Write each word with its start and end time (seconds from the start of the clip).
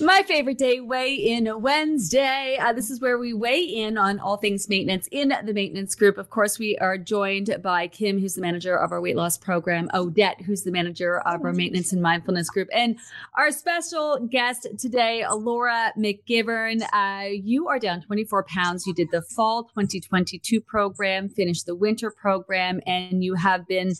My 0.00 0.24
favorite 0.24 0.58
day, 0.58 0.80
weigh 0.80 1.14
in 1.14 1.48
Wednesday. 1.62 2.58
Uh, 2.60 2.72
this 2.72 2.90
is 2.90 3.00
where 3.00 3.16
we 3.16 3.32
weigh 3.32 3.62
in 3.62 3.96
on 3.96 4.18
all 4.18 4.36
things 4.36 4.68
maintenance 4.68 5.08
in 5.12 5.32
the 5.44 5.54
maintenance 5.54 5.94
group. 5.94 6.18
Of 6.18 6.30
course, 6.30 6.58
we 6.58 6.76
are 6.78 6.98
joined 6.98 7.56
by 7.62 7.86
Kim, 7.86 8.18
who's 8.18 8.34
the 8.34 8.40
manager 8.40 8.76
of 8.76 8.90
our 8.90 9.00
weight 9.00 9.14
loss 9.14 9.38
program, 9.38 9.88
Odette, 9.94 10.40
who's 10.40 10.64
the 10.64 10.72
manager 10.72 11.20
of 11.20 11.44
our 11.44 11.52
maintenance 11.52 11.92
and 11.92 12.02
mindfulness 12.02 12.50
group, 12.50 12.68
and 12.72 12.98
our 13.38 13.52
special 13.52 14.18
guest 14.18 14.66
today, 14.78 15.24
Laura 15.32 15.92
McGivern. 15.96 16.82
Uh, 16.92 17.28
you 17.28 17.68
are 17.68 17.78
down 17.78 18.00
24 18.00 18.44
pounds. 18.44 18.88
You 18.88 18.94
did 18.94 19.12
the 19.12 19.22
fall 19.22 19.62
2022 19.62 20.60
program, 20.60 21.28
finished 21.28 21.66
the 21.66 21.74
winter 21.76 22.10
program, 22.10 22.80
and 22.84 23.22
you 23.22 23.34
have 23.34 23.64
been 23.68 23.92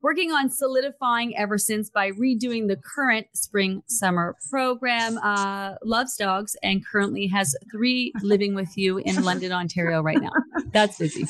working 0.00 0.32
on 0.32 0.48
solidifying 0.48 1.36
ever 1.36 1.58
since 1.58 1.90
by 1.90 2.10
redoing 2.10 2.68
the 2.68 2.76
current 2.76 3.26
spring 3.34 3.82
summer 3.86 4.34
program. 4.50 5.18
Uh, 5.18 5.41
uh, 5.42 5.74
loves 5.84 6.16
dogs 6.16 6.56
and 6.62 6.86
currently 6.86 7.26
has 7.26 7.54
three 7.70 8.12
living 8.22 8.54
with 8.54 8.76
you 8.76 8.98
in 8.98 9.22
London, 9.22 9.52
Ontario 9.52 10.02
right 10.02 10.20
now. 10.20 10.32
That's 10.72 10.98
busy. 10.98 11.26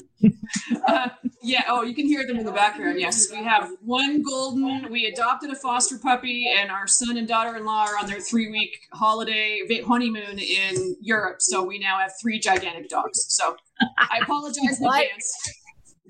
Uh, 0.87 1.09
yeah. 1.43 1.65
Oh, 1.69 1.83
you 1.83 1.95
can 1.95 2.07
hear 2.07 2.27
them 2.27 2.37
in 2.37 2.45
the 2.45 2.53
background. 2.53 3.01
Yes. 3.01 3.31
We 3.31 3.39
have 3.39 3.71
one 3.81 4.23
golden. 4.23 4.91
We 4.91 5.07
adopted 5.07 5.51
a 5.51 5.57
foster 5.57 5.99
puppy, 5.99 6.47
and 6.57 6.71
our 6.71 6.87
son 6.87 7.17
and 7.17 7.27
daughter 7.27 7.57
in 7.57 7.65
law 7.65 7.87
are 7.87 7.99
on 7.99 8.07
their 8.07 8.21
three 8.21 8.51
week 8.51 8.77
holiday 8.93 9.61
honeymoon 9.85 10.39
in 10.39 10.97
Europe. 11.01 11.37
So 11.41 11.65
we 11.65 11.79
now 11.79 11.99
have 11.99 12.13
three 12.21 12.39
gigantic 12.39 12.89
dogs. 12.89 13.25
So 13.29 13.57
I 13.99 14.19
apologize 14.23 14.81
in 14.81 14.87
advance. 14.87 15.53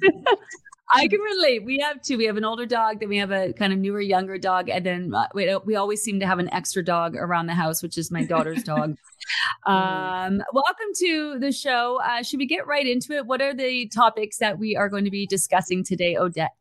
I 0.94 1.08
can 1.08 1.20
relate. 1.20 1.64
We 1.64 1.78
have 1.78 2.02
two. 2.02 2.18
We 2.18 2.26
have 2.26 2.36
an 2.36 2.44
older 2.44 2.66
dog, 2.66 3.00
then 3.00 3.08
we 3.08 3.18
have 3.18 3.30
a 3.30 3.52
kind 3.52 3.72
of 3.72 3.78
newer, 3.78 4.00
younger 4.00 4.36
dog, 4.36 4.68
and 4.68 4.84
then 4.84 5.14
uh, 5.14 5.26
we, 5.34 5.54
we 5.64 5.74
always 5.76 6.02
seem 6.02 6.20
to 6.20 6.26
have 6.26 6.38
an 6.38 6.52
extra 6.52 6.84
dog 6.84 7.16
around 7.16 7.46
the 7.46 7.54
house, 7.54 7.82
which 7.82 7.96
is 7.96 8.10
my 8.10 8.24
daughter's 8.24 8.62
dog. 8.64 8.96
Um, 9.66 10.42
welcome 10.52 10.88
to 10.98 11.38
the 11.38 11.52
show. 11.52 12.00
Uh, 12.04 12.22
should 12.22 12.38
we 12.38 12.46
get 12.46 12.66
right 12.66 12.86
into 12.86 13.14
it? 13.14 13.26
What 13.26 13.40
are 13.40 13.54
the 13.54 13.88
topics 13.88 14.38
that 14.38 14.58
we 14.58 14.76
are 14.76 14.88
going 14.88 15.04
to 15.04 15.10
be 15.10 15.26
discussing 15.26 15.84
today, 15.84 16.16
Odette? 16.16 16.52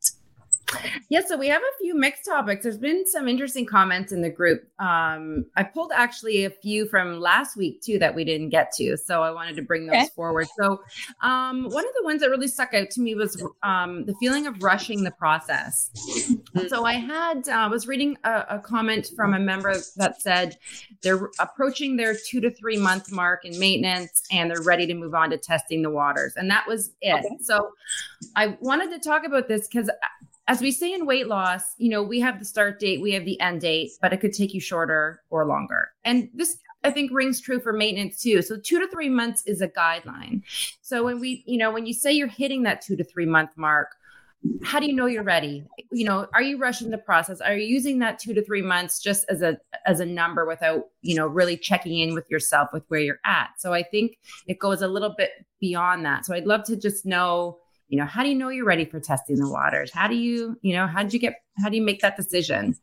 Yeah, 1.09 1.21
so 1.27 1.37
we 1.37 1.47
have 1.47 1.61
a 1.61 1.77
few 1.79 1.95
mixed 1.95 2.25
topics. 2.25 2.63
There's 2.63 2.77
been 2.77 3.05
some 3.05 3.27
interesting 3.27 3.65
comments 3.65 4.11
in 4.11 4.21
the 4.21 4.29
group. 4.29 4.63
Um, 4.79 5.45
I 5.55 5.63
pulled 5.63 5.91
actually 5.93 6.45
a 6.45 6.49
few 6.49 6.87
from 6.87 7.19
last 7.19 7.57
week 7.57 7.81
too 7.81 7.99
that 7.99 8.15
we 8.15 8.23
didn't 8.23 8.49
get 8.49 8.71
to, 8.73 8.97
so 8.97 9.21
I 9.21 9.31
wanted 9.31 9.55
to 9.57 9.61
bring 9.61 9.87
those 9.87 9.95
okay. 9.95 10.09
forward. 10.15 10.47
So, 10.57 10.81
um, 11.21 11.65
one 11.65 11.85
of 11.85 11.93
the 11.99 12.03
ones 12.03 12.21
that 12.21 12.29
really 12.29 12.47
stuck 12.47 12.73
out 12.73 12.89
to 12.91 13.01
me 13.01 13.15
was 13.15 13.43
um, 13.63 14.05
the 14.05 14.15
feeling 14.19 14.47
of 14.47 14.61
rushing 14.63 15.03
the 15.03 15.11
process. 15.11 15.89
So, 16.67 16.85
I 16.85 16.93
had 16.93 17.47
uh, 17.49 17.67
was 17.69 17.87
reading 17.87 18.17
a, 18.23 18.45
a 18.49 18.59
comment 18.59 19.09
from 19.15 19.33
a 19.33 19.39
member 19.39 19.75
that 19.97 20.21
said 20.21 20.57
they're 21.01 21.29
approaching 21.39 21.97
their 21.97 22.15
two 22.15 22.39
to 22.41 22.51
three 22.51 22.77
month 22.77 23.11
mark 23.11 23.45
in 23.45 23.57
maintenance 23.59 24.23
and 24.31 24.49
they're 24.49 24.61
ready 24.61 24.87
to 24.87 24.93
move 24.93 25.13
on 25.13 25.29
to 25.31 25.37
testing 25.37 25.81
the 25.81 25.89
waters, 25.89 26.33
and 26.35 26.49
that 26.49 26.67
was 26.67 26.91
it. 27.01 27.25
Okay. 27.25 27.37
So, 27.41 27.71
I 28.35 28.57
wanted 28.61 28.91
to 28.91 28.99
talk 28.99 29.25
about 29.25 29.47
this 29.47 29.67
because 29.67 29.89
as 30.51 30.59
we 30.59 30.69
say 30.69 30.91
in 30.91 31.05
weight 31.05 31.27
loss, 31.27 31.75
you 31.77 31.89
know, 31.89 32.03
we 32.03 32.19
have 32.19 32.37
the 32.37 32.43
start 32.43 32.77
date, 32.77 33.01
we 33.01 33.13
have 33.13 33.23
the 33.23 33.39
end 33.39 33.61
date, 33.61 33.91
but 34.01 34.11
it 34.11 34.17
could 34.17 34.33
take 34.33 34.53
you 34.53 34.59
shorter 34.59 35.21
or 35.29 35.45
longer. 35.45 35.91
And 36.03 36.27
this 36.33 36.57
I 36.83 36.91
think 36.91 37.09
rings 37.13 37.39
true 37.39 37.61
for 37.61 37.71
maintenance 37.71 38.21
too. 38.21 38.41
So 38.41 38.57
2 38.57 38.79
to 38.79 38.87
3 38.87 39.07
months 39.07 39.43
is 39.45 39.61
a 39.61 39.69
guideline. 39.69 40.41
So 40.81 41.05
when 41.05 41.21
we, 41.21 41.43
you 41.45 41.57
know, 41.57 41.71
when 41.71 41.85
you 41.85 41.93
say 41.93 42.11
you're 42.11 42.27
hitting 42.27 42.63
that 42.63 42.81
2 42.81 42.97
to 42.97 43.03
3 43.05 43.25
month 43.27 43.51
mark, 43.55 43.95
how 44.61 44.81
do 44.81 44.87
you 44.87 44.93
know 44.93 45.05
you're 45.05 45.23
ready? 45.23 45.63
You 45.89 46.03
know, 46.03 46.27
are 46.33 46.41
you 46.41 46.57
rushing 46.57 46.89
the 46.89 46.97
process? 46.97 47.39
Are 47.39 47.55
you 47.55 47.65
using 47.65 47.99
that 47.99 48.19
2 48.19 48.33
to 48.33 48.43
3 48.43 48.61
months 48.61 48.99
just 48.99 49.23
as 49.29 49.41
a 49.41 49.57
as 49.85 50.01
a 50.01 50.05
number 50.05 50.45
without, 50.45 50.87
you 51.01 51.15
know, 51.15 51.27
really 51.27 51.55
checking 51.55 51.99
in 51.99 52.13
with 52.13 52.29
yourself 52.29 52.73
with 52.73 52.83
where 52.89 52.99
you're 52.99 53.21
at? 53.23 53.51
So 53.57 53.71
I 53.71 53.83
think 53.83 54.17
it 54.47 54.59
goes 54.59 54.81
a 54.81 54.87
little 54.89 55.15
bit 55.17 55.31
beyond 55.61 56.03
that. 56.05 56.25
So 56.25 56.33
I'd 56.33 56.45
love 56.45 56.65
to 56.65 56.75
just 56.75 57.05
know 57.05 57.59
you 57.91 57.97
know 57.97 58.05
how 58.05 58.23
do 58.23 58.29
you 58.29 58.35
know 58.35 58.47
you're 58.47 58.65
ready 58.65 58.85
for 58.85 59.01
testing 59.01 59.35
the 59.35 59.49
waters? 59.49 59.91
How 59.91 60.07
do 60.07 60.15
you 60.15 60.57
you 60.61 60.73
know 60.73 60.87
how 60.87 61.03
did 61.03 61.13
you 61.13 61.19
get 61.19 61.43
how 61.61 61.67
do 61.67 61.75
you 61.75 61.83
make 61.83 61.99
that 62.01 62.15
decision 62.15 62.77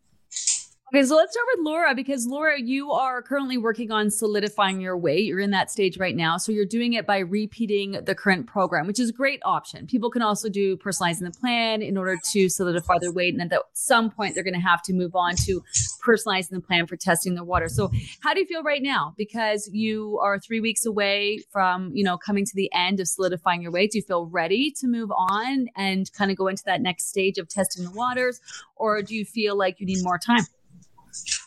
Okay, 0.90 1.04
so 1.04 1.16
let's 1.16 1.32
start 1.32 1.46
with 1.54 1.66
Laura 1.66 1.94
because 1.94 2.26
Laura, 2.26 2.58
you 2.58 2.92
are 2.92 3.20
currently 3.20 3.58
working 3.58 3.92
on 3.92 4.10
solidifying 4.10 4.80
your 4.80 4.96
weight. 4.96 5.26
You're 5.26 5.38
in 5.38 5.50
that 5.50 5.70
stage 5.70 5.98
right 5.98 6.16
now. 6.16 6.38
So 6.38 6.50
you're 6.50 6.64
doing 6.64 6.94
it 6.94 7.06
by 7.06 7.18
repeating 7.18 8.02
the 8.06 8.14
current 8.14 8.46
program, 8.46 8.86
which 8.86 8.98
is 8.98 9.10
a 9.10 9.12
great 9.12 9.42
option. 9.44 9.86
People 9.86 10.10
can 10.10 10.22
also 10.22 10.48
do 10.48 10.78
personalizing 10.78 11.30
the 11.30 11.30
plan 11.30 11.82
in 11.82 11.98
order 11.98 12.16
to 12.30 12.48
solidify 12.48 12.94
their 13.02 13.12
weight. 13.12 13.34
And 13.34 13.52
at 13.52 13.60
some 13.74 14.10
point, 14.10 14.34
they're 14.34 14.42
going 14.42 14.54
to 14.54 14.60
have 14.60 14.80
to 14.84 14.94
move 14.94 15.14
on 15.14 15.36
to 15.36 15.62
personalizing 16.02 16.52
the 16.52 16.60
plan 16.62 16.86
for 16.86 16.96
testing 16.96 17.34
the 17.34 17.44
water. 17.44 17.68
So 17.68 17.90
how 18.22 18.32
do 18.32 18.40
you 18.40 18.46
feel 18.46 18.62
right 18.62 18.82
now? 18.82 19.12
Because 19.18 19.68
you 19.70 20.18
are 20.22 20.38
three 20.38 20.60
weeks 20.60 20.86
away 20.86 21.40
from, 21.50 21.90
you 21.92 22.02
know, 22.02 22.16
coming 22.16 22.46
to 22.46 22.52
the 22.54 22.70
end 22.72 22.98
of 22.98 23.08
solidifying 23.08 23.60
your 23.60 23.72
weight. 23.72 23.90
Do 23.90 23.98
you 23.98 24.04
feel 24.04 24.24
ready 24.24 24.70
to 24.80 24.86
move 24.86 25.10
on 25.10 25.66
and 25.76 26.10
kind 26.14 26.30
of 26.30 26.38
go 26.38 26.48
into 26.48 26.62
that 26.64 26.80
next 26.80 27.10
stage 27.10 27.36
of 27.36 27.46
testing 27.46 27.84
the 27.84 27.90
waters? 27.90 28.40
Or 28.74 29.02
do 29.02 29.14
you 29.14 29.26
feel 29.26 29.54
like 29.54 29.80
you 29.80 29.84
need 29.84 30.02
more 30.02 30.16
time? 30.16 30.46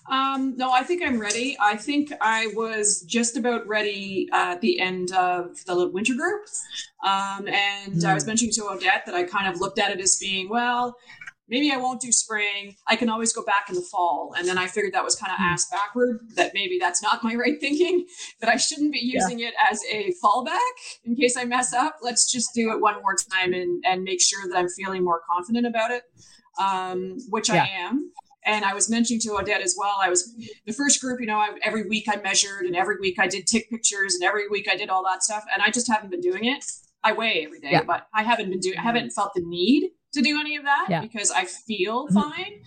Um, 0.10 0.56
no, 0.58 0.72
I 0.72 0.84
think 0.84 1.04
I'm 1.04 1.20
ready. 1.20 1.56
I 1.60 1.78
think 1.78 2.12
I 2.22 2.48
was 2.56 3.02
just 3.08 3.38
about 3.38 3.68
ready 3.68 4.28
at 4.34 4.60
the 4.62 4.80
end 4.80 5.12
of 5.14 5.64
the 5.66 5.88
winter 5.88 6.16
group. 6.16 6.42
Um, 7.06 7.48
and 7.48 7.94
mm. 7.94 8.06
I 8.06 8.14
was 8.14 8.24
hmm. 8.24 8.30
mentioning 8.30 8.54
to 8.56 8.70
Odette 8.70 9.06
that 9.06 9.16
I 9.16 9.24
kind 9.24 9.48
of 9.48 9.60
looked 9.60 9.80
at 9.80 9.92
it 9.92 10.02
as 10.02 10.18
being, 10.18 10.50
well, 10.50 10.96
maybe 11.52 11.72
I 11.72 11.78
won't 11.78 12.02
do 12.02 12.12
spring. 12.12 12.76
I 12.88 12.96
can 12.96 13.10
always 13.10 13.34
go 13.34 13.44
back 13.44 13.70
in 13.70 13.76
the 13.76 13.82
fall. 13.82 14.34
And 14.38 14.48
then 14.48 14.58
I 14.58 14.68
figured 14.68 14.94
that 14.94 15.04
was 15.04 15.16
kind 15.16 15.32
of 15.32 15.38
mm. 15.38 15.44
ass 15.52 15.70
backward, 15.70 16.20
that 16.36 16.54
maybe 16.54 16.80
that's 16.80 17.04
not 17.04 17.24
my 17.24 17.36
right 17.40 17.60
thinking, 17.60 18.08
that 18.40 18.50
I 18.50 18.56
shouldn't 18.56 18.94
be 18.94 19.00
using 19.00 19.40
yeah. 19.40 19.50
it 19.50 19.54
as 19.72 19.84
a 19.92 20.14
fallback 20.24 20.58
in 21.04 21.16
case 21.16 21.38
I 21.38 21.44
mess 21.44 21.74
up. 21.74 21.98
Let's 22.02 22.32
just 22.32 22.56
do 22.56 22.72
it 22.72 22.82
one 22.82 23.02
more 23.02 23.16
time 23.16 23.54
and, 23.54 23.84
and 23.86 24.04
make 24.04 24.22
sure 24.22 24.48
that 24.50 24.58
I'm 24.58 24.70
feeling 24.70 25.04
more 25.04 25.22
confident 25.30 25.68
about 25.68 25.92
it, 25.92 26.04
um, 26.60 27.18
which 27.30 27.50
yeah. 27.50 27.64
I 27.64 27.68
am. 27.68 28.12
And 28.46 28.66
I 28.66 28.74
was 28.74 28.90
mentioning 28.90 29.19
to 29.22 29.35
Odette 29.35 29.62
as 29.62 29.75
well. 29.78 29.97
I 30.00 30.09
was 30.09 30.34
the 30.66 30.74
first 30.74 31.00
group, 31.02 31.19
you 31.19 31.28
know, 31.28 31.38
I, 31.38 31.52
every 31.63 31.88
week 31.88 32.06
I 32.09 32.18
measured 32.22 32.66
and 32.66 32.75
every 32.75 32.97
week 33.00 33.19
I 33.19 33.28
did 33.28 33.46
tick 33.46 33.69
pictures 33.69 34.16
and 34.16 34.24
every 34.24 34.47
week 34.50 34.68
I 34.72 34.75
did 34.75 34.90
all 34.90 35.03
that 35.03 35.24
stuff. 35.24 35.46
And 35.53 35.62
I 35.62 35.69
just 35.69 35.88
haven't 35.88 36.09
been 36.09 36.22
doing 36.22 36.46
it. 36.46 36.66
I 37.03 37.13
weigh 37.13 37.44
every 37.46 37.59
day, 37.59 37.72
yeah. 37.72 37.84
but 37.84 38.07
I 38.13 38.24
haven't 38.24 38.50
been 38.50 38.59
doing, 38.59 38.78
I 38.78 38.81
haven't 38.81 39.12
felt 39.12 39.34
the 39.35 39.41
need 39.44 39.91
to 40.13 40.22
do 40.22 40.40
any 40.40 40.56
of 40.56 40.63
that 40.63 40.88
yeah. 40.90 41.02
because 41.02 41.31
I 41.31 41.46
feel 41.46 42.06
mm-hmm. 42.06 42.19
fine. 42.19 42.63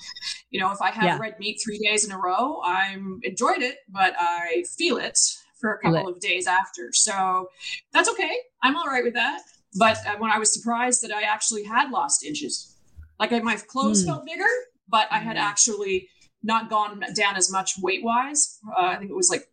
You 0.50 0.60
know, 0.60 0.72
if 0.72 0.80
I 0.80 0.90
have 0.90 1.04
yeah. 1.04 1.18
red 1.18 1.38
meat 1.38 1.60
three 1.64 1.78
days 1.78 2.04
in 2.04 2.12
a 2.12 2.18
row, 2.18 2.60
I'm 2.64 3.20
enjoyed 3.22 3.62
it, 3.62 3.78
but 3.88 4.14
I 4.18 4.64
feel 4.76 4.96
it 4.96 5.18
for 5.60 5.74
a 5.74 5.78
couple 5.80 6.08
of 6.08 6.20
days 6.20 6.46
after. 6.46 6.90
So 6.92 7.48
that's 7.92 8.08
okay. 8.10 8.36
I'm 8.62 8.76
all 8.76 8.86
right 8.86 9.04
with 9.04 9.14
that. 9.14 9.42
But 9.76 9.98
uh, 10.06 10.16
when 10.18 10.30
I 10.30 10.38
was 10.38 10.52
surprised 10.52 11.02
that 11.02 11.12
I 11.12 11.22
actually 11.22 11.64
had 11.64 11.90
lost 11.90 12.24
inches, 12.24 12.76
like 13.18 13.30
my 13.42 13.56
clothes 13.56 14.02
mm. 14.02 14.06
felt 14.06 14.26
bigger, 14.26 14.44
but 14.88 15.06
I 15.10 15.18
had 15.18 15.36
mm-hmm. 15.36 15.46
actually 15.46 16.08
not 16.42 16.68
gone 16.68 17.02
down 17.14 17.36
as 17.36 17.50
much 17.50 17.72
weight 17.80 18.04
wise. 18.04 18.58
Uh, 18.76 18.86
I 18.86 18.96
think 18.96 19.10
it 19.10 19.16
was 19.16 19.30
like 19.30 19.48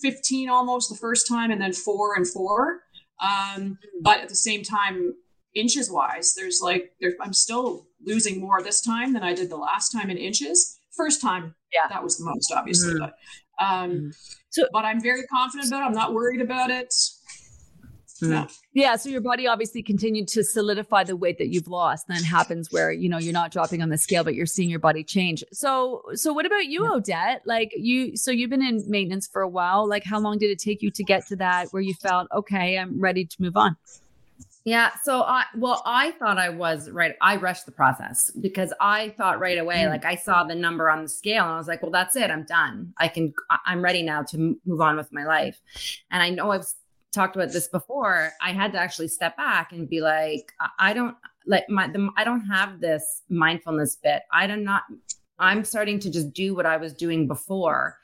15 0.00 0.48
almost 0.48 0.88
the 0.88 0.96
first 0.96 1.28
time, 1.28 1.50
and 1.50 1.60
then 1.60 1.72
four 1.72 2.14
and 2.16 2.26
four. 2.26 2.80
Um, 3.22 3.28
mm-hmm. 3.28 3.74
but 4.02 4.20
at 4.20 4.28
the 4.28 4.34
same 4.34 4.62
time, 4.62 5.14
inches 5.54 5.90
wise, 5.90 6.34
there's 6.34 6.60
like 6.62 6.92
there's, 7.00 7.14
I'm 7.20 7.32
still 7.32 7.86
losing 8.04 8.40
more 8.40 8.62
this 8.62 8.80
time 8.80 9.12
than 9.12 9.22
I 9.22 9.34
did 9.34 9.50
the 9.50 9.56
last 9.56 9.90
time 9.90 10.10
in 10.10 10.16
inches. 10.16 10.78
First 10.96 11.20
time, 11.20 11.54
yeah, 11.72 11.88
that 11.88 12.02
was 12.02 12.18
the 12.18 12.24
most 12.24 12.52
obviously, 12.52 12.94
mm-hmm. 12.94 13.04
but 13.04 13.14
um, 13.64 14.12
so, 14.50 14.66
but 14.72 14.84
I'm 14.84 15.00
very 15.00 15.22
confident 15.24 15.68
about 15.68 15.82
it. 15.82 15.86
I'm 15.86 15.92
not 15.92 16.14
worried 16.14 16.40
about 16.40 16.70
it. 16.70 16.92
No. 18.28 18.46
Yeah. 18.72 18.96
So 18.96 19.08
your 19.08 19.20
body 19.20 19.46
obviously 19.46 19.82
continued 19.82 20.28
to 20.28 20.44
solidify 20.44 21.04
the 21.04 21.16
weight 21.16 21.38
that 21.38 21.48
you've 21.48 21.68
lost. 21.68 22.08
Then 22.08 22.22
happens 22.22 22.70
where, 22.70 22.92
you 22.92 23.08
know, 23.08 23.18
you're 23.18 23.32
not 23.32 23.50
dropping 23.50 23.82
on 23.82 23.88
the 23.88 23.98
scale, 23.98 24.24
but 24.24 24.34
you're 24.34 24.46
seeing 24.46 24.70
your 24.70 24.78
body 24.78 25.04
change. 25.04 25.42
So, 25.52 26.02
so 26.14 26.32
what 26.32 26.46
about 26.46 26.66
you, 26.66 26.86
Odette? 26.92 27.42
Like 27.44 27.72
you, 27.76 28.16
so 28.16 28.30
you've 28.30 28.50
been 28.50 28.62
in 28.62 28.84
maintenance 28.88 29.26
for 29.26 29.42
a 29.42 29.48
while. 29.48 29.88
Like 29.88 30.04
how 30.04 30.20
long 30.20 30.38
did 30.38 30.50
it 30.50 30.58
take 30.58 30.82
you 30.82 30.90
to 30.90 31.04
get 31.04 31.26
to 31.28 31.36
that 31.36 31.68
where 31.70 31.82
you 31.82 31.94
felt, 31.94 32.28
okay, 32.32 32.78
I'm 32.78 33.00
ready 33.00 33.24
to 33.24 33.42
move 33.42 33.56
on? 33.56 33.76
Yeah. 34.64 34.90
So 35.04 35.22
I, 35.22 35.44
well, 35.56 35.82
I 35.86 36.10
thought 36.12 36.36
I 36.36 36.50
was 36.50 36.90
right. 36.90 37.14
I 37.22 37.36
rushed 37.36 37.64
the 37.64 37.72
process 37.72 38.30
because 38.30 38.74
I 38.78 39.08
thought 39.16 39.40
right 39.40 39.56
away, 39.56 39.78
mm. 39.78 39.88
like 39.88 40.04
I 40.04 40.16
saw 40.16 40.44
the 40.44 40.54
number 40.54 40.90
on 40.90 41.02
the 41.02 41.08
scale 41.08 41.44
and 41.44 41.54
I 41.54 41.56
was 41.56 41.66
like, 41.66 41.82
well, 41.82 41.90
that's 41.90 42.14
it. 42.14 42.30
I'm 42.30 42.44
done. 42.44 42.92
I 42.98 43.08
can, 43.08 43.32
I'm 43.64 43.82
ready 43.82 44.02
now 44.02 44.22
to 44.24 44.58
move 44.66 44.80
on 44.82 44.96
with 44.96 45.10
my 45.12 45.24
life. 45.24 45.58
And 46.10 46.22
I 46.22 46.28
know 46.28 46.52
I've 46.52 46.66
talked 47.12 47.36
about 47.36 47.52
this 47.52 47.68
before. 47.68 48.30
I 48.40 48.52
had 48.52 48.72
to 48.72 48.78
actually 48.78 49.08
step 49.08 49.36
back 49.36 49.72
and 49.72 49.88
be 49.88 50.00
like, 50.00 50.52
I 50.78 50.92
don't 50.92 51.16
like 51.46 51.68
my, 51.68 51.88
the, 51.88 52.10
I 52.16 52.24
don't 52.24 52.46
have 52.46 52.80
this 52.80 53.22
mindfulness 53.28 53.96
bit. 53.96 54.22
I 54.32 54.46
do 54.46 54.56
not, 54.56 54.82
I'm 55.38 55.64
starting 55.64 55.98
to 56.00 56.10
just 56.10 56.32
do 56.32 56.54
what 56.54 56.66
I 56.66 56.76
was 56.76 56.92
doing 56.92 57.26
before 57.26 57.98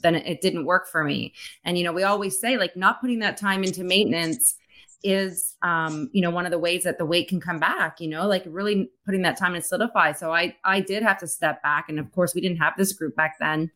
then 0.00 0.14
it 0.14 0.40
didn't 0.40 0.66
work 0.66 0.86
for 0.86 1.02
me. 1.04 1.34
And, 1.64 1.76
you 1.76 1.84
know, 1.84 1.92
we 1.92 2.02
always 2.02 2.38
say 2.38 2.56
like 2.56 2.76
not 2.76 3.00
putting 3.00 3.18
that 3.20 3.36
time 3.36 3.64
into 3.64 3.82
maintenance 3.82 4.56
is 5.04 5.56
um 5.62 6.08
you 6.12 6.22
know 6.22 6.30
one 6.30 6.46
of 6.46 6.50
the 6.50 6.58
ways 6.58 6.82
that 6.82 6.96
the 6.96 7.04
weight 7.04 7.28
can 7.28 7.38
come 7.38 7.60
back 7.60 8.00
you 8.00 8.08
know 8.08 8.26
like 8.26 8.42
really 8.46 8.90
putting 9.04 9.20
that 9.20 9.36
time 9.36 9.52
to 9.52 9.60
solidify 9.60 10.10
so 10.10 10.32
i 10.32 10.56
i 10.64 10.80
did 10.80 11.02
have 11.02 11.18
to 11.18 11.26
step 11.26 11.62
back 11.62 11.90
and 11.90 11.98
of 12.00 12.10
course 12.12 12.34
we 12.34 12.40
didn't 12.40 12.56
have 12.56 12.72
this 12.78 12.94
group 12.94 13.14
back 13.14 13.36
then 13.38 13.70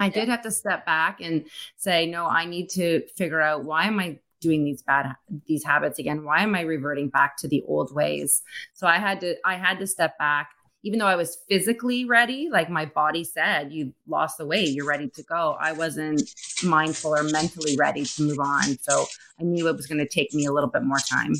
i 0.00 0.08
did 0.08 0.28
have 0.28 0.42
to 0.42 0.50
step 0.50 0.84
back 0.84 1.20
and 1.20 1.44
say 1.76 2.06
no 2.06 2.26
i 2.26 2.44
need 2.44 2.68
to 2.68 3.06
figure 3.16 3.40
out 3.40 3.64
why 3.64 3.84
am 3.84 4.00
i 4.00 4.18
doing 4.40 4.64
these 4.64 4.82
bad 4.82 5.14
these 5.46 5.64
habits 5.64 5.98
again 5.98 6.24
why 6.24 6.42
am 6.42 6.54
i 6.54 6.62
reverting 6.62 7.08
back 7.08 7.36
to 7.36 7.46
the 7.46 7.62
old 7.68 7.94
ways 7.94 8.42
so 8.74 8.86
i 8.86 8.96
had 8.96 9.20
to 9.20 9.36
i 9.44 9.54
had 9.54 9.78
to 9.78 9.86
step 9.86 10.18
back 10.18 10.50
even 10.82 10.98
though 10.98 11.06
I 11.06 11.16
was 11.16 11.36
physically 11.48 12.04
ready, 12.04 12.48
like 12.50 12.70
my 12.70 12.86
body 12.86 13.22
said, 13.22 13.72
you 13.72 13.92
lost 14.08 14.38
the 14.38 14.46
weight, 14.46 14.70
you're 14.70 14.86
ready 14.86 15.08
to 15.10 15.22
go. 15.22 15.56
I 15.60 15.72
wasn't 15.72 16.22
mindful 16.64 17.14
or 17.14 17.22
mentally 17.22 17.76
ready 17.76 18.04
to 18.04 18.22
move 18.22 18.40
on. 18.40 18.78
So 18.78 19.04
I 19.38 19.44
knew 19.44 19.68
it 19.68 19.76
was 19.76 19.86
going 19.86 19.98
to 19.98 20.08
take 20.08 20.32
me 20.32 20.46
a 20.46 20.52
little 20.52 20.70
bit 20.70 20.82
more 20.82 20.98
time. 20.98 21.34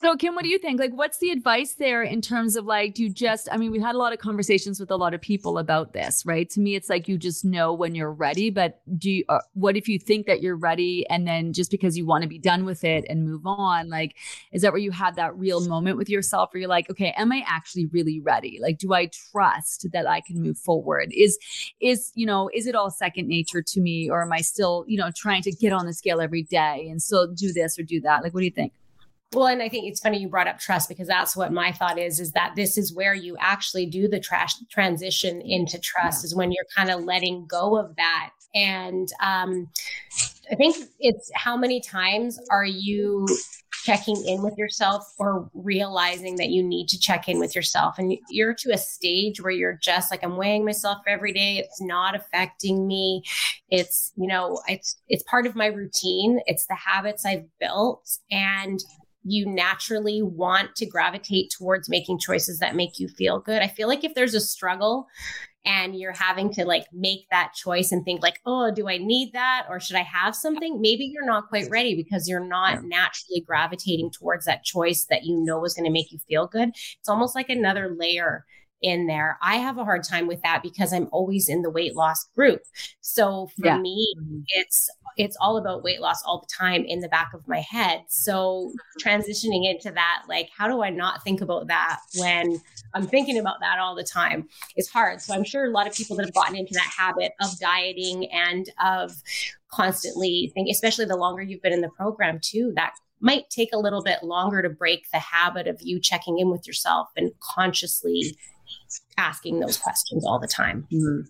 So, 0.00 0.14
Kim, 0.14 0.36
what 0.36 0.44
do 0.44 0.48
you 0.48 0.60
think? 0.60 0.78
Like, 0.78 0.92
what's 0.92 1.18
the 1.18 1.30
advice 1.30 1.74
there 1.74 2.04
in 2.04 2.20
terms 2.20 2.54
of 2.54 2.64
like, 2.64 2.94
do 2.94 3.02
you 3.02 3.10
just, 3.10 3.48
I 3.50 3.56
mean, 3.56 3.72
we've 3.72 3.82
had 3.82 3.96
a 3.96 3.98
lot 3.98 4.12
of 4.12 4.20
conversations 4.20 4.78
with 4.78 4.92
a 4.92 4.96
lot 4.96 5.12
of 5.12 5.20
people 5.20 5.58
about 5.58 5.92
this, 5.92 6.24
right? 6.24 6.48
To 6.50 6.60
me, 6.60 6.76
it's 6.76 6.88
like 6.88 7.08
you 7.08 7.18
just 7.18 7.44
know 7.44 7.72
when 7.72 7.96
you're 7.96 8.12
ready, 8.12 8.48
but 8.50 8.80
do 8.96 9.10
you, 9.10 9.24
uh, 9.28 9.40
what 9.54 9.76
if 9.76 9.88
you 9.88 9.98
think 9.98 10.26
that 10.26 10.40
you're 10.40 10.54
ready 10.54 11.04
and 11.10 11.26
then 11.26 11.52
just 11.52 11.72
because 11.72 11.96
you 11.96 12.06
want 12.06 12.22
to 12.22 12.28
be 12.28 12.38
done 12.38 12.64
with 12.64 12.84
it 12.84 13.06
and 13.08 13.24
move 13.24 13.44
on, 13.44 13.88
like, 13.88 14.14
is 14.52 14.62
that 14.62 14.70
where 14.70 14.80
you 14.80 14.92
have 14.92 15.16
that 15.16 15.36
real 15.36 15.66
moment 15.66 15.96
with 15.96 16.08
yourself 16.08 16.54
where 16.54 16.60
you're 16.60 16.68
like, 16.68 16.88
okay, 16.88 17.12
am 17.16 17.32
I 17.32 17.42
actually 17.48 17.86
really 17.86 18.20
ready? 18.20 18.60
Like, 18.62 18.78
do 18.78 18.92
I 18.94 19.10
trust 19.32 19.88
that 19.92 20.08
I 20.08 20.20
can 20.20 20.40
move 20.40 20.58
forward? 20.58 21.10
Is, 21.12 21.36
is, 21.80 22.12
you 22.14 22.24
know, 22.24 22.48
is 22.54 22.68
it 22.68 22.76
all 22.76 22.92
second 22.92 23.26
nature 23.26 23.62
to 23.62 23.80
me 23.80 24.08
or 24.08 24.22
am 24.22 24.32
I 24.32 24.42
still, 24.42 24.84
you 24.86 24.96
know, 24.96 25.10
trying 25.10 25.42
to 25.42 25.50
get 25.50 25.72
on 25.72 25.86
the 25.86 25.92
scale 25.92 26.20
every 26.20 26.44
day 26.44 26.86
and 26.88 27.02
still 27.02 27.26
do 27.26 27.52
this 27.52 27.80
or 27.80 27.82
do 27.82 28.00
that? 28.02 28.22
Like, 28.22 28.32
what 28.32 28.42
do 28.42 28.46
you 28.46 28.52
think? 28.52 28.74
Well, 29.34 29.46
and 29.46 29.62
I 29.62 29.68
think 29.68 29.86
it's 29.86 30.00
funny 30.00 30.18
you 30.18 30.28
brought 30.28 30.48
up 30.48 30.58
trust 30.58 30.88
because 30.88 31.06
that's 31.06 31.36
what 31.36 31.52
my 31.52 31.70
thought 31.70 31.98
is 31.98 32.18
is 32.18 32.32
that 32.32 32.54
this 32.56 32.78
is 32.78 32.94
where 32.94 33.12
you 33.12 33.36
actually 33.38 33.84
do 33.84 34.08
the 34.08 34.18
trash 34.18 34.54
transition 34.70 35.42
into 35.42 35.78
trust 35.78 36.22
yeah. 36.22 36.26
is 36.26 36.34
when 36.34 36.50
you're 36.50 36.64
kind 36.74 36.90
of 36.90 37.04
letting 37.04 37.46
go 37.46 37.76
of 37.78 37.94
that. 37.96 38.30
And 38.54 39.08
um, 39.22 39.68
I 40.50 40.54
think 40.54 40.76
it's 40.98 41.30
how 41.34 41.58
many 41.58 41.80
times 41.80 42.40
are 42.50 42.64
you 42.64 43.26
checking 43.84 44.16
in 44.26 44.42
with 44.42 44.56
yourself 44.56 45.14
or 45.18 45.50
realizing 45.52 46.36
that 46.36 46.48
you 46.48 46.62
need 46.62 46.88
to 46.88 46.98
check 46.98 47.28
in 47.28 47.38
with 47.38 47.54
yourself? 47.54 47.98
And 47.98 48.16
you're 48.30 48.54
to 48.54 48.72
a 48.72 48.78
stage 48.78 49.42
where 49.42 49.52
you're 49.52 49.78
just 49.82 50.10
like 50.10 50.24
i'm 50.24 50.38
weighing 50.38 50.64
myself 50.64 50.98
every 51.06 51.34
day. 51.34 51.58
It's 51.58 51.82
not 51.82 52.16
affecting 52.16 52.86
me. 52.86 53.22
It's 53.68 54.12
you 54.16 54.26
know 54.26 54.58
it's 54.66 54.96
it's 55.08 55.22
part 55.24 55.46
of 55.46 55.54
my 55.54 55.66
routine. 55.66 56.40
It's 56.46 56.66
the 56.66 56.74
habits 56.74 57.26
i've 57.26 57.44
built. 57.60 58.08
And 58.30 58.80
you 59.24 59.46
naturally 59.46 60.22
want 60.22 60.74
to 60.76 60.86
gravitate 60.86 61.52
towards 61.56 61.88
making 61.88 62.18
choices 62.18 62.58
that 62.58 62.76
make 62.76 62.98
you 62.98 63.08
feel 63.08 63.40
good. 63.40 63.62
I 63.62 63.68
feel 63.68 63.88
like 63.88 64.04
if 64.04 64.14
there's 64.14 64.34
a 64.34 64.40
struggle 64.40 65.06
and 65.64 65.94
you're 65.98 66.12
having 66.12 66.52
to 66.54 66.64
like 66.64 66.86
make 66.92 67.26
that 67.30 67.52
choice 67.54 67.92
and 67.92 68.04
think 68.04 68.22
like, 68.22 68.40
"Oh, 68.46 68.72
do 68.74 68.88
I 68.88 68.96
need 68.98 69.32
that 69.32 69.66
or 69.68 69.80
should 69.80 69.96
I 69.96 70.02
have 70.02 70.34
something?" 70.34 70.80
Maybe 70.80 71.04
you're 71.04 71.26
not 71.26 71.48
quite 71.48 71.68
ready 71.70 71.94
because 71.94 72.28
you're 72.28 72.40
not 72.44 72.84
naturally 72.84 73.40
gravitating 73.40 74.10
towards 74.10 74.46
that 74.46 74.64
choice 74.64 75.04
that 75.10 75.24
you 75.24 75.40
know 75.40 75.64
is 75.64 75.74
going 75.74 75.84
to 75.84 75.92
make 75.92 76.12
you 76.12 76.18
feel 76.28 76.46
good. 76.46 76.70
It's 76.70 77.08
almost 77.08 77.34
like 77.34 77.50
another 77.50 77.94
layer 77.98 78.46
in 78.82 79.06
there. 79.06 79.38
I 79.42 79.56
have 79.56 79.78
a 79.78 79.84
hard 79.84 80.04
time 80.04 80.26
with 80.26 80.40
that 80.42 80.62
because 80.62 80.92
I'm 80.92 81.08
always 81.10 81.48
in 81.48 81.62
the 81.62 81.70
weight 81.70 81.96
loss 81.96 82.24
group. 82.36 82.60
So 83.00 83.48
for 83.58 83.66
yeah. 83.66 83.78
me, 83.78 84.14
it's 84.48 84.88
it's 85.16 85.36
all 85.40 85.56
about 85.56 85.82
weight 85.82 86.00
loss 86.00 86.22
all 86.24 86.40
the 86.40 86.54
time 86.54 86.84
in 86.84 87.00
the 87.00 87.08
back 87.08 87.30
of 87.34 87.46
my 87.48 87.60
head. 87.60 88.02
So 88.08 88.72
transitioning 89.02 89.68
into 89.68 89.90
that, 89.90 90.22
like 90.28 90.48
how 90.56 90.68
do 90.68 90.82
I 90.82 90.90
not 90.90 91.24
think 91.24 91.40
about 91.40 91.66
that 91.68 91.98
when 92.16 92.60
I'm 92.94 93.06
thinking 93.06 93.38
about 93.38 93.60
that 93.60 93.78
all 93.80 93.96
the 93.96 94.04
time 94.04 94.48
is 94.76 94.88
hard. 94.88 95.20
So 95.20 95.34
I'm 95.34 95.44
sure 95.44 95.64
a 95.64 95.70
lot 95.70 95.88
of 95.88 95.94
people 95.94 96.16
that 96.16 96.26
have 96.26 96.34
gotten 96.34 96.56
into 96.56 96.74
that 96.74 96.92
habit 96.96 97.32
of 97.40 97.58
dieting 97.58 98.30
and 98.30 98.70
of 98.82 99.12
constantly 99.72 100.52
think, 100.54 100.68
especially 100.70 101.04
the 101.04 101.16
longer 101.16 101.42
you've 101.42 101.62
been 101.62 101.72
in 101.72 101.80
the 101.80 101.90
program 101.90 102.38
too, 102.40 102.72
that 102.76 102.92
might 103.20 103.50
take 103.50 103.70
a 103.72 103.78
little 103.78 104.02
bit 104.02 104.22
longer 104.22 104.62
to 104.62 104.70
break 104.70 105.06
the 105.12 105.18
habit 105.18 105.66
of 105.66 105.78
you 105.80 106.00
checking 106.00 106.38
in 106.38 106.50
with 106.50 106.66
yourself 106.66 107.08
and 107.16 107.32
consciously 107.40 108.36
asking 109.16 109.60
those 109.60 109.76
questions 109.76 110.24
all 110.26 110.38
the 110.38 110.48
time. 110.48 110.86
Mm-hmm. 110.92 111.26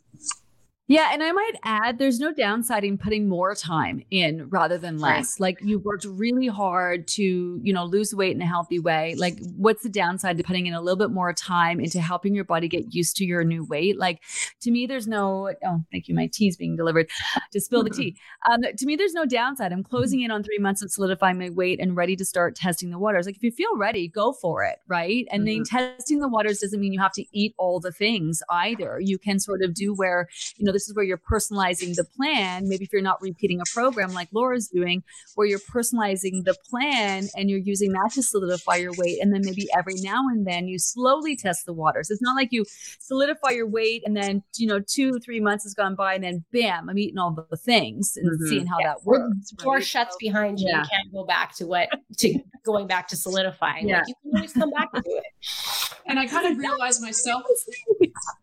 Yeah, 0.90 1.10
and 1.12 1.22
I 1.22 1.32
might 1.32 1.52
add 1.64 1.98
there's 1.98 2.18
no 2.18 2.32
downside 2.32 2.82
in 2.82 2.96
putting 2.96 3.28
more 3.28 3.54
time 3.54 4.02
in 4.10 4.48
rather 4.48 4.78
than 4.78 4.98
less. 4.98 5.38
Like 5.38 5.58
you 5.62 5.78
worked 5.78 6.06
really 6.06 6.46
hard 6.46 7.06
to, 7.08 7.60
you 7.62 7.72
know, 7.74 7.84
lose 7.84 8.14
weight 8.14 8.34
in 8.34 8.40
a 8.40 8.46
healthy 8.46 8.78
way. 8.78 9.14
Like 9.14 9.38
what's 9.58 9.82
the 9.82 9.90
downside 9.90 10.38
to 10.38 10.42
putting 10.42 10.64
in 10.64 10.72
a 10.72 10.80
little 10.80 10.96
bit 10.96 11.10
more 11.10 11.34
time 11.34 11.78
into 11.78 12.00
helping 12.00 12.34
your 12.34 12.44
body 12.44 12.68
get 12.68 12.94
used 12.94 13.16
to 13.18 13.26
your 13.26 13.44
new 13.44 13.64
weight? 13.64 13.98
Like 13.98 14.22
to 14.60 14.70
me 14.70 14.86
there's 14.86 15.06
no 15.06 15.52
oh, 15.62 15.84
thank 15.92 16.08
you 16.08 16.14
my 16.14 16.26
tea's 16.26 16.56
being 16.56 16.74
delivered 16.74 17.10
to 17.52 17.60
spill 17.60 17.84
the 17.84 17.90
tea. 17.90 18.16
Um, 18.50 18.62
to 18.62 18.86
me 18.86 18.96
there's 18.96 19.12
no 19.12 19.26
downside. 19.26 19.74
I'm 19.74 19.84
closing 19.84 20.22
in 20.22 20.30
on 20.30 20.42
3 20.42 20.56
months 20.56 20.80
of 20.80 20.90
solidifying 20.90 21.38
my 21.38 21.50
weight 21.50 21.80
and 21.80 21.96
ready 21.96 22.16
to 22.16 22.24
start 22.24 22.56
testing 22.56 22.88
the 22.88 22.98
waters. 22.98 23.26
Like 23.26 23.36
if 23.36 23.42
you 23.42 23.52
feel 23.52 23.76
ready, 23.76 24.08
go 24.08 24.32
for 24.32 24.64
it, 24.64 24.78
right? 24.86 25.28
And 25.30 25.46
mm-hmm. 25.46 25.64
then 25.64 25.88
testing 25.98 26.20
the 26.20 26.28
waters 26.28 26.60
doesn't 26.60 26.80
mean 26.80 26.94
you 26.94 27.00
have 27.00 27.12
to 27.12 27.26
eat 27.32 27.54
all 27.58 27.78
the 27.78 27.92
things 27.92 28.42
either. 28.48 29.00
You 29.00 29.18
can 29.18 29.38
sort 29.38 29.60
of 29.62 29.74
do 29.74 29.92
where, 29.92 30.28
you 30.56 30.64
know, 30.64 30.77
this 30.78 30.88
is 30.88 30.94
where 30.94 31.04
you're 31.04 31.18
personalizing 31.18 31.96
the 31.96 32.04
plan. 32.04 32.68
Maybe 32.68 32.84
if 32.84 32.92
you're 32.92 33.02
not 33.02 33.20
repeating 33.20 33.60
a 33.60 33.64
program 33.74 34.12
like 34.12 34.28
Laura's 34.32 34.68
doing, 34.68 35.02
where 35.34 35.44
you're 35.44 35.58
personalizing 35.58 36.44
the 36.44 36.54
plan 36.70 37.26
and 37.36 37.50
you're 37.50 37.58
using 37.58 37.90
that 37.92 38.12
to 38.14 38.22
solidify 38.22 38.76
your 38.76 38.92
weight. 38.96 39.18
And 39.20 39.34
then 39.34 39.40
maybe 39.44 39.66
every 39.76 39.96
now 39.96 40.20
and 40.28 40.46
then 40.46 40.68
you 40.68 40.78
slowly 40.78 41.34
test 41.34 41.66
the 41.66 41.72
waters. 41.72 42.10
It's 42.10 42.22
not 42.22 42.36
like 42.36 42.52
you 42.52 42.64
solidify 43.00 43.50
your 43.50 43.66
weight 43.66 44.02
and 44.06 44.16
then, 44.16 44.44
you 44.56 44.68
know, 44.68 44.78
two, 44.78 45.18
three 45.18 45.40
months 45.40 45.64
has 45.64 45.74
gone 45.74 45.96
by 45.96 46.14
and 46.14 46.22
then 46.22 46.44
bam, 46.52 46.88
I'm 46.88 46.96
eating 46.96 47.18
all 47.18 47.36
the 47.50 47.56
things 47.56 48.12
and 48.16 48.30
mm-hmm. 48.30 48.48
seeing 48.48 48.66
how 48.66 48.76
yeah. 48.78 48.90
that 48.90 49.04
works. 49.04 49.50
The 49.50 49.64
door 49.64 49.74
right? 49.74 49.84
shuts 49.84 50.12
so, 50.12 50.18
behind 50.20 50.60
you. 50.60 50.68
Yeah. 50.68 50.82
You 50.82 50.88
can't 50.88 51.12
go 51.12 51.24
back 51.24 51.56
to 51.56 51.66
what, 51.66 51.88
to 52.18 52.38
going 52.64 52.86
back 52.86 53.08
to 53.08 53.16
solidifying. 53.16 53.88
Yeah. 53.88 53.98
Like 53.98 54.08
you 54.08 54.14
can 54.22 54.36
always 54.36 54.52
come 54.52 54.70
back 54.70 54.92
to 54.92 55.02
it. 55.04 55.24
And 56.06 56.18
I 56.18 56.26
kind 56.26 56.50
of 56.50 56.58
realized 56.58 57.02
myself 57.02 57.42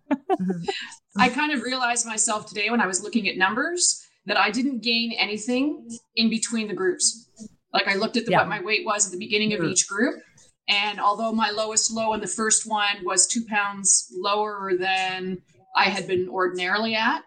I 1.17 1.29
kind 1.29 1.51
of 1.51 1.62
realized 1.63 2.05
myself 2.05 2.48
today 2.48 2.69
when 2.69 2.81
I 2.81 2.88
was 2.88 3.01
looking 3.01 3.27
at 3.27 3.38
numbers 3.38 4.05
that 4.25 4.38
I 4.38 4.51
didn't 4.51 4.84
gain 4.84 5.13
anything 5.13 5.89
in 6.15 6.29
between 6.29 6.67
the 6.67 6.74
groups. 6.74 7.29
Like 7.74 7.88
I 7.88 7.95
looked 7.95 8.17
at 8.17 8.25
the, 8.25 8.31
yeah. 8.31 8.39
what 8.39 8.48
my 8.48 8.62
weight 8.62 8.86
was 8.86 9.05
at 9.05 9.12
the 9.12 9.19
beginning 9.19 9.53
of 9.53 9.60
mm-hmm. 9.60 9.69
each 9.69 9.88
group. 9.88 10.22
And 10.67 11.00
although 11.00 11.31
my 11.31 11.51
lowest 11.51 11.91
low 11.91 12.13
in 12.13 12.22
the 12.22 12.27
first 12.27 12.67
one 12.67 13.03
was 13.03 13.27
two 13.27 13.45
pounds 13.45 14.12
lower 14.15 14.72
than 14.77 15.41
I 15.75 15.86
had 15.86 16.07
been 16.07 16.27
ordinarily 16.29 16.95
at, 16.95 17.22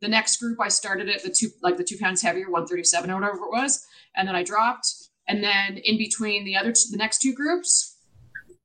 the 0.00 0.08
next 0.08 0.38
group 0.38 0.58
I 0.60 0.68
started 0.68 1.08
at 1.08 1.22
the 1.22 1.30
two, 1.30 1.48
like 1.62 1.76
the 1.76 1.84
two 1.84 1.96
pounds 1.98 2.22
heavier, 2.22 2.50
137 2.50 3.10
or 3.10 3.14
whatever 3.14 3.36
it 3.36 3.50
was. 3.50 3.86
And 4.16 4.26
then 4.26 4.34
I 4.34 4.42
dropped. 4.42 5.05
And 5.28 5.42
then 5.42 5.78
in 5.78 5.98
between 5.98 6.44
the 6.44 6.56
other, 6.56 6.72
the 6.90 6.96
next 6.96 7.20
two 7.20 7.34
groups, 7.34 7.96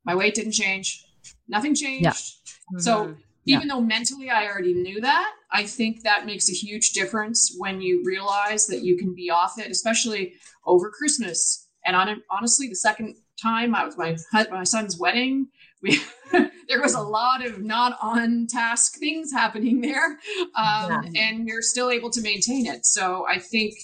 my 0.04 0.14
weight 0.14 0.34
didn't 0.34 0.52
change. 0.52 1.04
Nothing 1.48 1.74
changed. 1.74 2.04
Yeah. 2.04 2.12
Mm-hmm. 2.12 2.78
So 2.78 3.14
even 3.46 3.68
yeah. 3.68 3.74
though 3.74 3.80
mentally 3.80 4.30
I 4.30 4.46
already 4.46 4.74
knew 4.74 5.00
that, 5.00 5.32
I 5.50 5.64
think 5.64 6.02
that 6.02 6.26
makes 6.26 6.48
a 6.48 6.52
huge 6.52 6.92
difference 6.92 7.54
when 7.58 7.80
you 7.80 8.02
realize 8.04 8.66
that 8.68 8.82
you 8.82 8.96
can 8.96 9.14
be 9.14 9.30
off 9.30 9.58
it, 9.58 9.70
especially 9.70 10.34
over 10.64 10.90
Christmas. 10.90 11.68
And 11.84 11.96
on, 11.96 12.22
honestly, 12.30 12.68
the 12.68 12.76
second 12.76 13.16
time 13.40 13.74
I 13.74 13.84
was 13.84 13.98
my 13.98 14.16
my 14.50 14.62
son's 14.64 14.98
wedding, 14.98 15.48
we 15.82 16.00
there 16.68 16.80
was 16.80 16.94
a 16.94 17.00
lot 17.00 17.44
of 17.44 17.60
not 17.60 17.98
on 18.00 18.46
task 18.46 18.98
things 18.98 19.32
happening 19.32 19.80
there, 19.80 20.18
um, 20.56 20.56
yeah. 20.56 21.02
and 21.16 21.48
you're 21.48 21.62
still 21.62 21.90
able 21.90 22.10
to 22.10 22.20
maintain 22.20 22.66
it. 22.66 22.86
So 22.86 23.26
I 23.28 23.38
think 23.38 23.74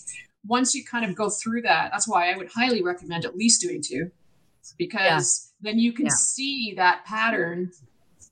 once 0.49 0.75
you 0.75 0.85
kind 0.85 1.05
of 1.05 1.15
go 1.15 1.31
through 1.31 1.63
that, 1.63 1.91
that's 1.93 2.09
why 2.09 2.33
I 2.33 2.37
would 2.37 2.49
highly 2.49 2.83
recommend 2.83 3.25
at 3.25 3.37
least 3.37 3.61
doing 3.61 3.83
two, 3.83 4.11
because 4.79 5.53
yeah. 5.63 5.71
then 5.71 5.79
you 5.79 5.93
can 5.93 6.11
see 6.11 6.75
that 6.77 7.05
pattern 7.05 7.71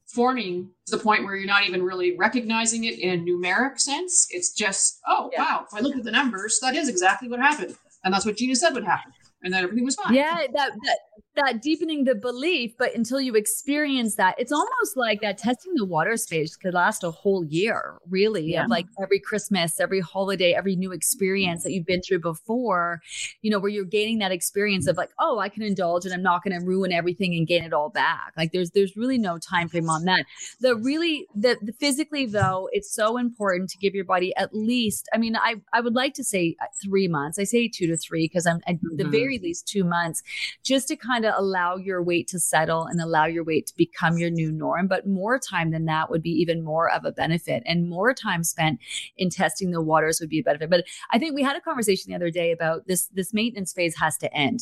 forming 0.07 0.71
to 0.87 0.97
the 0.97 1.03
point 1.03 1.25
where 1.25 1.37
you're 1.37 1.47
not 1.47 1.67
even 1.69 1.83
really 1.83 2.17
recognizing 2.17 2.85
it 2.85 2.99
in 2.99 3.21
a 3.21 3.23
numeric 3.23 3.79
sense. 3.79 4.27
It's 4.31 4.53
just, 4.53 5.01
oh, 5.07 5.31
yeah. 5.33 5.43
wow, 5.43 5.67
if 5.71 5.77
I 5.77 5.81
look 5.81 5.97
at 5.97 6.05
the 6.05 6.11
numbers, 6.11 6.59
that 6.63 6.75
is 6.75 6.89
exactly 6.89 7.29
what 7.29 7.41
happened. 7.41 7.77
And 8.03 8.15
that's 8.15 8.25
what 8.25 8.37
Gina 8.37 8.57
said 8.57 8.73
would 8.75 8.85
happen. 8.85 9.13
and 9.43 9.55
then 9.55 9.63
everything 9.63 9.85
was 9.85 9.95
fine. 9.95 10.15
Yeah, 10.15 10.35
that, 10.55 10.73
that 10.73 10.99
that 11.37 11.63
deepening 11.63 12.05
the 12.05 12.15
belief, 12.15 12.73
but 12.79 12.95
until 12.95 13.21
you 13.21 13.35
experience 13.35 14.17
that, 14.17 14.35
it's 14.39 14.53
almost 14.53 14.97
like 14.97 15.21
that 15.21 15.39
testing 15.39 15.75
the 15.75 15.85
water 15.85 16.17
stage 16.17 16.51
could 16.61 16.75
last 16.75 17.05
a 17.05 17.11
whole 17.11 17.45
year, 17.45 17.99
really. 18.09 18.53
Yeah. 18.53 18.65
Of 18.65 18.71
like 18.71 18.87
every 19.01 19.21
Christmas, 19.21 19.81
every 19.81 20.01
holiday, 20.01 20.53
every 20.53 20.77
new 20.77 20.93
experience 20.93 21.63
that 21.63 21.73
you've 21.73 21.87
been 21.87 22.03
through 22.03 22.21
before, 22.21 23.01
you 23.43 23.51
know, 23.51 23.59
where 23.59 23.71
you're 23.71 23.85
gaining 23.85 24.19
that 24.19 24.33
experience 24.33 24.87
of 24.87 24.97
like, 24.97 25.11
oh, 25.19 25.39
I 25.39 25.49
can 25.49 25.63
indulge 25.63 26.05
and 26.05 26.15
I'm 26.15 26.23
not 26.23 26.43
going 26.43 26.59
to 26.59 26.65
ruin 26.65 26.93
everything 26.93 27.35
and 27.35 27.47
gain 27.47 27.65
it 27.65 27.73
all 27.73 27.91
back. 27.91 28.33
Like 28.37 28.53
there's 28.53 28.71
there's 28.71 28.97
really 28.97 29.19
no 29.19 29.39
time 29.39 29.69
frame 29.69 29.91
on 29.91 30.05
that. 30.05 30.25
The 30.61 30.77
really 30.77 31.27
the, 31.35 31.57
the 31.63 31.73
physically 31.73 32.27
though, 32.27 32.69
it's 32.73 32.93
so 32.93 33.19
important 33.19 33.71
to 33.71 33.79
give 33.79 33.95
your 33.95 34.05
body 34.05 34.35
at 34.37 34.55
least. 34.55 35.09
I 35.13 35.19
mean, 35.19 35.37
I 35.37 35.57
I 35.73 35.81
would 35.81 35.95
like 35.95 36.15
to 36.15 36.25
say 36.25 36.57
uh, 36.61 36.67
three 36.83 37.09
months. 37.09 37.39
I 37.39 37.45
say 37.45 37.69
two 37.69 37.87
to 37.89 37.97
three 37.97 38.25
because 38.25 38.47
I'm 38.47 38.61
at 38.67 38.77
mm-hmm. 38.77 38.97
the 38.97 39.09
very 39.09 39.39
least 39.39 39.69
two 39.69 39.85
months, 39.85 40.23
just 40.63 40.89
to 40.89 40.97
kind 40.97 41.25
of 41.25 41.26
to 41.27 41.39
allow 41.39 41.77
your 41.77 42.03
weight 42.03 42.29
to 42.29 42.41
settle 42.41 42.85
and 42.85 43.01
allow 43.01 43.27
your 43.27 43.45
weight 43.45 43.67
to 43.67 43.77
become 43.77 44.19
your 44.19 44.31
new 44.31 44.51
norm. 44.51 44.87
But 44.87 45.07
more 45.07 45.39
time 45.39 45.71
than 45.71 45.85
that 45.87 46.11
would 46.11 46.23
be 46.23 46.31
even 46.31 46.63
more 46.63 46.91
of 46.91 47.05
a 47.05 47.13
benefit. 47.13 47.63
And 47.67 47.89
more 47.89 48.15
time 48.15 48.45
spent 48.45 48.81
in 49.17 49.31
testing 49.31 49.71
the 49.71 49.83
waters 49.83 50.21
would 50.21 50.31
be 50.31 50.41
a 50.41 50.43
benefit. 50.43 50.71
But 50.71 50.85
I 51.11 51.19
think 51.19 51.35
we 51.35 51.43
had 51.43 51.57
a 51.57 51.61
conversation 51.61 52.11
the 52.11 52.17
other 52.17 52.31
day 52.31 52.53
about 52.53 52.87
this 52.87 53.07
this 53.09 53.33
maintenance 53.35 53.73
phase 53.73 53.97
has 53.97 54.17
to 54.19 54.33
end 54.35 54.61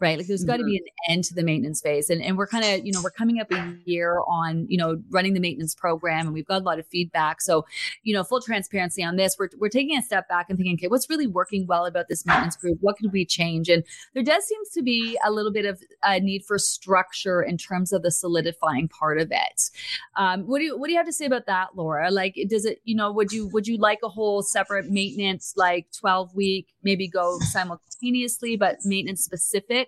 right? 0.00 0.16
Like 0.16 0.28
there's 0.28 0.44
got 0.44 0.58
to 0.58 0.64
be 0.64 0.78
mm-hmm. 0.78 1.10
an 1.10 1.14
end 1.14 1.24
to 1.24 1.34
the 1.34 1.42
maintenance 1.42 1.80
phase. 1.80 2.08
And, 2.08 2.22
and 2.22 2.38
we're 2.38 2.46
kind 2.46 2.64
of, 2.64 2.86
you 2.86 2.92
know, 2.92 3.00
we're 3.02 3.10
coming 3.10 3.40
up 3.40 3.50
a 3.50 3.74
year 3.84 4.20
on, 4.28 4.66
you 4.68 4.78
know, 4.78 5.02
running 5.10 5.34
the 5.34 5.40
maintenance 5.40 5.74
program 5.74 6.26
and 6.26 6.32
we've 6.32 6.46
got 6.46 6.62
a 6.62 6.64
lot 6.64 6.78
of 6.78 6.86
feedback. 6.86 7.40
So, 7.40 7.66
you 8.04 8.14
know, 8.14 8.22
full 8.22 8.40
transparency 8.40 9.02
on 9.02 9.16
this, 9.16 9.36
we're, 9.38 9.48
we're 9.58 9.68
taking 9.68 9.98
a 9.98 10.02
step 10.02 10.28
back 10.28 10.46
and 10.48 10.56
thinking, 10.56 10.74
okay, 10.74 10.86
what's 10.86 11.10
really 11.10 11.26
working 11.26 11.66
well 11.66 11.84
about 11.84 12.06
this 12.08 12.24
maintenance 12.24 12.56
group? 12.56 12.78
What 12.80 12.96
could 12.96 13.12
we 13.12 13.24
change? 13.24 13.68
And 13.68 13.82
there 14.14 14.22
does 14.22 14.44
seems 14.44 14.68
to 14.70 14.82
be 14.82 15.18
a 15.24 15.32
little 15.32 15.52
bit 15.52 15.64
of 15.64 15.82
a 16.04 16.20
need 16.20 16.44
for 16.44 16.58
structure 16.58 17.42
in 17.42 17.58
terms 17.58 17.92
of 17.92 18.02
the 18.02 18.12
solidifying 18.12 18.88
part 18.88 19.18
of 19.18 19.32
it. 19.32 19.70
Um, 20.16 20.42
what 20.42 20.58
do 20.58 20.64
you, 20.64 20.78
what 20.78 20.86
do 20.86 20.92
you 20.92 20.98
have 20.98 21.06
to 21.06 21.12
say 21.12 21.26
about 21.26 21.46
that, 21.46 21.70
Laura? 21.74 22.10
Like, 22.10 22.38
does 22.48 22.64
it, 22.64 22.80
you 22.84 22.94
know, 22.94 23.10
would 23.10 23.32
you, 23.32 23.48
would 23.48 23.66
you 23.66 23.78
like 23.78 23.98
a 24.04 24.08
whole 24.08 24.42
separate 24.42 24.90
maintenance, 24.90 25.54
like 25.56 25.88
12 25.98 26.34
week, 26.36 26.68
maybe 26.84 27.08
go 27.08 27.38
simultaneously, 27.40 28.56
but 28.56 28.76
maintenance 28.84 29.24
specific 29.24 29.87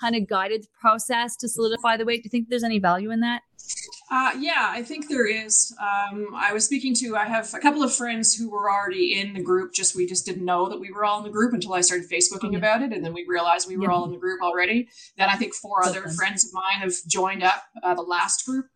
kind 0.00 0.16
of 0.16 0.28
guided 0.28 0.66
process 0.80 1.36
to 1.36 1.48
solidify 1.48 1.96
the 1.96 2.04
weight? 2.04 2.22
Do 2.22 2.26
you 2.26 2.30
think 2.30 2.48
there's 2.48 2.64
any 2.64 2.78
value 2.78 3.10
in 3.10 3.20
that? 3.20 3.42
Uh, 4.10 4.32
yeah, 4.38 4.68
I 4.70 4.82
think 4.82 5.08
there 5.08 5.26
is. 5.26 5.74
Um, 5.80 6.28
I 6.34 6.52
was 6.52 6.64
speaking 6.64 6.94
to, 6.96 7.16
I 7.16 7.24
have 7.24 7.52
a 7.54 7.58
couple 7.58 7.82
of 7.82 7.94
friends 7.94 8.34
who 8.34 8.50
were 8.50 8.70
already 8.70 9.18
in 9.18 9.32
the 9.32 9.42
group, 9.42 9.72
just 9.72 9.96
we 9.96 10.06
just 10.06 10.26
didn't 10.26 10.44
know 10.44 10.68
that 10.68 10.78
we 10.78 10.92
were 10.92 11.04
all 11.04 11.18
in 11.18 11.24
the 11.24 11.30
group 11.30 11.54
until 11.54 11.72
I 11.72 11.80
started 11.80 12.08
Facebooking 12.10 12.52
yeah. 12.52 12.58
about 12.58 12.82
it. 12.82 12.92
And 12.92 13.04
then 13.04 13.14
we 13.14 13.24
realized 13.26 13.66
we 13.66 13.76
were 13.76 13.84
yeah. 13.84 13.90
all 13.90 14.04
in 14.04 14.12
the 14.12 14.18
group 14.18 14.42
already. 14.42 14.88
Then 15.16 15.28
I 15.30 15.36
think 15.36 15.54
four 15.54 15.84
other 15.84 16.02
friends 16.08 16.44
of 16.44 16.52
mine 16.52 16.80
have 16.80 16.94
joined 17.08 17.42
up 17.42 17.62
uh, 17.82 17.94
the 17.94 18.02
last 18.02 18.44
group. 18.44 18.66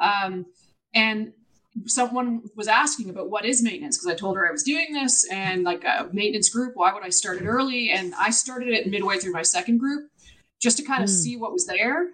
Um, 0.00 0.46
and 0.92 1.32
someone 1.86 2.42
was 2.56 2.68
asking 2.68 3.10
about 3.10 3.30
what 3.30 3.44
is 3.44 3.62
maintenance 3.62 3.98
because 3.98 4.12
I 4.12 4.16
told 4.16 4.36
her 4.36 4.48
I 4.48 4.52
was 4.52 4.62
doing 4.62 4.92
this 4.92 5.28
and 5.30 5.64
like 5.64 5.84
a 5.84 6.08
maintenance 6.12 6.48
group. 6.48 6.72
Why 6.74 6.92
would 6.92 7.04
I 7.04 7.10
start 7.10 7.40
it 7.40 7.46
early? 7.46 7.90
And 7.90 8.14
I 8.18 8.30
started 8.30 8.68
it 8.68 8.86
midway 8.86 9.18
through 9.18 9.32
my 9.32 9.42
second 9.42 9.78
group 9.78 10.10
just 10.60 10.76
to 10.78 10.82
kind 10.82 11.02
of 11.02 11.10
mm. 11.10 11.12
see 11.12 11.36
what 11.36 11.52
was 11.52 11.66
there. 11.66 12.10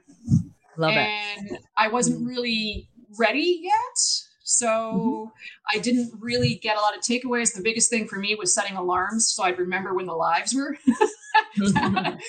Love 0.77 0.93
and 0.93 1.47
it. 1.47 1.51
And 1.53 1.59
I 1.77 1.89
wasn't 1.89 2.21
mm. 2.21 2.29
really 2.29 2.89
ready 3.19 3.61
yet. 3.63 4.30
So 4.51 4.67
mm-hmm. 4.67 5.79
I 5.79 5.81
didn't 5.81 6.13
really 6.19 6.57
get 6.57 6.77
a 6.77 6.81
lot 6.81 6.97
of 6.97 7.03
takeaways. 7.03 7.55
The 7.55 7.63
biggest 7.63 7.89
thing 7.89 8.09
for 8.09 8.17
me 8.19 8.35
was 8.35 8.53
setting 8.53 8.77
alarms 8.77 9.29
so 9.29 9.45
I'd 9.45 9.59
remember 9.59 9.95
when 9.95 10.07
the 10.07 10.15
lives 10.15 10.53
were. 10.55 10.77
that, 10.87 12.21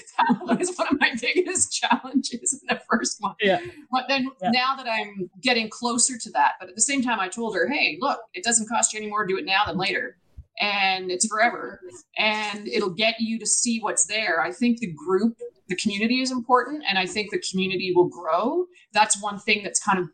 was 0.46 0.76
one 0.76 0.88
of 0.88 1.00
my 1.00 1.16
biggest 1.20 1.74
challenges 1.74 2.62
in 2.62 2.76
the 2.76 2.80
first 2.90 3.18
one. 3.22 3.34
Yeah. 3.42 3.60
But 3.92 4.04
then 4.08 4.30
yeah. 4.40 4.52
now 4.52 4.76
that 4.76 4.88
I'm 4.88 5.32
getting 5.42 5.68
closer 5.68 6.16
to 6.20 6.32
that, 6.32 6.54
but 6.60 6.70
at 6.70 6.76
the 6.76 6.82
same 6.82 7.02
time, 7.02 7.20
I 7.20 7.28
told 7.28 7.56
her, 7.56 7.68
hey, 7.68 7.98
look, 8.00 8.20
it 8.36 8.44
doesn't 8.44 8.70
cost 8.70 8.94
you 8.94 9.00
any 9.00 9.10
more 9.10 9.26
to 9.26 9.34
do 9.34 9.40
it 9.40 9.46
now 9.46 9.66
than 9.66 9.78
later. 9.78 10.18
And 10.60 11.10
it's 11.10 11.26
forever. 11.26 11.82
And 12.20 12.68
it'll 12.68 12.94
get 12.94 13.16
you 13.20 13.40
to 13.40 13.48
see 13.48 13.80
what's 13.80 14.06
there. 14.06 14.42
I 14.42 14.52
think 14.52 14.80
the 14.80 14.94
group 14.94 15.38
the 15.70 15.76
community 15.78 16.20
is 16.20 16.32
important 16.32 16.84
and 16.90 17.00
i 17.00 17.06
think 17.06 17.32
the 17.32 17.42
community 17.50 17.94
will 17.96 18.10
grow 18.10 18.66
that's 18.92 19.24
one 19.24 19.40
thing 19.40 19.64
that's 19.64 19.82
kind 19.82 20.00
of 20.00 20.10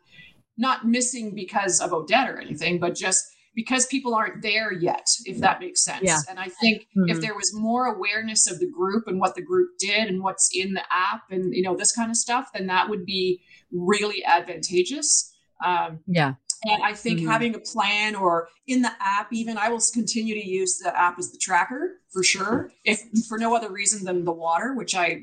not 0.58 0.86
missing 0.86 1.34
because 1.34 1.80
of 1.80 1.92
odette 1.92 2.28
or 2.28 2.38
anything 2.38 2.78
but 2.78 2.94
just 2.94 3.26
because 3.54 3.86
people 3.86 4.14
aren't 4.14 4.42
there 4.42 4.72
yet 4.72 5.06
if 5.24 5.38
that 5.38 5.60
makes 5.60 5.82
sense 5.82 6.02
yeah. 6.02 6.20
and 6.28 6.38
i 6.38 6.48
think 6.60 6.82
mm-hmm. 6.96 7.08
if 7.08 7.20
there 7.20 7.34
was 7.34 7.52
more 7.54 7.86
awareness 7.86 8.50
of 8.50 8.58
the 8.60 8.70
group 8.70 9.04
and 9.06 9.18
what 9.18 9.34
the 9.34 9.42
group 9.42 9.70
did 9.78 10.08
and 10.08 10.22
what's 10.22 10.50
in 10.54 10.74
the 10.74 10.82
app 10.92 11.22
and 11.30 11.54
you 11.54 11.62
know 11.62 11.76
this 11.76 11.94
kind 11.94 12.10
of 12.10 12.16
stuff 12.16 12.50
then 12.52 12.66
that 12.66 12.88
would 12.88 13.04
be 13.04 13.40
really 13.72 14.24
advantageous 14.24 15.34
um, 15.64 16.00
yeah 16.06 16.34
and 16.64 16.82
I 16.82 16.92
think 16.92 17.20
mm-hmm. 17.20 17.28
having 17.28 17.54
a 17.54 17.58
plan 17.58 18.14
or 18.14 18.48
in 18.66 18.82
the 18.82 18.90
app, 19.00 19.32
even 19.32 19.56
I 19.56 19.68
will 19.68 19.80
continue 19.92 20.34
to 20.34 20.46
use 20.46 20.78
the 20.78 20.96
app 20.98 21.18
as 21.18 21.30
the 21.30 21.38
tracker 21.38 22.00
for 22.12 22.24
sure. 22.24 22.72
If 22.84 23.00
for 23.28 23.38
no 23.38 23.54
other 23.54 23.70
reason 23.70 24.04
than 24.04 24.24
the 24.24 24.32
water, 24.32 24.74
which 24.74 24.94
I 24.94 25.22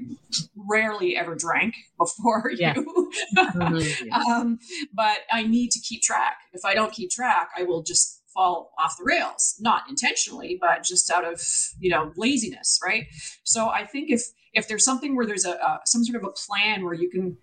rarely 0.56 1.18
ever 1.18 1.36
drank 1.36 1.76
before 1.98 2.52
yeah. 2.56 2.76
you. 2.76 3.12
mm-hmm. 3.36 4.12
um, 4.32 4.60
but 4.94 5.20
I 5.32 5.44
need 5.44 5.72
to 5.72 5.80
keep 5.80 6.02
track. 6.02 6.38
If 6.54 6.64
I 6.64 6.74
don't 6.74 6.94
keep 6.94 7.10
track, 7.12 7.50
I 7.58 7.64
will 7.64 7.84
just 7.84 8.22
fall 8.34 8.74
off 8.78 8.98
the 8.98 9.06
rails, 9.06 9.56
not 9.60 9.84
intentionally, 9.90 10.58
but 10.60 10.84
just 10.84 11.10
out 11.10 11.26
of 11.26 11.42
you 11.80 11.90
know 11.90 12.12
laziness, 12.16 12.80
right? 12.84 13.06
So 13.44 13.68
I 13.68 13.86
think 13.86 14.10
if 14.10 14.22
if 14.54 14.68
there's 14.68 14.86
something 14.86 15.16
where 15.16 15.26
there's 15.26 15.46
a, 15.46 15.52
a 15.52 15.80
some 15.86 16.04
sort 16.06 16.24
of 16.24 16.30
a 16.30 16.32
plan 16.32 16.86
where 16.86 16.94
you 16.94 17.10
can 17.10 17.38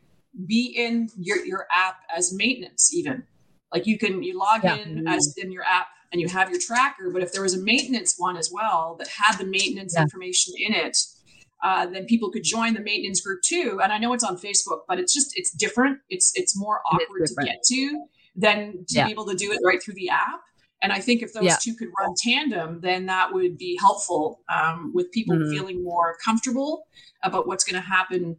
be 0.47 0.75
in 0.77 1.09
your 1.19 1.45
your 1.45 1.67
app 1.75 1.97
as 2.15 2.33
maintenance 2.33 2.95
even 2.95 3.25
like 3.73 3.87
you 3.87 3.99
can 3.99 4.23
you 4.23 4.39
log 4.39 4.65
yeah. 4.65 4.77
in 4.77 5.07
as 5.09 5.35
in 5.37 5.51
your 5.51 5.65
app 5.65 5.89
and 6.13 6.21
you 6.21 6.29
have 6.29 6.51
your 6.51 6.61
tracker, 6.61 7.11
but 7.11 7.23
if 7.23 7.33
there 7.33 7.43
was 7.43 7.55
a 7.55 7.61
maintenance 7.61 8.17
one 8.19 8.37
as 8.37 8.51
well 8.53 8.97
that 8.99 9.09
had 9.09 9.39
the 9.39 9.47
maintenance 9.47 9.95
yeah. 9.97 10.03
information 10.03 10.53
in 10.59 10.75
it, 10.75 10.97
uh, 11.63 11.87
then 11.87 12.05
people 12.05 12.31
could 12.31 12.45
join 12.45 12.75
the 12.75 12.81
maintenance 12.81 13.21
group 13.23 13.41
too. 13.43 13.81
And 13.83 13.93
I 13.93 13.99
know 13.99 14.13
it's 14.13 14.25
on 14.25 14.37
Facebook, 14.37 14.81
but 14.87 14.99
it's 14.99 15.15
just 15.15 15.33
it's 15.37 15.51
different. 15.51 16.01
It's 16.11 16.33
it's 16.35 16.57
more 16.57 16.83
awkward 16.87 17.27
to 17.27 17.35
get 17.45 17.63
to 17.69 18.05
than 18.37 18.85
to 18.89 18.99
yeah. 18.99 19.07
be 19.07 19.13
able 19.13 19.27
to 19.27 19.35
do 19.35 19.53
it 19.53 19.61
right 19.65 19.83
through 19.83 19.95
the 19.95 20.11
app. 20.11 20.43
And 20.83 20.93
I 20.93 20.99
think 20.99 21.23
if 21.23 21.33
those 21.33 21.45
yeah. 21.45 21.57
two 21.61 21.75
could 21.75 21.89
run 21.99 22.13
tandem, 22.17 22.81
then 22.81 23.07
that 23.07 23.33
would 23.33 23.57
be 23.57 23.79
helpful 23.81 24.41
um, 24.53 24.91
with 24.93 25.13
people 25.13 25.37
mm-hmm. 25.37 25.51
feeling 25.51 25.85
more 25.85 26.17
comfortable 26.25 26.87
about 27.23 27.47
what's 27.47 27.63
going 27.63 27.81
to 27.81 27.89
happen 27.89 28.37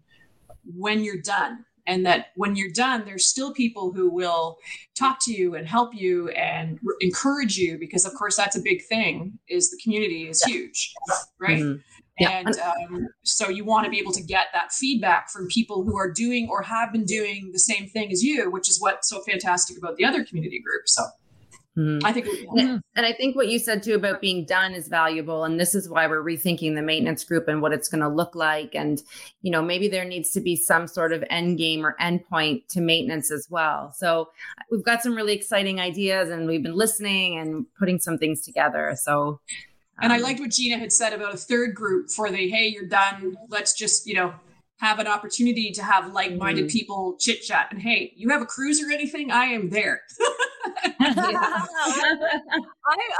when 0.66 1.04
you're 1.04 1.22
done 1.22 1.63
and 1.86 2.06
that 2.06 2.28
when 2.36 2.56
you're 2.56 2.72
done 2.72 3.04
there's 3.06 3.25
still 3.25 3.54
people 3.54 3.92
who 3.92 4.10
will 4.10 4.58
talk 4.98 5.18
to 5.22 5.34
you 5.34 5.56
and 5.56 5.68
help 5.68 5.94
you 5.94 6.30
and 6.30 6.80
r- 6.86 6.96
encourage 7.02 7.58
you 7.58 7.78
because 7.78 8.06
of 8.06 8.13
course 8.13 8.36
that's 8.36 8.56
a 8.56 8.62
big 8.62 8.84
thing 8.86 9.38
is 9.50 9.70
the 9.70 9.80
community 9.82 10.30
is 10.30 10.44
yeah. 10.46 10.54
huge 10.54 10.94
right 11.40 11.60
mm-hmm. 11.60 11.80
Yeah. 12.20 12.30
And 12.30 12.60
um, 12.60 13.08
so 13.24 13.50
you 13.50 13.66
want 13.66 13.86
to 13.86 13.90
be 13.90 14.00
able 14.00 14.12
to 14.12 14.22
get 14.22 14.48
that 14.54 14.72
feedback 14.72 15.32
from 15.32 15.48
people 15.48 15.84
who 15.84 15.98
are 15.98 16.12
doing 16.12 16.48
or 16.48 16.62
have 16.62 16.92
been 16.92 17.06
doing 17.06 17.50
the 17.52 17.60
same 17.60 17.88
thing 17.88 18.12
as 18.12 18.24
you, 18.24 18.52
which 18.52 18.70
is 18.70 18.80
what's 18.80 19.10
so 19.10 19.22
fantastic 19.22 19.78
about 19.78 19.98
the 19.98 20.06
other 20.06 20.24
community 20.24 20.62
groups. 20.63 20.94
So 20.94 21.04
Mm-hmm. 21.77 22.06
I 22.06 22.13
think, 22.13 22.27
and, 22.56 22.82
and 22.96 23.06
I 23.06 23.13
think 23.13 23.36
what 23.36 23.48
you 23.48 23.58
said 23.58 23.82
too 23.82 23.96
about 23.96 24.22
being 24.22 24.46
done 24.46 24.74
is 24.74 24.88
valuable, 24.88 25.44
and 25.44 25.60
this 25.60 25.74
is 25.74 25.89
why 25.89 26.06
we're 26.06 26.24
rethinking 26.24 26.75
the 26.75 26.84
maintenance 26.84 27.24
group 27.24 27.48
and 27.48 27.63
what 27.63 27.74
it's 27.74 27.88
going 27.88 28.01
to 28.01 28.10
look 28.10 28.36
like. 28.36 28.75
And 28.75 29.01
you 29.42 29.51
know, 29.51 29.62
maybe 29.63 29.88
there 29.88 30.06
needs 30.06 30.32
to 30.32 30.42
be 30.42 30.56
some 30.56 30.88
sort 30.88 31.13
of 31.13 31.24
end 31.32 31.58
game 31.58 31.84
or 31.84 31.96
endpoint 32.00 32.68
to 32.70 32.82
maintenance 32.82 33.32
as 33.32 33.48
well. 33.50 33.92
So 33.98 34.30
we've 34.70 34.84
got 34.84 35.01
some 35.01 35.15
really 35.15 35.34
exciting 35.34 35.80
ideas, 35.80 36.30
and 36.30 36.48
we've 36.48 36.62
been 36.62 36.75
listening 36.75 37.39
and 37.39 37.65
putting 37.80 38.00
some 38.00 38.18
things 38.18 38.42
together. 38.42 38.96
So. 39.01 39.39
And 40.01 40.12
I 40.12 40.18
um, 40.18 40.24
liked 40.24 40.39
what 40.39 40.51
Gina 40.51 40.77
had 40.80 40.92
said 40.92 41.13
about 41.13 41.34
a 41.34 41.38
third 41.38 41.75
group 41.75 42.10
for 42.10 42.30
the 42.30 42.50
hey, 42.50 42.68
you're 42.68 42.88
done. 42.88 43.36
Let's 43.50 43.74
just 43.74 44.06
you 44.06 44.13
know 44.15 44.34
have 44.84 45.00
an 45.00 45.08
opportunity 45.08 45.72
to 45.72 45.82
have 45.82 46.12
like-minded 46.12 46.66
mm-hmm. 46.66 46.78
people 46.78 47.16
chit 47.18 47.42
chat. 47.42 47.70
And 47.72 47.82
hey, 47.82 48.12
you 48.18 48.28
have 48.30 48.42
a 48.42 48.46
cruise 48.46 48.84
or 48.84 48.92
anything? 48.92 49.32
I 49.32 49.46
am 49.46 49.70
there. 49.70 50.02
I, 51.00 51.68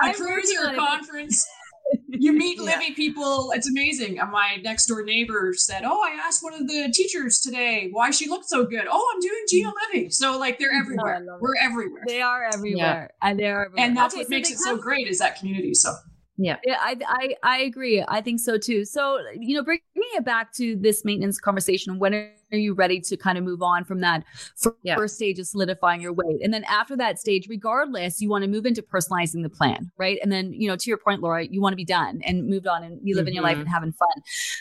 a 0.10 0.14
cruise 0.14 0.54
or 0.60 0.72
a 0.72 0.76
conference. 0.76 1.48
you 2.10 2.34
meet 2.34 2.58
yeah. 2.58 2.66
Livy 2.66 2.92
people. 2.94 3.52
It's 3.54 3.70
amazing. 3.70 4.20
and 4.20 4.32
My 4.32 4.58
next 4.62 4.88
door 4.88 5.04
neighbor 5.04 5.54
said, 5.56 5.84
"Oh, 5.86 6.02
I 6.02 6.12
asked 6.26 6.44
one 6.44 6.54
of 6.54 6.68
the 6.68 6.92
teachers 6.94 7.40
today 7.40 7.90
why 7.92 8.12
she 8.12 8.30
looked 8.30 8.46
so 8.46 8.66
good. 8.66 8.86
Oh, 8.90 9.14
I'm 9.14 9.22
doing 9.22 9.44
Gina 9.50 9.72
Livy 9.88 10.10
So 10.10 10.38
like 10.38 10.60
they're 10.60 10.74
everywhere. 10.74 11.26
Oh, 11.30 11.38
We're 11.40 11.56
everywhere. 11.62 12.04
They 12.08 12.22
are 12.22 12.50
everywhere, 12.54 13.12
yeah. 13.12 13.28
and 13.28 13.40
they 13.40 13.48
are. 13.48 13.66
Everywhere. 13.66 13.86
And 13.86 13.98
that's 13.98 14.14
okay, 14.14 14.22
what 14.22 14.28
so 14.28 14.32
makes 14.32 14.52
it 14.52 14.60
so 14.60 14.78
great 14.78 15.08
is 15.08 15.20
that 15.20 15.40
community. 15.40 15.74
So 15.74 15.94
yeah. 16.38 16.58
yeah 16.64 16.78
I, 16.80 16.98
I 17.08 17.36
I 17.44 17.58
agree. 17.60 18.04
I 18.08 18.22
think 18.22 18.40
so 18.40 18.58
too. 18.58 18.86
So, 18.86 19.20
you 19.38 19.56
know, 19.56 19.64
bringing 19.64 19.84
it 19.96 20.26
back 20.26 20.54
to 20.54 20.76
this 20.76 21.06
maintenance 21.06 21.40
conversation, 21.40 22.00
when 22.00 22.32
are 22.54 22.60
you 22.60 22.74
ready 22.74 23.02
to 23.02 23.18
kind 23.18 23.38
of 23.38 23.44
move 23.44 23.62
on 23.62 23.84
from 23.84 24.00
that 24.02 24.24
first 24.56 24.76
yeah. 24.84 25.06
stage 25.08 25.40
of 25.40 25.48
solidifying 25.48 26.02
your 26.02 26.14
weight? 26.14 26.40
And 26.44 26.54
then 26.54 26.64
after 26.66 26.96
that 26.98 27.20
stage, 27.20 27.48
regardless, 27.50 28.22
you 28.22 28.30
want 28.30 28.44
to 28.44 28.50
move 28.50 28.66
into 28.66 28.82
personalizing 28.82 29.44
the 29.44 29.50
plan, 29.50 29.92
right? 29.98 30.20
And 30.22 30.32
then, 30.32 30.54
you 30.54 30.68
know, 30.68 30.76
to 30.76 30.90
your 30.90 30.98
point, 30.98 31.22
Laura, 31.22 31.46
you 31.46 31.62
want 31.62 31.74
to 31.74 31.78
be 31.78 31.86
done 31.86 32.22
and 32.24 32.48
moved 32.48 32.68
on 32.68 32.84
and 32.84 33.04
be 33.04 33.14
living 33.14 33.32
mm-hmm. 33.32 33.36
your 33.36 33.44
life 33.44 33.58
and 33.58 33.66
mm-hmm. 33.66 33.74
having 33.74 33.92
fun. 33.92 34.08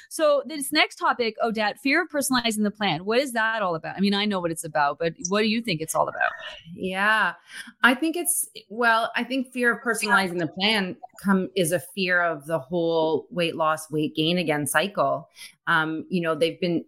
So 0.09 0.43
this 0.47 0.73
next 0.73 0.97
topic, 0.97 1.37
Odette, 1.43 1.79
fear 1.81 2.03
of 2.03 2.09
personalizing 2.09 2.63
the 2.63 2.71
plan. 2.71 3.05
What 3.05 3.19
is 3.19 3.33
that 3.33 3.63
all 3.63 3.75
about? 3.75 3.97
I 3.97 4.01
mean, 4.01 4.15
I 4.15 4.25
know 4.25 4.41
what 4.41 4.51
it's 4.51 4.65
about, 4.65 4.99
but 4.99 5.15
what 5.29 5.43
do 5.43 5.49
you 5.49 5.61
think 5.61 5.81
it's 5.81 5.95
all 5.95 6.09
about? 6.09 6.31
Yeah, 6.75 7.35
I 7.83 7.95
think 7.95 8.17
it's 8.17 8.49
well, 8.69 9.13
I 9.15 9.25
think 9.25 9.53
fear 9.53 9.73
of 9.73 9.83
personalizing 9.83 10.39
the 10.39 10.47
plan 10.47 10.97
come 11.23 11.51
is 11.55 11.73
a 11.73 11.81
fear 11.81 12.23
of 12.23 12.47
the 12.47 12.59
whole 12.59 13.27
weight 13.31 13.57
loss, 13.57 13.91
weight 13.91 14.15
gain 14.17 14.39
again 14.39 14.67
cycle. 14.67 15.29
Um, 15.67 16.07
you 16.09 16.21
know, 16.21 16.35
they've 16.35 16.61
been 16.61 16.85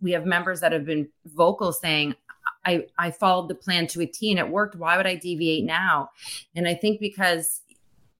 we 0.00 0.12
have 0.12 0.26
members 0.26 0.41
that 0.60 0.72
have 0.72 0.84
been 0.84 1.08
vocal 1.26 1.72
saying, 1.72 2.14
I, 2.64 2.86
I 2.98 3.10
followed 3.10 3.48
the 3.48 3.54
plan 3.54 3.86
to 3.88 4.02
a 4.02 4.06
T 4.06 4.30
and 4.30 4.38
it 4.38 4.48
worked. 4.48 4.76
Why 4.76 4.96
would 4.96 5.06
I 5.06 5.16
deviate 5.16 5.64
now? 5.64 6.10
And 6.54 6.68
I 6.68 6.74
think 6.74 7.00
because 7.00 7.62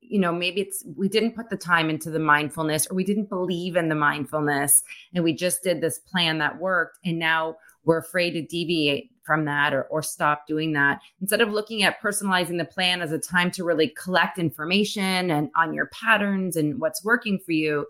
you 0.00 0.18
know 0.18 0.32
maybe 0.32 0.60
it's 0.60 0.84
we 0.96 1.08
didn't 1.08 1.34
put 1.34 1.48
the 1.48 1.56
time 1.56 1.88
into 1.88 2.10
the 2.10 2.18
mindfulness 2.18 2.86
or 2.86 2.94
we 2.94 3.04
didn't 3.04 3.28
believe 3.28 3.76
in 3.76 3.88
the 3.88 3.94
mindfulness 3.94 4.82
and 5.14 5.24
we 5.24 5.32
just 5.32 5.62
did 5.62 5.80
this 5.80 5.98
plan 6.00 6.38
that 6.38 6.60
worked 6.60 6.98
and 7.04 7.18
now 7.18 7.56
we're 7.84 7.98
afraid 7.98 8.32
to 8.32 8.42
deviate 8.42 9.10
from 9.24 9.44
that 9.44 9.72
or, 9.72 9.84
or 9.84 10.02
stop 10.02 10.46
doing 10.46 10.72
that 10.72 11.00
instead 11.20 11.40
of 11.40 11.50
looking 11.50 11.82
at 11.82 12.02
personalizing 12.02 12.58
the 12.58 12.64
plan 12.64 13.00
as 13.00 13.12
a 13.12 13.18
time 13.18 13.50
to 13.50 13.64
really 13.64 13.88
collect 13.88 14.38
information 14.38 15.30
and 15.30 15.48
on 15.56 15.72
your 15.72 15.86
patterns 15.86 16.56
and 16.56 16.80
what's 16.80 17.04
working 17.04 17.38
for 17.38 17.52
you 17.52 17.86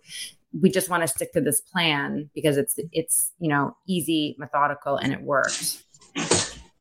we 0.60 0.70
just 0.70 0.90
want 0.90 1.02
to 1.02 1.08
stick 1.08 1.32
to 1.32 1.40
this 1.40 1.60
plan 1.60 2.28
because 2.34 2.56
it's 2.56 2.78
it's 2.92 3.32
you 3.38 3.48
know 3.48 3.76
easy 3.88 4.36
methodical 4.38 4.96
and 4.96 5.12
it 5.12 5.22
works 5.22 5.84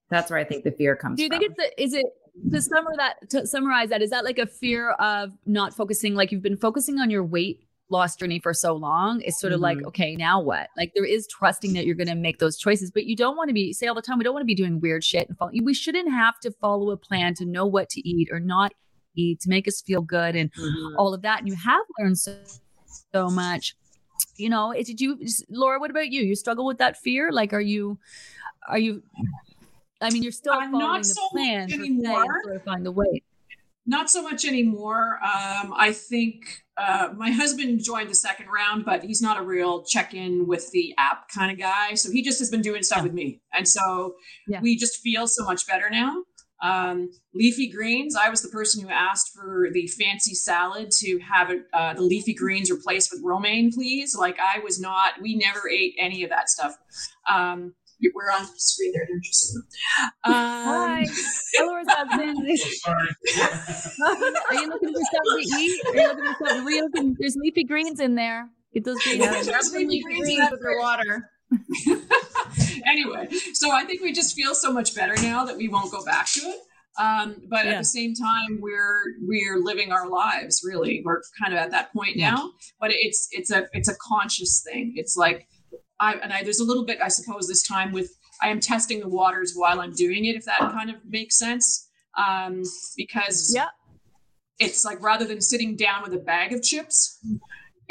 that's 0.10 0.30
where 0.30 0.40
i 0.40 0.44
think 0.44 0.63
the 0.63 0.72
fear 0.72 0.96
comes 0.96 1.18
do 1.18 1.24
you 1.24 1.30
from. 1.30 1.40
think 1.40 1.51
it's 1.51 1.60
a, 1.60 1.84
is 1.84 1.94
it 1.94 2.06
to 2.51 2.62
summarize 2.62 2.98
that 2.98 3.30
to 3.30 3.48
summarize 3.48 3.90
that 3.90 4.01
is 4.01 4.10
that 4.10 4.24
like 4.24 4.40
a 4.40 4.46
fear 4.46 4.92
of 4.92 5.32
not 5.46 5.74
focusing 5.74 6.16
like 6.16 6.32
you've 6.32 6.42
been 6.42 6.58
focusing 6.58 7.00
on 7.00 7.10
your 7.10 7.24
weight 7.24 7.68
loss 7.90 8.16
journey 8.16 8.40
for 8.40 8.54
so 8.54 8.74
long 8.74 9.22
it's 9.22 9.40
sort 9.40 9.51
of 9.51 9.58
mm-hmm. 9.58 9.80
like 9.80 9.88
okay 9.88 10.16
now 10.16 10.40
what 10.40 10.70
like 10.78 10.94
there 10.96 11.06
is 11.06 11.28
trusting 11.28 11.74
that 11.74 11.86
you're 11.86 11.96
going 11.96 12.08
to 12.08 12.16
make 12.16 12.40
those 12.40 12.58
choices 12.58 12.90
but 12.90 13.06
you 13.06 13.18
don't 13.18 13.36
want 13.36 13.50
to 13.50 13.54
be 13.54 13.74
say 13.74 13.86
all 13.88 13.96
the 13.96 14.01
time 14.01 14.18
we 14.18 14.24
don't 14.24 14.34
want 14.34 14.42
to 14.42 14.48
be 14.48 14.56
doing 14.56 14.80
weird 14.80 15.04
shit 15.04 15.28
and 15.28 15.38
follow, 15.38 15.51
we 15.62 15.74
shouldn't 15.74 16.10
have 16.10 16.40
to 16.40 16.51
follow 16.51 16.92
a 16.92 16.98
plan 16.98 17.34
to 17.34 17.46
know 17.46 17.66
what 17.66 17.90
to 17.90 18.08
eat 18.08 18.30
or 18.32 18.40
not 18.40 18.72
eat 19.18 19.42
to 19.42 19.50
make 19.50 19.68
us 19.68 19.82
feel 19.82 20.01
good 20.01 20.38
and 20.38 20.54
mm-hmm. 20.54 20.96
all 20.98 21.13
of 21.13 21.22
that 21.22 21.40
and 21.40 21.50
you 21.50 21.56
have 21.56 21.82
learned 22.00 22.18
so, 22.18 22.34
so 23.14 23.30
much 23.30 23.76
you 24.38 24.50
know 24.50 24.74
did 24.74 25.02
you 25.02 25.20
laura 25.50 25.80
what 25.80 25.92
about 25.92 26.10
you 26.10 26.22
you 26.22 26.36
struggle 26.36 26.66
with 26.66 26.78
that 26.78 26.98
fear 26.98 27.32
like 27.32 27.54
are 27.54 27.62
you 27.62 27.98
are 28.68 28.78
you 28.78 29.02
I 30.02 30.10
mean, 30.10 30.24
you're 30.24 30.32
still 30.32 30.54
I'm 30.54 30.72
following 30.72 31.02
the 31.02 31.06
so 31.06 31.30
plan 31.30 31.72
anymore. 31.72 32.60
find 32.66 32.86
the 32.86 32.92
weight. 32.92 33.24
Not 33.86 34.10
so 34.10 34.22
much 34.22 34.46
anymore. 34.46 35.20
Um, 35.24 35.74
I 35.76 35.92
think 35.92 36.64
uh, 36.78 37.10
my 37.16 37.32
husband 37.32 37.84
joined 37.84 38.10
the 38.10 38.16
second 38.16 38.48
round, 38.48 38.86
but 38.86 39.04
he's 39.04 39.22
not 39.22 39.40
a 39.40 39.44
real 39.44 39.84
check-in 39.84 40.48
with 40.48 40.70
the 40.72 40.94
app 40.98 41.30
kind 41.30 41.52
of 41.52 41.58
guy. 41.58 41.96
So 41.96 42.12
he 42.12 42.22
just 42.22 42.40
has 42.40 42.50
been 42.50 42.62
doing 42.62 42.84
stuff 42.84 43.00
yeah. 43.00 43.04
with 43.04 43.14
me, 43.14 43.42
and 43.54 43.68
so 43.68 44.16
yeah. 44.48 44.62
we 44.62 44.76
just 44.76 45.02
feel 45.02 45.28
so 45.28 45.44
much 45.44 45.68
better 45.68 45.90
now. 45.90 46.24
Um, 46.62 47.10
leafy 47.34 47.72
greens. 47.72 48.15
I 48.15 48.30
was 48.30 48.41
the 48.41 48.50
person 48.50 48.84
who 48.84 48.89
asked 48.89 49.32
for 49.34 49.70
the 49.72 49.88
fancy 49.88 50.36
salad 50.36 50.91
to 51.00 51.20
have 51.20 51.50
it, 51.50 51.63
uh, 51.74 51.94
the 51.94 52.03
leafy 52.03 52.34
greens 52.34 52.70
replaced 52.70 53.12
with 53.12 53.22
romaine, 53.24 53.72
please. 53.72 54.15
Like 54.15 54.38
I 54.39 54.60
was 54.60 54.80
not. 54.80 55.13
We 55.22 55.36
never 55.36 55.68
ate 55.68 55.96
any 55.98 56.24
of 56.24 56.30
that 56.30 56.50
stuff. 56.50 56.75
Um, 57.32 57.74
we're 58.13 58.32
on 58.32 58.41
the 58.41 58.51
screen 58.58 58.91
there. 58.94 59.06
They're 59.08 59.20
just 59.20 59.48
see 59.48 59.53
them? 59.53 59.68
Um, 60.24 60.34
Hi. 60.34 61.06
Laura's 61.60 61.88
husband. 61.89 62.38
Are 64.50 64.56
you 64.56 64.70
looking 64.70 64.94
for 64.94 65.01
something 65.13 65.44
to 65.44 65.58
eat? 65.58 65.82
Are 65.86 65.96
you 65.96 66.08
looking 66.08 66.25
for 66.25 66.48
something? 66.50 66.68
Are 66.68 66.82
looking, 66.82 67.15
there's 67.20 67.36
leafy 67.36 67.63
greens 67.63 68.00
in 68.00 68.15
there. 68.15 68.50
Get 68.74 68.86
those 68.86 69.00
greens. 69.03 69.20
Yeah, 69.20 69.44
there's 69.44 69.72
leafy 69.74 70.01
greens 70.01 70.50
with 70.51 70.60
the 70.62 70.75
water. 70.80 71.30
anyway, 72.88 73.28
so 73.54 73.72
I 73.72 73.84
think 73.86 74.02
we 74.02 74.12
just 74.12 74.36
feel 74.36 74.56
so 74.56 74.72
much 74.72 74.96
better 74.96 75.16
now 75.22 75.46
that 75.46 75.58
we 75.58 75.68
won't 75.68 75.92
go 75.92 76.04
back 76.04 76.28
to 76.34 76.42
it. 76.42 76.60
Um, 77.00 77.42
but 77.50 77.66
yeah. 77.66 77.72
at 77.72 77.78
the 77.80 77.86
same 77.86 78.14
time, 78.14 78.60
we're 78.60 79.04
we're 79.22 79.58
living 79.58 79.92
our 79.92 80.10
lives. 80.10 80.62
Really, 80.66 81.02
we're 81.06 81.22
kind 81.42 81.54
of 81.54 81.60
at 81.60 81.72
that 81.72 81.94
point 81.94 82.18
now. 82.18 82.52
But 82.79 82.92
it's 82.94 83.29
it's 83.32 83.51
a 83.51 83.68
it's 83.72 83.88
a 83.88 83.96
conscious 83.96 84.64
thing. 84.70 84.94
It's 84.96 85.16
like 85.16 85.48
I, 86.01 86.16
and 86.16 86.34
I, 86.34 86.44
there's 86.44 86.60
a 86.60 86.66
little 86.66 86.84
bit, 86.84 87.00
I 87.01 87.08
suppose, 87.08 87.48
this 87.48 87.64
time 87.64 87.92
with 87.92 88.12
I 88.42 88.50
am 88.50 88.60
testing 88.60 89.00
the 89.00 89.08
waters 89.08 89.53
while 89.55 89.79
I'm 89.79 89.94
doing 89.94 90.25
it, 90.25 90.36
if 90.36 90.46
that 90.46 90.60
kind 90.60 90.90
of 90.90 90.98
makes 91.08 91.38
sense. 91.38 91.88
Um, 92.18 92.64
because 92.98 93.53
yeah. 93.55 93.68
it's 94.60 94.84
like 94.84 95.01
rather 95.01 95.25
than 95.25 95.40
sitting 95.40 95.75
down 95.75 96.01
with 96.03 96.14
a 96.14 96.18
bag 96.18 96.51
of 96.51 96.64
chips, 96.64 97.20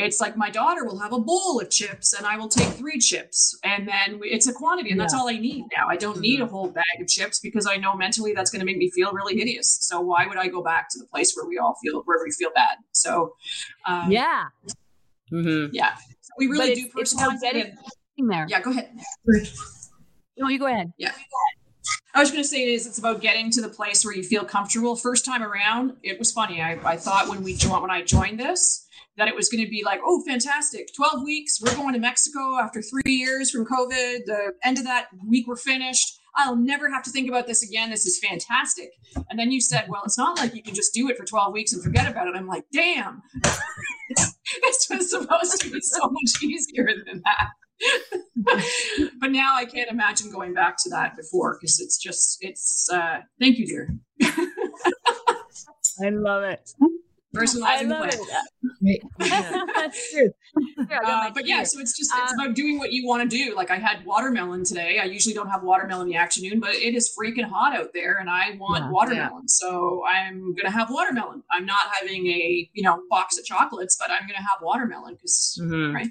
it's 0.01 0.21
like 0.21 0.37
my 0.37 0.51
daughter 0.51 0.85
will 0.85 0.99
have 0.99 1.13
a 1.13 1.19
bowl 1.19 1.61
of 1.61 1.71
chips 1.71 2.13
and 2.13 2.27
I 2.27 2.37
will 2.37 2.49
take 2.49 2.69
three 2.75 2.99
chips. 2.99 3.59
And 3.65 3.87
then 3.87 4.19
we, 4.19 4.29
it's 4.29 4.49
a 4.49 4.53
quantity, 4.53 4.91
and 4.91 4.99
yeah. 4.99 5.05
that's 5.05 5.15
all 5.15 5.29
I 5.29 5.39
need 5.39 5.65
now. 5.77 5.87
I 5.89 5.97
don't 5.97 6.21
need 6.21 6.41
a 6.41 6.47
whole 6.47 6.69
bag 6.69 6.85
of 7.01 7.09
chips 7.09 7.41
because 7.41 7.67
I 7.67 7.77
know 7.77 7.95
mentally 7.95 8.33
that's 8.35 8.51
going 8.51 8.61
to 8.61 8.67
make 8.67 8.77
me 8.77 8.91
feel 8.91 9.13
really 9.13 9.37
hideous. 9.37 9.79
So 9.81 10.01
why 10.01 10.27
would 10.27 10.39
I 10.39 10.49
go 10.49 10.63
back 10.63 10.89
to 10.91 10.99
the 10.99 11.07
place 11.07 11.35
where 11.37 11.47
we 11.47 11.59
all 11.59 11.77
feel, 11.83 12.03
where 12.05 12.19
we 12.25 12.31
feel 12.33 12.51
bad? 12.55 12.79
So, 12.93 13.35
um, 13.87 14.11
yeah. 14.11 14.45
Mm-hmm. 15.33 15.75
Yeah. 15.75 15.95
So 15.95 16.33
we 16.39 16.47
really 16.49 16.75
do 16.75 16.89
personalize 16.89 17.39
it 17.43 17.75
there. 18.19 18.47
Yeah, 18.49 18.61
go 18.61 18.71
ahead. 18.71 18.91
No, 20.37 20.49
you 20.49 20.59
go 20.59 20.67
ahead. 20.67 20.93
Yeah. 20.99 21.13
I 22.15 22.21
was 22.21 22.31
going 22.31 22.43
to 22.43 22.49
say 22.49 22.65
is 22.73 22.87
it's 22.87 22.99
about 22.99 23.21
getting 23.21 23.51
to 23.53 23.61
the 23.61 23.69
place 23.69 24.05
where 24.05 24.15
you 24.15 24.23
feel 24.23 24.45
comfortable. 24.45 24.97
First 24.97 25.25
time 25.25 25.43
around, 25.43 25.97
it 26.03 26.19
was 26.19 26.33
funny. 26.33 26.61
I, 26.61 26.79
I 26.85 26.97
thought 26.97 27.29
when 27.29 27.43
we 27.43 27.55
joined 27.55 27.83
when 27.83 27.91
I 27.91 28.03
joined 28.03 28.41
this 28.41 28.87
that 29.17 29.29
it 29.29 29.35
was 29.35 29.49
going 29.49 29.63
to 29.63 29.71
be 29.71 29.83
like, 29.85 30.01
oh, 30.05 30.23
fantastic, 30.27 30.89
twelve 30.95 31.23
weeks. 31.23 31.61
We're 31.61 31.75
going 31.75 31.95
to 31.95 32.01
Mexico 32.01 32.59
after 32.59 32.83
three 32.83 33.13
years 33.13 33.51
from 33.51 33.67
COVID. 33.67 34.25
The 34.27 34.53
end 34.65 34.79
of 34.79 34.85
that 34.85 35.09
week, 35.27 35.47
we're 35.47 35.57
finished. 35.57 36.19
I'll 36.37 36.57
never 36.57 36.89
have 36.91 37.03
to 37.05 37.11
think 37.11 37.29
about 37.29 37.47
this 37.47 37.63
again. 37.63 37.91
This 37.91 38.07
is 38.07 38.19
fantastic. 38.19 38.91
And 39.29 39.39
then 39.39 39.51
you 39.51 39.61
said, 39.61 39.87
well, 39.89 40.03
it's 40.05 40.17
not 40.17 40.39
like 40.39 40.55
you 40.55 40.63
can 40.63 40.75
just 40.75 40.95
do 40.95 41.09
it 41.09 41.17
for 41.17 41.25
12 41.25 41.53
weeks 41.53 41.73
and 41.73 41.83
forget 41.83 42.09
about 42.09 42.29
it. 42.29 42.37
I'm 42.37 42.47
like, 42.47 42.65
damn, 42.73 43.21
this 43.43 44.87
was 44.89 45.11
supposed 45.11 45.61
to 45.61 45.71
be 45.71 45.81
so 45.81 46.09
much 46.09 46.43
easier 46.43 46.89
than 47.07 47.21
that. 47.25 47.49
but 49.21 49.31
now 49.31 49.55
I 49.57 49.65
can't 49.65 49.91
imagine 49.91 50.31
going 50.31 50.55
back 50.55 50.77
to 50.85 50.91
that 50.91 51.17
before 51.17 51.59
because 51.61 51.81
it's 51.81 51.99
just 51.99 52.39
it's 52.41 52.89
uh 52.93 53.21
thank 53.39 53.59
you 53.59 53.67
dear 53.67 53.97
I 56.03 56.11
love 56.11 56.45
it 56.45 56.73
personalizing 57.35 57.67
I 57.67 57.83
love 57.83 58.09
it. 58.83 59.03
That's 59.75 60.13
true. 60.13 60.31
Uh, 60.91 61.31
but 61.33 61.47
yeah, 61.47 61.63
so 61.63 61.79
it's 61.81 61.97
just 61.97 62.13
it's 62.15 62.33
uh, 62.33 62.35
about 62.35 62.55
doing 62.55 62.79
what 62.79 62.93
you 62.93 63.07
want 63.07 63.29
to 63.29 63.37
do. 63.37 63.55
Like 63.55 63.71
I 63.71 63.77
had 63.77 64.05
watermelon 64.05 64.65
today. 64.65 64.99
I 64.99 65.05
usually 65.05 65.35
don't 65.35 65.49
have 65.49 65.63
watermelon 65.63 66.09
in 66.09 66.13
the 66.13 66.17
afternoon, 66.17 66.61
but 66.61 66.75
it 66.75 66.95
is 66.95 67.13
freaking 67.17 67.45
hot 67.45 67.77
out 67.77 67.91
there, 67.95 68.19
and 68.19 68.29
I 68.29 68.57
want 68.59 68.85
yeah, 68.85 68.91
watermelon. 68.91 69.43
Yeah. 69.43 69.47
So 69.47 70.03
I'm 70.07 70.55
gonna 70.55 70.71
have 70.71 70.91
watermelon. 70.91 71.43
I'm 71.51 71.67
not 71.67 71.81
having 72.01 72.27
a 72.27 72.69
you 72.73 72.83
know 72.83 73.03
box 73.09 73.39
of 73.39 73.45
chocolates, 73.45 73.97
but 73.99 74.11
I'm 74.11 74.27
gonna 74.27 74.39
have 74.39 74.61
watermelon 74.63 75.15
because 75.15 75.59
mm-hmm. 75.61 75.95
right. 75.95 76.11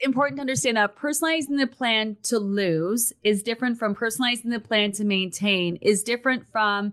important 0.00 0.38
to 0.38 0.40
understand 0.40 0.76
that 0.76 0.96
personalizing 0.96 1.58
the 1.58 1.66
plan 1.66 2.16
to 2.24 2.38
lose 2.38 3.12
is 3.22 3.42
different 3.42 3.78
from 3.78 3.94
personalizing 3.94 4.50
the 4.50 4.60
plan 4.60 4.92
to 4.92 5.04
maintain, 5.04 5.76
is 5.76 6.02
different 6.02 6.44
from 6.50 6.92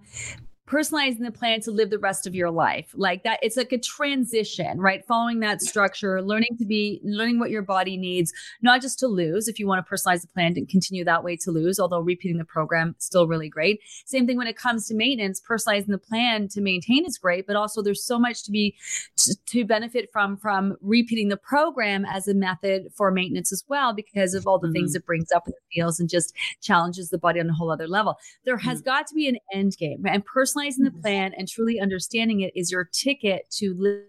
personalizing 0.68 1.24
the 1.24 1.32
plan 1.32 1.62
to 1.62 1.72
live 1.72 1.90
the 1.90 1.98
rest 1.98 2.28
of 2.28 2.36
your 2.36 2.52
life. 2.52 2.92
Like 2.94 3.24
that 3.24 3.40
it's 3.42 3.58
like 3.58 3.72
a 3.72 3.78
transition 3.78 4.80
right? 4.80 5.04
Following 5.06 5.40
that 5.40 5.62
structure 5.62 6.22
learning 6.22 6.58
to 6.60 6.66
be 6.66 7.00
learning 7.04 7.40
what 7.40 7.50
your 7.50 7.62
body 7.62 7.98
needs 7.98 8.34
not 8.62 8.82
just 8.82 9.00
to 9.00 9.08
lose 9.08 9.48
if 9.48 9.60
you 9.60 9.68
want 9.68 9.86
to 9.86 9.92
personalize 9.92 10.22
the 10.22 10.28
plan 10.28 10.54
and 10.58 10.68
continue 10.68 11.06
that 11.06 11.24
way 11.24 11.38
to 11.38 11.52
lose 11.52 11.80
although 11.80 12.00
repeating 12.00 12.38
the 12.38 12.46
program 12.46 12.96
still 12.98 13.28
really 13.28 13.50
great. 13.50 13.80
Same 14.06 14.28
thing 14.28 14.38
when 14.38 14.48
it 14.48 14.58
comes 14.58 14.88
to 14.88 14.94
maintenance 14.94 15.42
personalizing 15.42 15.88
the 15.88 15.98
plan 15.98 16.48
to 16.50 16.62
maintain 16.62 17.06
is 17.06 17.18
great 17.18 17.48
but 17.48 17.56
also 17.56 17.82
there's 17.82 18.04
so 18.04 18.20
much 18.20 18.44
to 18.44 18.52
be 18.52 18.76
to, 19.16 19.36
to 19.46 19.66
benefit 19.66 20.10
from 20.12 20.36
from 20.36 20.76
repeating 20.82 21.30
the 21.30 21.38
program 21.38 22.04
as 22.06 22.28
a 22.28 22.34
method 22.34 22.88
for 22.94 23.10
maintenance 23.10 23.54
as 23.54 23.64
well 23.70 23.94
because 23.94 24.34
of 24.34 24.46
all 24.46 24.60
the 24.60 24.68
mm-hmm. 24.68 24.74
things 24.74 24.96
it 24.96 25.06
brings 25.06 25.32
up 25.32 25.46
the 25.46 25.54
feels 25.74 26.00
and 26.00 26.10
just 26.10 26.34
challenges 26.62 27.10
the 27.10 27.18
body 27.18 27.40
on 27.40 27.50
a 27.50 27.54
whole 27.54 27.72
other 27.72 27.88
level. 27.88 28.18
There 28.44 28.58
has 28.58 28.80
mm-hmm. 28.80 28.90
got 28.90 29.08
to 29.08 29.16
be 29.16 29.28
an 29.28 29.38
end 29.54 29.78
game 29.78 30.04
and 30.06 30.26
personally 30.26 30.57
personalizing 30.58 30.84
the 30.84 30.90
mm-hmm. 30.90 31.02
plan 31.02 31.34
and 31.38 31.48
truly 31.48 31.80
understanding 31.80 32.42
it 32.42 32.52
is 32.56 32.72
your 32.72 32.86
ticket 32.86 33.50
to 33.52 33.74
live 33.78 34.04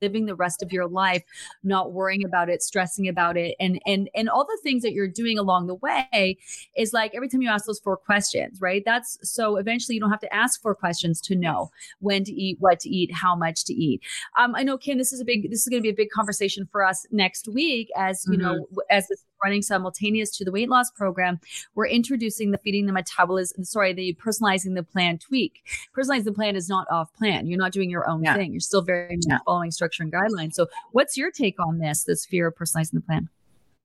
living 0.00 0.26
the 0.26 0.34
rest 0.34 0.64
of 0.64 0.72
your 0.72 0.88
life 0.88 1.22
not 1.62 1.92
worrying 1.92 2.24
about 2.24 2.48
it 2.48 2.60
stressing 2.60 3.06
about 3.06 3.36
it 3.36 3.54
and 3.60 3.80
and 3.86 4.10
and 4.16 4.28
all 4.28 4.44
the 4.44 4.58
things 4.60 4.82
that 4.82 4.92
you're 4.92 5.06
doing 5.06 5.38
along 5.38 5.68
the 5.68 5.76
way 5.76 6.36
is 6.76 6.92
like 6.92 7.14
every 7.14 7.28
time 7.28 7.40
you 7.40 7.48
ask 7.48 7.66
those 7.66 7.78
four 7.78 7.96
questions 7.96 8.60
right 8.60 8.82
that's 8.84 9.16
so 9.22 9.58
eventually 9.58 9.94
you 9.94 10.00
don't 10.00 10.10
have 10.10 10.18
to 10.18 10.34
ask 10.34 10.60
four 10.60 10.74
questions 10.74 11.20
to 11.20 11.36
know 11.36 11.70
when 12.00 12.24
to 12.24 12.32
eat 12.32 12.56
what 12.58 12.80
to 12.80 12.88
eat 12.88 13.12
how 13.14 13.36
much 13.36 13.64
to 13.64 13.72
eat 13.72 14.02
um 14.36 14.56
i 14.56 14.64
know 14.64 14.76
kim 14.76 14.98
this 14.98 15.12
is 15.12 15.20
a 15.20 15.24
big 15.24 15.48
this 15.52 15.60
is 15.60 15.68
going 15.68 15.80
to 15.80 15.86
be 15.86 15.90
a 15.90 15.94
big 15.94 16.10
conversation 16.10 16.68
for 16.72 16.84
us 16.84 17.06
next 17.12 17.46
week 17.46 17.88
as 17.96 18.24
you 18.26 18.36
mm-hmm. 18.36 18.56
know 18.56 18.66
as 18.90 19.06
this 19.06 19.22
running 19.42 19.62
simultaneous 19.62 20.36
to 20.36 20.44
the 20.44 20.52
weight 20.52 20.68
loss 20.68 20.90
program, 20.90 21.40
we're 21.74 21.86
introducing 21.86 22.50
the 22.50 22.58
feeding 22.58 22.86
the 22.86 22.92
metabolism, 22.92 23.64
sorry, 23.64 23.92
the 23.92 24.16
personalizing 24.24 24.74
the 24.74 24.82
plan 24.82 25.18
tweak. 25.18 25.64
Personalizing 25.96 26.24
the 26.24 26.32
plan 26.32 26.56
is 26.56 26.68
not 26.68 26.86
off 26.90 27.12
plan. 27.14 27.46
You're 27.46 27.58
not 27.58 27.72
doing 27.72 27.90
your 27.90 28.08
own 28.08 28.22
yeah. 28.22 28.34
thing. 28.34 28.52
You're 28.52 28.60
still 28.60 28.82
very 28.82 29.18
yeah. 29.26 29.38
following 29.44 29.70
structure 29.70 30.02
and 30.02 30.12
guidelines. 30.12 30.54
So 30.54 30.68
what's 30.92 31.16
your 31.16 31.30
take 31.30 31.58
on 31.60 31.78
this, 31.78 32.04
this 32.04 32.24
fear 32.24 32.48
of 32.48 32.54
personalizing 32.54 32.92
the 32.92 33.00
plan? 33.00 33.28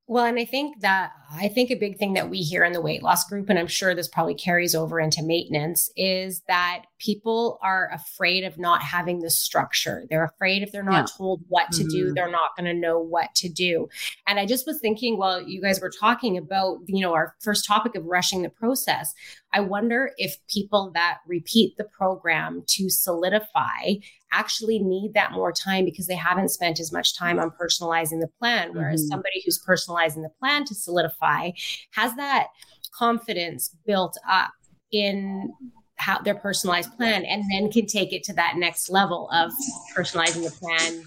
Well, 0.10 0.24
and 0.24 0.40
I 0.40 0.46
think 0.46 0.80
that 0.82 1.12
I 1.30 1.50
think 1.50 1.70
a 1.70 1.76
big 1.76 1.98
thing 1.98 2.14
that 2.14 2.30
we 2.30 2.38
hear 2.38 2.64
in 2.64 2.72
the 2.72 2.80
weight 2.80 3.04
loss 3.04 3.28
group, 3.28 3.50
and 3.50 3.60
I'm 3.60 3.68
sure 3.68 3.94
this 3.94 4.08
probably 4.08 4.36
carries 4.36 4.74
over 4.74 5.02
into 5.02 5.22
maintenance, 5.22 5.92
is 5.98 6.44
that 6.48 6.86
people 7.00 7.60
are 7.62 7.92
afraid 7.94 8.46
of 8.46 8.58
not 8.58 8.82
having 8.82 9.20
the 9.20 9.30
structure. 9.30 10.06
They're 10.10 10.24
afraid 10.24 10.64
if 10.64 10.72
they're 10.72 10.82
not 10.82 11.10
yeah. 11.10 11.18
told 11.18 11.44
what 11.50 11.74
to 11.74 11.82
mm-hmm. 11.82 11.90
do, 11.90 12.14
they're 12.14 12.32
not 12.32 12.56
going 12.56 12.74
to 12.74 12.74
know 12.74 13.00
what 13.00 13.36
to 13.36 13.50
do. 13.50 13.90
And 14.26 14.40
I 14.40 14.46
just 14.46 14.66
was 14.66 14.80
thinking 14.80 15.18
while 15.18 15.42
you 15.42 15.62
guys 15.62 15.82
were 15.82 15.92
talking 15.92 16.38
about, 16.38 16.80
you 16.88 17.02
know, 17.02 17.14
our 17.14 17.36
first 17.42 17.66
topic 17.66 17.96
of 17.96 18.06
rushing 18.06 18.44
the 18.44 18.50
process, 18.50 19.14
I 19.58 19.62
wonder 19.62 20.12
if 20.18 20.38
people 20.48 20.92
that 20.94 21.18
repeat 21.26 21.78
the 21.78 21.84
program 21.86 22.64
to 22.68 22.92
solidify 22.92 23.96
actually 24.32 24.78
need 24.78 25.16
that 25.16 25.32
more 25.32 25.52
time 25.52 25.84
because 25.84 26.06
they 26.06 26.16
haven't 26.16 26.50
spent 26.50 26.80
as 26.80 26.94
much 26.94 27.18
time 27.18 27.40
on 27.40 27.52
personalizing 27.60 28.20
the 28.20 28.30
plan. 28.38 28.76
Whereas 28.76 29.02
mm-hmm. 29.02 29.08
somebody 29.08 29.42
who's 29.44 29.60
personalizing 29.68 30.22
the 30.22 30.30
plan 30.40 30.64
to 30.66 30.76
solidify 30.76 31.50
has 31.94 32.16
that 32.18 32.50
confidence 32.94 33.76
built 33.88 34.16
up 34.30 34.52
in 34.92 35.52
how 35.98 36.20
their 36.20 36.36
personalized 36.36 36.96
plan 36.96 37.26
and 37.26 37.44
then 37.52 37.72
can 37.72 37.86
take 37.86 38.14
it 38.14 38.24
to 38.24 38.34
that 38.34 38.54
next 38.56 38.90
level 38.90 39.30
of 39.32 39.52
personalizing 39.96 40.44
the 40.44 40.52
plan 40.52 41.04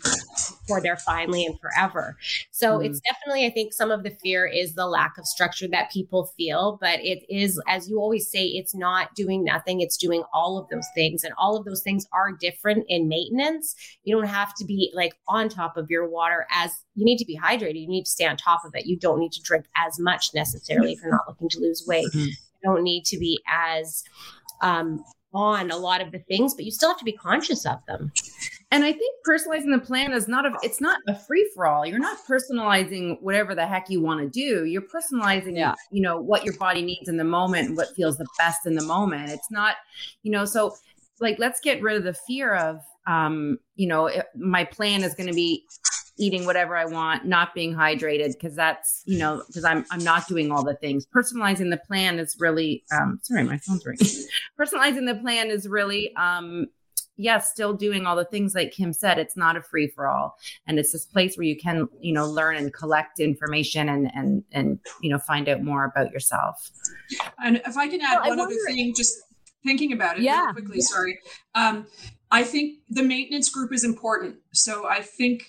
for 0.66 0.80
their 0.80 0.96
finally 0.96 1.46
and 1.46 1.58
forever. 1.60 2.16
So 2.50 2.78
mm. 2.78 2.86
it's 2.86 3.00
definitely, 3.00 3.46
I 3.46 3.50
think 3.50 3.72
some 3.72 3.90
of 3.90 4.02
the 4.02 4.10
fear 4.10 4.46
is 4.46 4.74
the 4.74 4.86
lack 4.86 5.16
of 5.16 5.26
structure 5.26 5.68
that 5.68 5.90
people 5.90 6.26
feel, 6.36 6.76
but 6.80 7.00
it 7.00 7.24
is, 7.28 7.60
as 7.68 7.88
you 7.88 7.98
always 7.98 8.30
say, 8.30 8.44
it's 8.46 8.74
not 8.74 9.14
doing 9.14 9.44
nothing, 9.44 9.80
it's 9.80 9.96
doing 9.96 10.22
all 10.32 10.58
of 10.58 10.68
those 10.70 10.86
things. 10.94 11.24
And 11.24 11.32
all 11.38 11.56
of 11.56 11.64
those 11.64 11.82
things 11.82 12.06
are 12.12 12.32
different 12.32 12.84
in 12.88 13.08
maintenance. 13.08 13.74
You 14.02 14.16
don't 14.16 14.28
have 14.28 14.54
to 14.56 14.64
be 14.64 14.90
like 14.94 15.14
on 15.28 15.48
top 15.48 15.76
of 15.76 15.88
your 15.88 16.08
water 16.08 16.46
as 16.50 16.72
you 16.94 17.04
need 17.04 17.18
to 17.18 17.24
be 17.24 17.38
hydrated. 17.38 17.80
You 17.80 17.88
need 17.88 18.04
to 18.04 18.10
stay 18.10 18.26
on 18.26 18.36
top 18.36 18.64
of 18.64 18.74
it. 18.74 18.86
You 18.86 18.98
don't 18.98 19.20
need 19.20 19.32
to 19.32 19.42
drink 19.42 19.66
as 19.76 19.98
much 19.98 20.30
necessarily 20.34 20.92
if 20.92 21.00
you're 21.00 21.12
not 21.12 21.28
looking 21.28 21.48
to 21.50 21.60
lose 21.60 21.84
weight. 21.86 22.08
Mm-hmm. 22.08 22.26
You 22.62 22.74
don't 22.74 22.82
need 22.82 23.04
to 23.06 23.18
be 23.18 23.40
as 23.48 24.04
um, 24.60 25.04
on 25.32 25.70
a 25.70 25.76
lot 25.76 26.00
of 26.00 26.10
the 26.10 26.18
things, 26.20 26.54
but 26.54 26.64
you 26.64 26.70
still 26.70 26.88
have 26.88 26.98
to 26.98 27.04
be 27.04 27.12
conscious 27.12 27.64
of 27.64 27.78
them. 27.86 28.12
And 28.72 28.84
I 28.84 28.92
think 28.92 29.16
personalizing 29.26 29.72
the 29.72 29.84
plan 29.84 30.12
is 30.12 30.28
not 30.28 30.46
a 30.46 30.52
it's 30.62 30.80
not 30.80 31.00
a 31.08 31.14
free 31.14 31.48
for 31.54 31.66
all. 31.66 31.84
You're 31.84 31.98
not 31.98 32.18
personalizing 32.26 33.20
whatever 33.20 33.54
the 33.54 33.66
heck 33.66 33.90
you 33.90 34.00
want 34.00 34.20
to 34.20 34.28
do. 34.28 34.64
You're 34.64 34.82
personalizing 34.82 35.56
yeah. 35.56 35.74
you 35.90 36.02
know 36.02 36.20
what 36.20 36.44
your 36.44 36.56
body 36.56 36.82
needs 36.82 37.08
in 37.08 37.16
the 37.16 37.24
moment 37.24 37.68
and 37.68 37.76
what 37.76 37.94
feels 37.96 38.16
the 38.16 38.26
best 38.38 38.66
in 38.66 38.74
the 38.74 38.84
moment. 38.84 39.30
It's 39.30 39.50
not, 39.50 39.76
you 40.22 40.30
know, 40.30 40.44
so 40.44 40.74
like 41.20 41.38
let's 41.38 41.60
get 41.60 41.82
rid 41.82 41.96
of 41.96 42.04
the 42.04 42.14
fear 42.14 42.54
of 42.54 42.80
um, 43.06 43.58
you 43.74 43.88
know, 43.88 44.10
my 44.36 44.64
plan 44.64 45.02
is 45.02 45.14
going 45.14 45.28
to 45.28 45.34
be 45.34 45.64
eating 46.20 46.44
whatever 46.44 46.76
I 46.76 46.84
want, 46.84 47.24
not 47.24 47.54
being 47.54 47.74
hydrated 47.74 48.32
because 48.32 48.54
that's 48.54 49.02
you 49.06 49.18
know 49.18 49.42
because 49.46 49.64
I'm 49.64 49.84
I'm 49.90 50.04
not 50.04 50.28
doing 50.28 50.52
all 50.52 50.62
the 50.62 50.76
things. 50.76 51.06
Personalizing 51.06 51.70
the 51.70 51.80
plan 51.86 52.18
is 52.18 52.36
really 52.38 52.84
um, 52.92 53.18
sorry, 53.22 53.44
my 53.44 53.58
phone's 53.58 53.84
ringing. 53.84 54.06
Personalizing 54.60 55.06
the 55.06 55.18
plan 55.20 55.48
is 55.48 55.66
really 55.66 56.14
um, 56.16 56.66
yes, 57.16 57.50
still 57.50 57.74
doing 57.74 58.06
all 58.06 58.16
the 58.16 58.24
things 58.24 58.54
like 58.54 58.72
Kim 58.72 58.92
said. 58.92 59.18
It's 59.18 59.36
not 59.36 59.56
a 59.56 59.62
free 59.62 59.88
for 59.88 60.06
all, 60.06 60.36
and 60.66 60.78
it's 60.78 60.92
this 60.92 61.06
place 61.06 61.36
where 61.36 61.46
you 61.46 61.56
can 61.56 61.88
you 62.00 62.12
know 62.12 62.26
learn 62.26 62.56
and 62.56 62.72
collect 62.72 63.18
information 63.18 63.88
and 63.88 64.10
and 64.14 64.44
and 64.52 64.78
you 65.00 65.10
know 65.10 65.18
find 65.18 65.48
out 65.48 65.62
more 65.62 65.84
about 65.84 66.12
yourself. 66.12 66.70
And 67.38 67.62
if 67.66 67.76
I 67.76 67.88
can 67.88 68.00
add 68.02 68.20
well, 68.20 68.30
one 68.30 68.40
other 68.40 68.56
thing, 68.66 68.92
just 68.94 69.16
thinking 69.64 69.92
about 69.92 70.18
it 70.18 70.22
yeah. 70.22 70.52
quickly. 70.52 70.78
Yeah. 70.78 70.84
Sorry. 70.84 71.18
Um, 71.54 71.86
I 72.30 72.44
think 72.44 72.78
the 72.88 73.02
maintenance 73.02 73.50
group 73.50 73.72
is 73.72 73.84
important. 73.84 74.36
So 74.52 74.88
I 74.88 75.00
think 75.00 75.42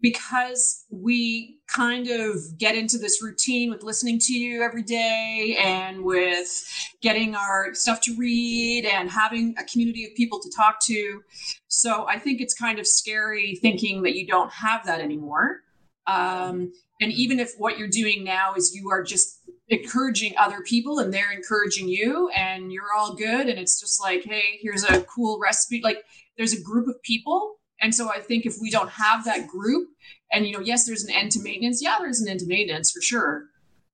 because 0.00 0.84
we 0.90 1.58
kind 1.68 2.08
of 2.08 2.36
get 2.58 2.76
into 2.76 2.98
this 2.98 3.22
routine 3.22 3.70
with 3.70 3.82
listening 3.82 4.18
to 4.18 4.32
you 4.34 4.62
every 4.62 4.82
day 4.82 5.56
and 5.60 6.04
with 6.04 6.64
getting 7.02 7.34
our 7.34 7.74
stuff 7.74 8.00
to 8.02 8.14
read 8.16 8.84
and 8.84 9.10
having 9.10 9.54
a 9.58 9.64
community 9.64 10.04
of 10.04 10.14
people 10.14 10.38
to 10.40 10.50
talk 10.54 10.78
to. 10.84 11.22
So 11.68 12.06
I 12.08 12.18
think 12.18 12.40
it's 12.40 12.54
kind 12.54 12.78
of 12.78 12.86
scary 12.86 13.56
thinking 13.56 14.02
that 14.02 14.14
you 14.14 14.26
don't 14.26 14.52
have 14.52 14.84
that 14.86 15.00
anymore. 15.00 15.62
Um, 16.06 16.72
and 17.00 17.12
even 17.12 17.40
if 17.40 17.52
what 17.58 17.78
you're 17.78 17.88
doing 17.88 18.24
now 18.24 18.54
is 18.54 18.74
you 18.74 18.90
are 18.90 19.02
just 19.02 19.40
encouraging 19.68 20.34
other 20.38 20.60
people 20.62 21.00
and 21.00 21.12
they're 21.12 21.32
encouraging 21.32 21.88
you 21.88 22.28
and 22.36 22.72
you're 22.72 22.92
all 22.96 23.14
good 23.14 23.48
and 23.48 23.58
it's 23.58 23.80
just 23.80 24.00
like 24.00 24.22
hey 24.22 24.60
here's 24.60 24.84
a 24.84 25.02
cool 25.02 25.40
recipe 25.40 25.80
like 25.82 26.04
there's 26.36 26.52
a 26.52 26.62
group 26.62 26.86
of 26.86 27.02
people 27.02 27.56
and 27.80 27.94
so 27.94 28.10
I 28.10 28.20
think 28.20 28.46
if 28.46 28.56
we 28.60 28.70
don't 28.70 28.90
have 28.90 29.24
that 29.24 29.46
group, 29.46 29.88
and 30.32 30.46
you 30.46 30.52
know, 30.52 30.60
yes, 30.60 30.86
there's 30.86 31.04
an 31.04 31.14
end 31.14 31.32
to 31.32 31.42
maintenance. 31.42 31.82
Yeah, 31.82 31.96
there's 32.00 32.20
an 32.20 32.28
end 32.28 32.40
to 32.40 32.46
maintenance 32.46 32.90
for 32.90 33.00
sure. 33.00 33.46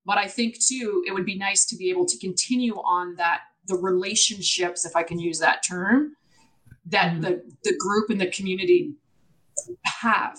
But 0.05 0.19
I 0.19 0.27
think 0.27 0.57
too, 0.59 1.05
it 1.07 1.13
would 1.13 1.27
be 1.27 1.37
nice 1.37 1.65
to 1.67 1.77
be 1.77 1.91
able 1.91 2.07
to 2.07 2.19
continue 2.19 2.75
on 2.75 3.17
that 3.17 3.43
the 3.67 3.77
relationships, 3.77 4.85
if 4.85 4.97
I 4.97 5.03
can 5.03 5.19
use 5.19 5.39
that 5.39 5.63
term, 5.63 6.17
that 6.87 7.13
mm-hmm. 7.13 7.21
the 7.21 7.43
the 7.65 7.77
group 7.77 8.11
and 8.11 8.21
the 8.21 8.27
community 8.29 8.95
have. 9.85 10.39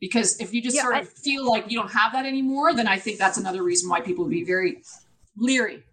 Because 0.00 0.40
if 0.40 0.52
you 0.52 0.60
just 0.60 0.76
yeah, 0.76 0.82
sort 0.82 0.96
of 0.96 1.02
I, 1.02 1.04
feel 1.04 1.48
like 1.48 1.70
you 1.70 1.78
don't 1.78 1.92
have 1.92 2.12
that 2.12 2.26
anymore, 2.26 2.74
then 2.74 2.88
I 2.88 2.98
think 2.98 3.18
that's 3.18 3.38
another 3.38 3.62
reason 3.62 3.88
why 3.88 4.00
people 4.00 4.24
would 4.24 4.32
be 4.32 4.44
very 4.44 4.82
leery. 5.36 5.84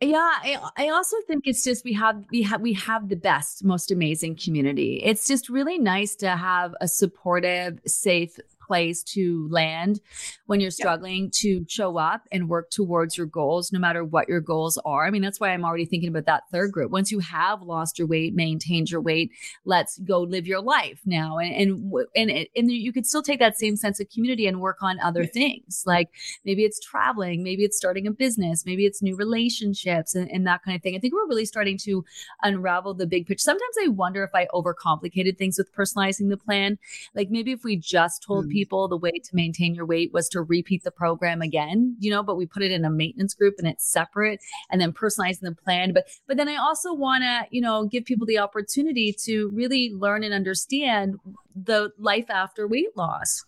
Yeah, 0.00 0.16
I, 0.18 0.58
I 0.76 0.88
also 0.90 1.16
think 1.26 1.42
it's 1.46 1.64
just 1.64 1.84
we 1.84 1.92
have 1.94 2.24
we 2.30 2.42
have 2.42 2.60
we 2.60 2.72
have 2.74 3.08
the 3.08 3.16
best, 3.16 3.64
most 3.64 3.90
amazing 3.90 4.36
community. 4.36 5.00
It's 5.02 5.26
just 5.26 5.48
really 5.48 5.76
nice 5.76 6.14
to 6.16 6.36
have 6.36 6.72
a 6.80 6.86
supportive, 6.86 7.80
safe 7.84 8.38
place 8.68 9.02
to 9.02 9.48
land 9.50 10.00
when 10.46 10.60
you're 10.60 10.70
struggling 10.70 11.24
yeah. 11.24 11.30
to 11.32 11.66
show 11.68 11.98
up 11.98 12.22
and 12.30 12.48
work 12.48 12.70
towards 12.70 13.16
your 13.16 13.26
goals, 13.26 13.72
no 13.72 13.80
matter 13.80 14.04
what 14.04 14.28
your 14.28 14.40
goals 14.40 14.78
are. 14.84 15.06
I 15.06 15.10
mean, 15.10 15.22
that's 15.22 15.40
why 15.40 15.48
I'm 15.48 15.64
already 15.64 15.86
thinking 15.86 16.10
about 16.10 16.26
that 16.26 16.44
third 16.52 16.70
group. 16.70 16.92
Once 16.92 17.10
you 17.10 17.18
have 17.18 17.62
lost 17.62 17.98
your 17.98 18.06
weight, 18.06 18.34
maintained 18.34 18.90
your 18.90 19.00
weight, 19.00 19.32
let's 19.64 19.98
go 19.98 20.20
live 20.20 20.46
your 20.46 20.60
life 20.60 21.00
now. 21.04 21.38
And 21.38 21.52
and 21.54 22.30
and, 22.30 22.46
and 22.54 22.70
you 22.70 22.92
could 22.92 23.06
still 23.06 23.22
take 23.22 23.40
that 23.40 23.58
same 23.58 23.76
sense 23.76 23.98
of 23.98 24.10
community 24.10 24.46
and 24.46 24.60
work 24.60 24.82
on 24.82 25.00
other 25.00 25.24
things. 25.26 25.82
Like 25.86 26.10
maybe 26.44 26.64
it's 26.64 26.78
traveling, 26.80 27.42
maybe 27.42 27.64
it's 27.64 27.76
starting 27.76 28.06
a 28.06 28.10
business, 28.10 28.66
maybe 28.66 28.84
it's 28.84 29.02
new 29.02 29.16
relationships 29.16 30.14
and, 30.14 30.30
and 30.30 30.46
that 30.46 30.62
kind 30.62 30.76
of 30.76 30.82
thing. 30.82 30.94
I 30.94 30.98
think 30.98 31.14
we're 31.14 31.26
really 31.26 31.46
starting 31.46 31.78
to 31.78 32.04
unravel 32.42 32.94
the 32.94 33.06
big 33.06 33.26
picture. 33.26 33.42
Sometimes 33.42 33.76
I 33.82 33.88
wonder 33.88 34.22
if 34.22 34.34
I 34.34 34.46
overcomplicated 34.52 35.38
things 35.38 35.56
with 35.56 35.74
personalizing 35.74 36.28
the 36.28 36.36
plan. 36.36 36.78
Like 37.14 37.30
maybe 37.30 37.52
if 37.52 37.64
we 37.64 37.76
just 37.76 38.22
told 38.22 38.46
mm. 38.46 38.50
people 38.50 38.57
the 38.64 38.96
way 38.96 39.12
to 39.12 39.30
maintain 39.34 39.74
your 39.74 39.86
weight 39.86 40.12
was 40.12 40.28
to 40.30 40.42
repeat 40.42 40.84
the 40.84 40.90
program 40.90 41.42
again, 41.42 41.96
you 41.98 42.10
know, 42.10 42.22
but 42.22 42.36
we 42.36 42.46
put 42.46 42.62
it 42.62 42.72
in 42.72 42.84
a 42.84 42.90
maintenance 42.90 43.34
group 43.34 43.54
and 43.58 43.66
it's 43.66 43.90
separate 43.90 44.40
and 44.70 44.80
then 44.80 44.92
personalizing 44.92 45.40
the 45.40 45.54
plan. 45.54 45.92
But 45.92 46.08
but 46.26 46.36
then 46.36 46.48
I 46.48 46.56
also 46.56 46.92
want 46.92 47.22
to, 47.22 47.46
you 47.50 47.60
know, 47.60 47.86
give 47.86 48.04
people 48.04 48.26
the 48.26 48.38
opportunity 48.38 49.14
to 49.24 49.50
really 49.52 49.92
learn 49.94 50.24
and 50.24 50.34
understand 50.34 51.16
the 51.54 51.90
life 51.98 52.30
after 52.30 52.66
weight 52.66 52.96
loss. 52.96 53.44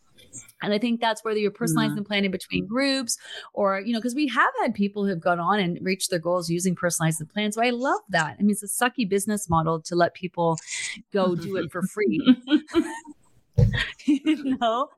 And 0.62 0.72
I 0.72 0.78
think 0.78 1.00
that's 1.00 1.24
whether 1.24 1.38
you're 1.38 1.50
personalizing 1.50 1.88
mm-hmm. 1.88 1.96
the 1.96 2.04
plan 2.04 2.24
in 2.24 2.30
between 2.30 2.66
groups 2.66 3.18
or, 3.54 3.80
you 3.80 3.92
know, 3.92 3.98
because 3.98 4.14
we 4.14 4.28
have 4.28 4.52
had 4.62 4.74
people 4.74 5.04
who 5.04 5.10
have 5.10 5.20
gone 5.20 5.40
on 5.40 5.58
and 5.58 5.78
reached 5.80 6.10
their 6.10 6.18
goals 6.18 6.50
using 6.50 6.74
personalized 6.74 7.22
plans. 7.32 7.54
So 7.54 7.62
I 7.62 7.70
love 7.70 8.00
that. 8.10 8.36
I 8.38 8.42
mean, 8.42 8.50
it's 8.50 8.62
a 8.62 8.66
sucky 8.66 9.08
business 9.08 9.48
model 9.48 9.80
to 9.82 9.94
let 9.94 10.14
people 10.14 10.58
go 11.12 11.34
do 11.34 11.56
it 11.56 11.72
for 11.72 11.82
free. 11.82 12.20
you 14.04 14.56
know? 14.58 14.88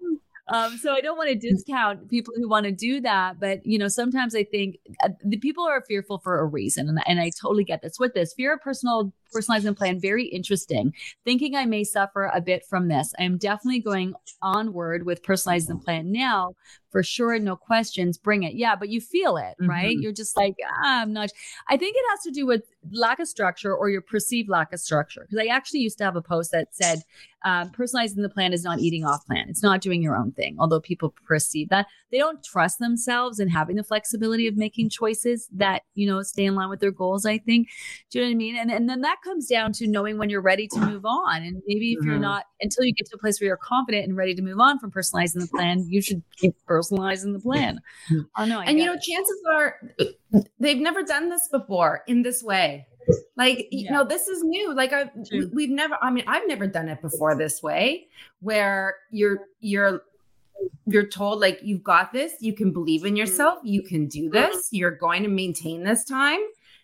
Um, 0.49 0.77
so 0.77 0.93
I 0.93 1.01
don't 1.01 1.17
want 1.17 1.31
to 1.31 1.37
discount 1.37 2.11
people 2.11 2.35
who 2.37 2.49
want 2.49 2.65
to 2.65 2.73
do 2.73 3.01
that, 3.01 3.39
but 3.39 3.65
you 3.65 3.79
know, 3.79 3.89
sometimes 3.89 4.35
I 4.35 4.45
think 4.45 4.77
uh, 5.05 5.11
the 5.25 5.39
people 5.39 5.65
are 5.65 5.83
fearful 5.83 6.19
for 6.19 6.41
a 6.41 6.45
reason, 6.45 6.89
and, 6.89 7.01
and 7.07 7.21
I 7.21 7.31
totally 7.31 7.65
get 7.65 7.81
this. 7.83 7.99
With 7.99 8.15
this 8.15 8.35
fear 8.35 8.55
of 8.55 8.61
personal 8.61 9.13
personalizing 9.35 9.65
the 9.65 9.75
plan, 9.75 10.01
very 10.01 10.27
interesting. 10.27 10.93
Thinking 11.25 11.55
I 11.55 11.65
may 11.67 11.85
suffer 11.85 12.31
a 12.33 12.41
bit 12.41 12.65
from 12.69 12.89
this. 12.89 13.13
I 13.19 13.25
am 13.25 13.39
definitely 13.39 13.81
going 13.81 14.15
onward 14.43 15.05
with 15.05 15.23
personalizing 15.23 15.69
the 15.69 15.77
plan 15.77 16.13
now, 16.13 16.55
for 16.91 17.03
sure, 17.03 17.39
no 17.39 17.57
questions, 17.57 18.19
bring 18.19 18.43
it. 18.43 18.55
Yeah, 18.55 18.77
but 18.77 18.91
you 18.91 19.01
feel 19.01 19.39
it, 19.39 19.55
right? 19.61 19.95
Mm-hmm. 19.95 20.03
You're 20.03 20.13
just 20.13 20.37
like, 20.37 20.57
ah, 20.63 21.01
I'm 21.01 21.13
not. 21.13 21.31
I 21.69 21.79
think 21.79 21.97
it 21.97 22.05
has 22.11 22.21
to 22.25 22.31
do 22.31 22.47
with 22.47 22.65
lack 22.93 23.19
of 23.19 23.29
structure 23.29 23.75
or 23.75 23.89
your 23.89 24.03
perceived 24.03 24.51
lack 24.51 24.75
of 24.75 24.81
structure. 24.81 25.27
Because 25.29 25.43
I 25.43 25.49
actually 25.49 25.81
used 25.81 25.97
to 25.99 26.05
have 26.05 26.17
a 26.17 26.23
post 26.23 26.53
that 26.53 26.75
said, 26.75 27.03
um, 27.45 27.71
personalizing 27.71 28.23
the 28.23 28.29
plan 28.29 28.53
is 28.53 28.63
not 28.63 28.79
eating 28.79 29.05
off 29.05 29.27
plan. 29.27 29.49
It's 29.49 29.63
not 29.63 29.81
doing 29.81 30.03
your 30.03 30.17
own 30.17 30.33
thing. 30.33 30.57
Although 30.61 30.81
people 30.81 31.15
perceive 31.27 31.71
that 31.71 31.87
they 32.11 32.19
don't 32.19 32.45
trust 32.45 32.79
themselves 32.79 33.41
and 33.41 33.51
having 33.51 33.77
the 33.77 33.83
flexibility 33.83 34.47
of 34.47 34.57
making 34.57 34.91
choices 34.91 35.49
that, 35.53 35.83
you 35.95 36.07
know, 36.07 36.23
stay 36.23 36.45
in 36.45 36.55
line 36.55 36.69
with 36.69 36.81
their 36.81 36.93
goals, 36.93 37.25
I 37.25 37.39
think. 37.39 37.69
Do 38.11 38.19
you 38.19 38.25
know 38.25 38.29
what 38.29 38.35
I 38.35 38.37
mean? 38.37 38.57
And, 38.57 38.71
and 38.71 38.89
then 38.89 39.01
that 39.01 39.22
comes 39.23 39.47
down 39.47 39.73
to 39.73 39.87
knowing 39.87 40.19
when 40.19 40.31
you're 40.31 40.41
ready 40.41 40.67
to 40.69 40.81
move 40.81 41.05
on. 41.05 41.43
And 41.43 41.63
maybe 41.67 41.93
if 41.93 42.01
mm-hmm. 42.01 42.11
you're 42.11 42.19
not, 42.19 42.45
until 42.61 42.85
you 42.85 42.93
get 42.93 43.07
to 43.09 43.17
a 43.17 43.19
place 43.19 43.41
where 43.41 43.49
you're 43.49 43.57
confident 43.57 44.07
and 44.07 44.17
ready 44.17 44.35
to 44.35 44.43
move 44.43 44.61
on 44.61 44.79
from 44.79 44.91
personalizing 44.91 45.41
the 45.41 45.49
plan, 45.49 45.87
you 45.89 46.01
should 46.01 46.23
keep 46.37 46.55
personalizing 46.67 47.33
the 47.33 47.41
plan. 47.41 47.81
Oh, 48.37 48.45
no. 48.45 48.61
I 48.61 48.65
and, 48.65 48.79
you 48.79 48.87
know, 48.87 48.95
it. 48.95 49.03
chances 49.03 49.41
are 49.53 49.81
they've 50.59 50.79
never 50.79 51.03
done 51.03 51.29
this 51.29 51.49
before 51.49 52.03
in 52.07 52.23
this 52.23 52.43
way. 52.43 52.87
Like, 53.37 53.69
yeah. 53.71 53.85
you 53.85 53.91
know, 53.91 54.05
this 54.05 54.29
is 54.29 54.43
new. 54.45 54.75
Like 54.75 54.93
I 54.93 55.11
we've 55.53 55.71
never 55.71 55.97
I 56.01 56.11
mean, 56.11 56.25
I've 56.29 56.47
never 56.47 56.67
done 56.67 56.89
it 56.89 57.03
before 57.03 57.37
this 57.37 57.63
way 57.63 58.07
where 58.41 58.97
you're 59.11 59.41
you're 59.61 60.03
you're 60.87 61.07
told 61.07 61.41
like 61.41 61.59
you've 61.63 61.83
got 61.83 62.13
this, 62.13 62.35
you 62.41 62.53
can 62.53 62.73
believe 62.73 63.05
in 63.05 63.17
yourself, 63.17 63.59
you 63.65 63.83
can 63.83 64.07
do 64.07 64.31
mm-hmm. 64.31 64.35
this, 64.35 64.69
you're 64.71 64.93
going 64.93 65.23
to 65.23 65.29
maintain 65.29 65.83
this 65.83 66.05
time. 66.05 66.41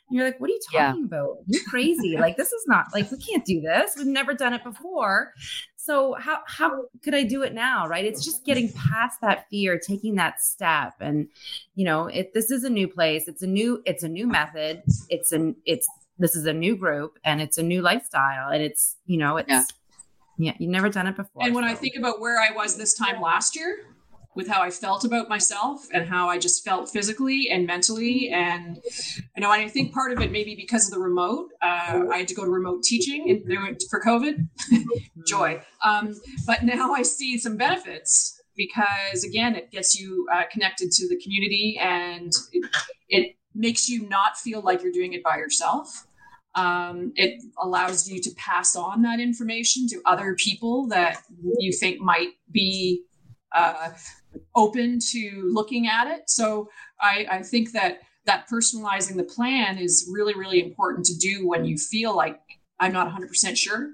And 0.08 0.16
you're 0.16 0.24
like, 0.24 0.40
what 0.40 0.50
are 0.50 0.54
you 0.54 0.60
talking 0.72 1.00
yeah. 1.00 1.04
about? 1.04 1.38
You're 1.46 1.64
crazy. 1.68 2.16
like 2.16 2.36
this 2.36 2.52
is 2.52 2.64
not 2.66 2.86
like 2.94 3.10
we 3.10 3.18
can't 3.18 3.44
do 3.44 3.60
this. 3.60 3.94
We've 3.96 4.06
never 4.06 4.34
done 4.34 4.54
it 4.54 4.64
before. 4.64 5.34
So 5.76 6.14
how 6.18 6.40
how 6.46 6.84
could 7.02 7.14
I 7.14 7.24
do 7.24 7.42
it 7.42 7.54
now? 7.54 7.86
Right? 7.86 8.04
It's 8.04 8.24
just 8.24 8.44
getting 8.44 8.72
past 8.72 9.20
that 9.20 9.48
fear, 9.50 9.78
taking 9.78 10.16
that 10.16 10.42
step. 10.42 10.94
And 11.00 11.28
you 11.74 11.84
know, 11.84 12.06
if 12.06 12.32
this 12.32 12.50
is 12.50 12.64
a 12.64 12.70
new 12.70 12.88
place, 12.88 13.28
it's 13.28 13.42
a 13.42 13.46
new, 13.46 13.82
it's 13.86 14.02
a 14.02 14.08
new 14.08 14.26
method. 14.26 14.82
It's 15.08 15.32
an 15.32 15.56
it's 15.64 15.88
this 16.18 16.34
is 16.34 16.46
a 16.46 16.52
new 16.52 16.76
group 16.76 17.18
and 17.24 17.40
it's 17.40 17.58
a 17.58 17.62
new 17.62 17.80
lifestyle. 17.80 18.50
And 18.50 18.62
it's, 18.62 18.96
you 19.06 19.18
know, 19.18 19.36
it's 19.36 19.48
yeah, 19.48 19.64
yeah 20.38 20.52
you've 20.58 20.70
never 20.70 20.88
done 20.88 21.06
it 21.06 21.16
before. 21.16 21.44
And 21.44 21.54
when 21.54 21.64
so. 21.64 21.70
I 21.70 21.74
think 21.74 21.96
about 21.96 22.20
where 22.20 22.40
I 22.40 22.54
was 22.54 22.76
this 22.76 22.94
time 22.94 23.20
last 23.20 23.56
year, 23.56 23.84
with 24.38 24.46
how 24.46 24.62
I 24.62 24.70
felt 24.70 25.04
about 25.04 25.28
myself 25.28 25.84
and 25.92 26.08
how 26.08 26.28
I 26.28 26.38
just 26.38 26.64
felt 26.64 26.88
physically 26.88 27.48
and 27.50 27.66
mentally. 27.66 28.28
And 28.28 28.78
you 29.36 29.40
know, 29.40 29.50
I 29.50 29.66
think 29.66 29.92
part 29.92 30.12
of 30.12 30.20
it 30.20 30.30
maybe 30.30 30.54
because 30.54 30.86
of 30.86 30.94
the 30.94 31.00
remote. 31.00 31.48
Uh, 31.60 32.04
I 32.12 32.18
had 32.18 32.28
to 32.28 32.36
go 32.36 32.44
to 32.44 32.50
remote 32.50 32.84
teaching 32.84 33.30
and 33.30 33.80
for 33.90 34.00
COVID. 34.00 34.46
Joy. 35.26 35.60
Um, 35.84 36.14
but 36.46 36.62
now 36.62 36.94
I 36.94 37.02
see 37.02 37.36
some 37.36 37.56
benefits 37.56 38.40
because 38.56 39.24
again, 39.24 39.56
it 39.56 39.72
gets 39.72 39.98
you 39.98 40.28
uh, 40.32 40.44
connected 40.52 40.92
to 40.92 41.08
the 41.08 41.20
community 41.20 41.76
and 41.82 42.32
it, 42.52 42.70
it 43.08 43.36
makes 43.56 43.88
you 43.88 44.08
not 44.08 44.36
feel 44.36 44.62
like 44.62 44.84
you're 44.84 44.92
doing 44.92 45.14
it 45.14 45.24
by 45.24 45.36
yourself. 45.36 46.06
Um, 46.54 47.12
it 47.16 47.42
allows 47.60 48.08
you 48.08 48.20
to 48.20 48.30
pass 48.36 48.76
on 48.76 49.02
that 49.02 49.18
information 49.18 49.88
to 49.88 50.00
other 50.06 50.36
people 50.36 50.86
that 50.88 51.22
you 51.58 51.72
think 51.72 52.00
might 52.00 52.34
be 52.52 53.02
uh, 53.54 53.90
open 54.54 54.98
to 55.10 55.48
looking 55.52 55.86
at 55.86 56.06
it. 56.08 56.28
So 56.28 56.68
I, 57.00 57.26
I 57.30 57.42
think 57.42 57.72
that 57.72 58.00
that 58.26 58.48
personalizing 58.48 59.16
the 59.16 59.24
plan 59.24 59.78
is 59.78 60.08
really, 60.12 60.34
really 60.34 60.62
important 60.62 61.06
to 61.06 61.16
do 61.16 61.48
when 61.48 61.64
you 61.64 61.78
feel 61.78 62.14
like 62.14 62.40
I'm 62.78 62.92
not 62.92 63.08
100% 63.08 63.56
sure. 63.56 63.90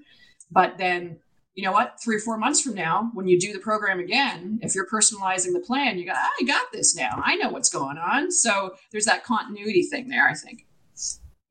But 0.50 0.76
then, 0.76 1.18
you 1.54 1.62
know 1.62 1.72
what? 1.72 1.96
Three 2.02 2.16
or 2.16 2.20
four 2.20 2.36
months 2.36 2.60
from 2.60 2.74
now, 2.74 3.10
when 3.14 3.28
you 3.28 3.38
do 3.38 3.52
the 3.52 3.60
program 3.60 4.00
again, 4.00 4.58
if 4.62 4.74
you're 4.74 4.88
personalizing 4.88 5.52
the 5.52 5.62
plan, 5.64 5.98
you 5.98 6.06
go, 6.06 6.12
I 6.12 6.44
got 6.44 6.66
this 6.72 6.96
now. 6.96 7.22
I 7.24 7.36
know 7.36 7.50
what's 7.50 7.68
going 7.68 7.96
on. 7.96 8.32
So 8.32 8.74
there's 8.90 9.04
that 9.04 9.24
continuity 9.24 9.84
thing 9.84 10.08
there, 10.08 10.28
I 10.28 10.34
think. 10.34 10.66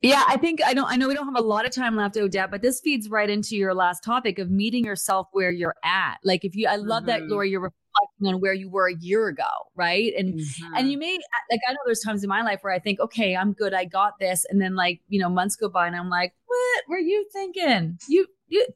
Yeah, 0.02 0.22
I 0.28 0.36
think 0.36 0.62
I 0.62 0.74
don't 0.74 0.92
I 0.92 0.98
know 0.98 1.08
we 1.08 1.14
don't 1.14 1.34
have 1.34 1.42
a 1.42 1.48
lot 1.48 1.66
of 1.66 1.72
time 1.72 1.96
left, 1.96 2.18
Odette, 2.18 2.52
but 2.52 2.62
this 2.62 2.82
feeds 2.82 3.10
right 3.10 3.30
into 3.30 3.56
your 3.56 3.74
last 3.74 4.04
topic 4.04 4.38
of 4.38 4.52
meeting 4.52 4.84
yourself 4.84 5.30
where 5.32 5.50
you're 5.50 5.76
at. 5.86 6.18
Like 6.26 6.44
if 6.44 6.58
you 6.58 6.68
I 6.68 6.76
love 6.76 7.04
mm-hmm. 7.04 7.22
that 7.22 7.28
Laura, 7.30 7.48
you're 7.48 7.72
reflecting 7.94 8.34
on 8.34 8.42
where 8.42 8.54
you 8.54 8.70
were 8.70 8.90
a 8.90 8.96
year 8.96 9.28
ago, 9.28 9.44
right? 9.76 10.14
And 10.18 10.40
mm-hmm. 10.40 10.76
and 10.76 10.92
you 10.92 10.98
may 10.98 11.20
like 11.52 11.62
I 11.68 11.74
know 11.74 11.80
there's 11.86 12.02
times 12.02 12.24
in 12.24 12.30
my 12.30 12.42
life 12.42 12.60
where 12.62 12.74
I 12.74 12.80
think, 12.80 13.00
okay, 13.00 13.36
I'm 13.36 13.54
good, 13.54 13.74
I 13.74 13.86
got 13.86 14.20
this, 14.20 14.46
and 14.50 14.62
then 14.62 14.76
like 14.76 15.02
you 15.10 15.20
know 15.20 15.30
months 15.30 15.56
go 15.56 15.70
by 15.70 15.88
and 15.88 15.96
I'm 15.96 16.10
like, 16.10 16.34
what 16.46 16.84
were 16.88 17.00
you 17.00 17.26
thinking? 17.32 17.98
You 18.08 18.28
you 18.48 18.68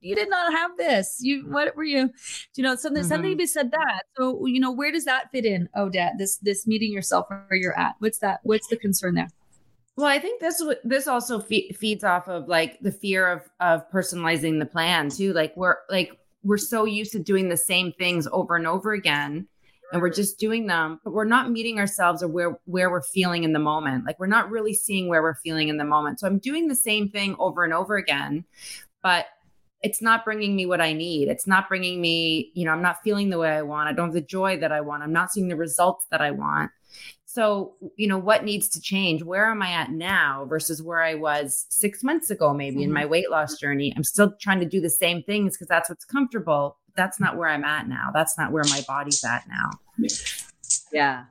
you, 0.00 0.14
did 0.14 0.30
not 0.30 0.52
have 0.52 0.76
this. 0.76 1.18
You 1.20 1.44
what 1.48 1.76
were 1.76 1.84
you? 1.84 2.10
You 2.56 2.62
know 2.62 2.74
something 2.76 3.02
mm-hmm. 3.02 3.08
somebody 3.08 3.46
said 3.46 3.70
that. 3.72 4.02
So 4.16 4.46
you 4.46 4.60
know 4.60 4.72
where 4.72 4.92
does 4.92 5.04
that 5.04 5.30
fit 5.30 5.44
in, 5.44 5.68
Odette? 5.76 6.14
This 6.18 6.38
this 6.38 6.66
meeting 6.66 6.92
yourself 6.92 7.26
where 7.28 7.58
you're 7.58 7.78
at. 7.78 7.94
What's 7.98 8.18
that? 8.18 8.40
What's 8.42 8.68
the 8.68 8.76
concern 8.76 9.14
there? 9.14 9.28
Well, 9.96 10.06
I 10.06 10.18
think 10.18 10.40
this 10.40 10.62
this 10.84 11.06
also 11.06 11.40
fe- 11.40 11.72
feeds 11.72 12.04
off 12.04 12.28
of 12.28 12.48
like 12.48 12.78
the 12.80 12.92
fear 12.92 13.28
of 13.28 13.42
of 13.60 13.90
personalizing 13.90 14.58
the 14.58 14.66
plan 14.66 15.08
too. 15.08 15.32
Like 15.32 15.54
we're 15.56 15.76
like 15.88 16.12
we're 16.46 16.56
so 16.56 16.84
used 16.84 17.12
to 17.12 17.18
doing 17.18 17.48
the 17.48 17.56
same 17.56 17.92
things 17.92 18.28
over 18.30 18.56
and 18.56 18.66
over 18.66 18.92
again 18.92 19.46
and 19.92 20.00
we're 20.00 20.10
just 20.10 20.38
doing 20.38 20.66
them 20.66 21.00
but 21.04 21.12
we're 21.12 21.24
not 21.24 21.50
meeting 21.50 21.78
ourselves 21.78 22.22
or 22.22 22.28
where 22.28 22.58
where 22.64 22.90
we're 22.90 23.02
feeling 23.02 23.44
in 23.44 23.52
the 23.52 23.58
moment. 23.58 24.04
Like 24.04 24.18
we're 24.18 24.26
not 24.26 24.50
really 24.50 24.74
seeing 24.74 25.08
where 25.08 25.22
we're 25.22 25.34
feeling 25.36 25.68
in 25.68 25.76
the 25.76 25.84
moment. 25.84 26.20
So 26.20 26.26
i'm 26.26 26.38
doing 26.38 26.68
the 26.68 26.76
same 26.76 27.08
thing 27.08 27.36
over 27.38 27.64
and 27.64 27.74
over 27.74 27.96
again 27.96 28.44
but 29.02 29.26
it's 29.82 30.00
not 30.00 30.24
bringing 30.24 30.56
me 30.56 30.66
what 30.66 30.80
i 30.80 30.92
need. 30.92 31.28
It's 31.28 31.46
not 31.46 31.68
bringing 31.68 32.00
me 32.00 32.52
you 32.54 32.64
know 32.64 32.72
i'm 32.72 32.82
not 32.82 33.02
feeling 33.02 33.30
the 33.30 33.38
way 33.38 33.50
i 33.50 33.62
want. 33.62 33.88
I 33.88 33.92
don't 33.92 34.08
have 34.08 34.14
the 34.14 34.20
joy 34.20 34.58
that 34.58 34.72
i 34.72 34.80
want. 34.80 35.02
I'm 35.02 35.12
not 35.12 35.32
seeing 35.32 35.48
the 35.48 35.56
results 35.56 36.06
that 36.10 36.20
i 36.20 36.30
want 36.30 36.70
so, 37.36 37.74
you 37.96 38.08
know, 38.08 38.16
what 38.16 38.46
needs 38.46 38.66
to 38.70 38.80
change? 38.80 39.22
Where 39.22 39.50
am 39.50 39.60
I 39.60 39.72
at 39.72 39.90
now 39.90 40.46
versus 40.48 40.82
where 40.82 41.02
I 41.02 41.16
was 41.16 41.66
six 41.68 42.02
months 42.02 42.30
ago, 42.30 42.54
maybe 42.54 42.76
mm-hmm. 42.76 42.84
in 42.84 42.92
my 42.94 43.04
weight 43.04 43.30
loss 43.30 43.58
journey? 43.58 43.92
I'm 43.94 44.04
still 44.04 44.32
trying 44.40 44.58
to 44.60 44.64
do 44.64 44.80
the 44.80 44.88
same 44.88 45.22
things 45.22 45.54
because 45.54 45.68
that's 45.68 45.90
what's 45.90 46.06
comfortable. 46.06 46.78
That's 46.96 47.20
not 47.20 47.36
where 47.36 47.50
I'm 47.50 47.62
at 47.62 47.88
now. 47.88 48.08
That's 48.14 48.38
not 48.38 48.52
where 48.52 48.64
my 48.70 48.82
body's 48.88 49.22
at 49.22 49.44
now. 49.48 49.68
Yeah. 50.96 51.24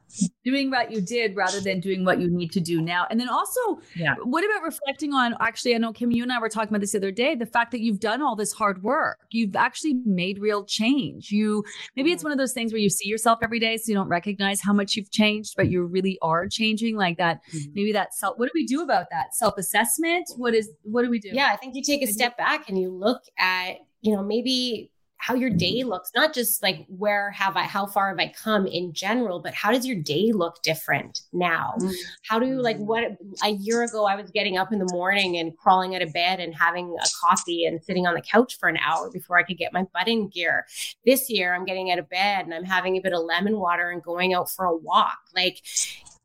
Doing 0.43 0.69
what 0.69 0.91
you 0.91 1.01
did 1.01 1.35
rather 1.35 1.59
than 1.59 1.79
doing 1.79 2.05
what 2.05 2.21
you 2.21 2.29
need 2.29 2.51
to 2.51 2.59
do 2.59 2.81
now. 2.81 3.07
And 3.09 3.19
then 3.19 3.27
also, 3.27 3.81
yeah. 3.95 4.13
what 4.23 4.45
about 4.45 4.61
reflecting 4.61 5.11
on 5.11 5.35
actually, 5.39 5.73
I 5.73 5.79
know 5.79 5.91
Kim, 5.91 6.11
you 6.11 6.21
and 6.21 6.31
I 6.31 6.39
were 6.39 6.49
talking 6.49 6.69
about 6.69 6.81
this 6.81 6.91
the 6.91 6.99
other 6.99 7.11
day, 7.11 7.33
the 7.33 7.47
fact 7.47 7.71
that 7.71 7.81
you've 7.81 7.99
done 7.99 8.21
all 8.21 8.35
this 8.35 8.53
hard 8.53 8.83
work. 8.83 9.17
You've 9.31 9.55
actually 9.55 9.95
made 10.05 10.39
real 10.39 10.63
change. 10.63 11.31
You 11.31 11.63
maybe 11.95 12.11
it's 12.11 12.23
one 12.23 12.31
of 12.31 12.37
those 12.37 12.53
things 12.53 12.71
where 12.71 12.79
you 12.79 12.91
see 12.91 13.09
yourself 13.09 13.39
every 13.41 13.59
day, 13.59 13.77
so 13.77 13.89
you 13.89 13.95
don't 13.95 14.07
recognize 14.07 14.61
how 14.61 14.71
much 14.71 14.95
you've 14.95 15.11
changed, 15.11 15.55
but 15.57 15.69
you 15.69 15.83
really 15.83 16.19
are 16.21 16.47
changing. 16.47 16.95
Like 16.95 17.17
that, 17.17 17.41
mm-hmm. 17.51 17.71
maybe 17.73 17.91
that 17.93 18.13
self 18.13 18.37
what 18.37 18.45
do 18.45 18.51
we 18.53 18.67
do 18.67 18.83
about 18.83 19.07
that? 19.09 19.33
Self-assessment? 19.33 20.29
What 20.37 20.53
is 20.53 20.69
what 20.83 21.03
do 21.03 21.09
we 21.09 21.19
do? 21.19 21.29
Yeah, 21.33 21.49
I 21.51 21.55
think 21.55 21.75
you 21.75 21.81
take 21.81 22.03
a 22.03 22.07
step 22.07 22.37
back 22.37 22.69
and 22.69 22.79
you 22.79 22.91
look 22.91 23.23
at, 23.39 23.77
you 24.01 24.15
know, 24.15 24.21
maybe 24.21 24.91
how 25.25 25.33
your 25.33 25.49
mm-hmm. 25.49 25.57
day 25.57 25.83
looks, 25.83 26.11
not 26.15 26.35
just 26.35 26.61
like 26.61 26.85
where 26.87 27.31
have 27.31 27.57
I, 27.57 27.63
how 27.63 27.87
far 27.87 28.09
have 28.09 28.19
I 28.19 28.31
come 28.31 28.67
in 28.67 28.93
general, 28.93 29.39
but 29.39 29.55
how 29.55 29.71
does 29.71 29.83
your 29.83 29.95
day 29.95 30.31
look 30.31 30.61
different 30.61 31.21
now? 31.33 31.73
Mm-hmm. 31.79 31.93
How 32.29 32.37
do 32.37 32.45
you 32.45 32.61
like 32.61 32.75
mm-hmm. 32.75 32.85
what 32.85 33.17
a 33.43 33.49
year 33.49 33.81
ago 33.81 34.05
I 34.05 34.15
was 34.15 34.29
getting 34.29 34.59
up 34.59 34.71
in 34.71 34.77
the 34.77 34.87
morning 34.91 35.37
and 35.37 35.57
crawling 35.57 35.95
out 35.95 36.03
of 36.03 36.13
bed 36.13 36.39
and 36.39 36.53
having 36.53 36.95
a 37.01 37.07
coffee 37.19 37.65
and 37.65 37.83
sitting 37.83 38.05
on 38.05 38.13
the 38.13 38.21
couch 38.21 38.59
for 38.59 38.69
an 38.69 38.77
hour 38.77 39.09
before 39.09 39.39
I 39.39 39.41
could 39.41 39.57
get 39.57 39.73
my 39.73 39.87
butt 39.95 40.07
in 40.07 40.29
gear. 40.29 40.67
This 41.07 41.27
year 41.27 41.55
I'm 41.55 41.65
getting 41.65 41.89
out 41.89 41.97
of 41.97 42.07
bed 42.07 42.45
and 42.45 42.53
I'm 42.53 42.63
having 42.63 42.95
a 42.95 43.01
bit 43.01 43.13
of 43.13 43.23
lemon 43.23 43.57
water 43.57 43.89
and 43.89 44.03
going 44.03 44.35
out 44.35 44.51
for 44.51 44.65
a 44.65 44.77
walk. 44.77 45.17
Like 45.35 45.63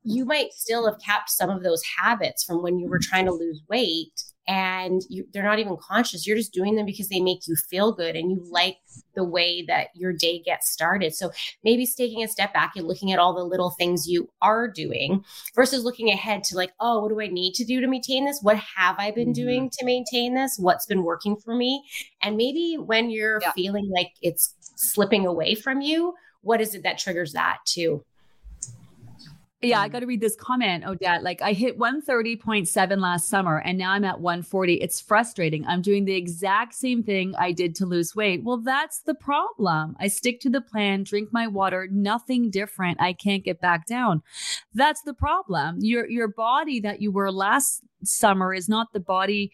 you 0.05 0.27
might 0.27 0.53
still 0.53 0.85
have 0.85 1.01
kept 1.01 1.31
some 1.31 1.49
of 1.49 1.63
those 1.63 1.83
habits 1.97 2.45
from 2.45 2.63
when 2.63 2.79
you 2.79 2.87
were 2.87 2.99
mm-hmm. 2.99 3.09
trying 3.09 3.25
to 3.25 3.33
lose 3.33 3.63
weight 3.67 4.25
and 4.51 5.03
you, 5.09 5.25
they're 5.33 5.45
not 5.45 5.61
even 5.61 5.77
conscious. 5.77 6.27
You're 6.27 6.37
just 6.37 6.53
doing 6.53 6.75
them 6.75 6.85
because 6.85 7.09
they 7.09 7.21
make 7.21 7.47
you 7.47 7.55
feel 7.55 7.93
good 7.93 8.17
and 8.17 8.33
you 8.33 8.45
like 8.51 8.79
the 9.15 9.23
way 9.23 9.65
that 9.69 9.91
your 9.95 10.13
day 10.13 10.41
gets 10.41 10.69
started. 10.69 11.15
So 11.15 11.31
maybe 11.63 11.85
it's 11.85 11.95
taking 11.95 12.25
a 12.25 12.29
step 12.29 12.53
back 12.53 12.73
and 12.75 12.89
looking 12.89 13.13
at 13.13 13.21
all 13.21 13.33
the 13.33 13.45
little 13.45 13.71
things 13.71 14.09
you 14.09 14.29
are 14.43 14.67
doing 14.67 15.25
versus 15.55 15.85
looking 15.85 16.11
ahead 16.11 16.43
to 16.45 16.57
like, 16.57 16.73
oh, 16.81 17.01
what 17.01 17.11
do 17.11 17.21
I 17.21 17.29
need 17.29 17.55
to 17.55 17.65
do 17.65 17.81
to 17.81 17.87
maintain 17.87 18.25
this? 18.25 18.41
What 18.43 18.57
have 18.57 18.97
I 18.99 19.13
been 19.13 19.29
mm-hmm. 19.29 19.33
doing 19.35 19.71
to 19.79 19.85
maintain 19.85 20.35
this? 20.35 20.59
What's 20.59 20.85
been 20.85 21.05
working 21.05 21.37
for 21.37 21.55
me? 21.55 21.85
And 22.21 22.37
maybe 22.37 22.75
when 22.77 23.09
you're 23.09 23.39
yeah. 23.41 23.53
feeling 23.53 23.89
like 23.95 24.11
it's 24.21 24.53
slipping 24.75 25.27
away 25.27 25.55
from 25.55 25.81
you, 25.81 26.15
what 26.41 26.61
is 26.61 26.75
it 26.75 26.83
that 26.83 26.99
triggers 26.99 27.35
that 27.35 27.59
too? 27.67 28.05
Yeah, 29.63 29.81
I 29.81 29.87
um, 29.87 29.91
got 29.91 30.01
to 30.01 30.07
read 30.07 30.23
this 30.23 30.37
comment, 30.37 30.87
Odette. 30.87 31.23
Like 31.23 31.43
I 31.43 31.53
hit 31.53 31.79
130.7 31.79 32.99
last 32.99 33.29
summer 33.29 33.59
and 33.59 33.77
now 33.77 33.93
I'm 33.93 34.05
at 34.05 34.21
140. 34.21 34.75
It's 34.75 35.01
frustrating. 35.01 35.67
I'm 35.67 35.83
doing 35.83 36.07
the 36.07 36.15
exact 36.15 36.75
same 36.75 37.03
thing 37.03 37.35
I 37.39 37.53
did 37.53 37.75
to 37.77 37.87
lose 37.87 38.17
weight. 38.17 38.43
Well, 38.43 38.57
that's 38.57 39.01
the 39.03 39.15
problem. 39.15 39.97
I 40.01 40.09
stick 40.09 40.41
to 40.41 40.51
the 40.51 40.63
plan, 40.63 41.03
drink 41.03 41.29
my 41.31 41.47
water, 41.47 41.89
nothing 41.91 42.51
different. 42.51 43.03
I 43.03 43.13
can't 43.13 43.45
get 43.45 43.61
back 43.61 43.87
down. 43.87 44.23
That's 44.73 45.03
the 45.03 45.15
problem. 45.15 45.77
Your 45.81 46.09
your 46.09 46.29
body 46.29 46.81
that 46.81 47.03
you 47.03 47.13
were 47.13 47.31
last 47.31 47.83
summer 48.03 48.55
is 48.55 48.67
not 48.67 48.95
the 48.95 49.01
body 49.01 49.53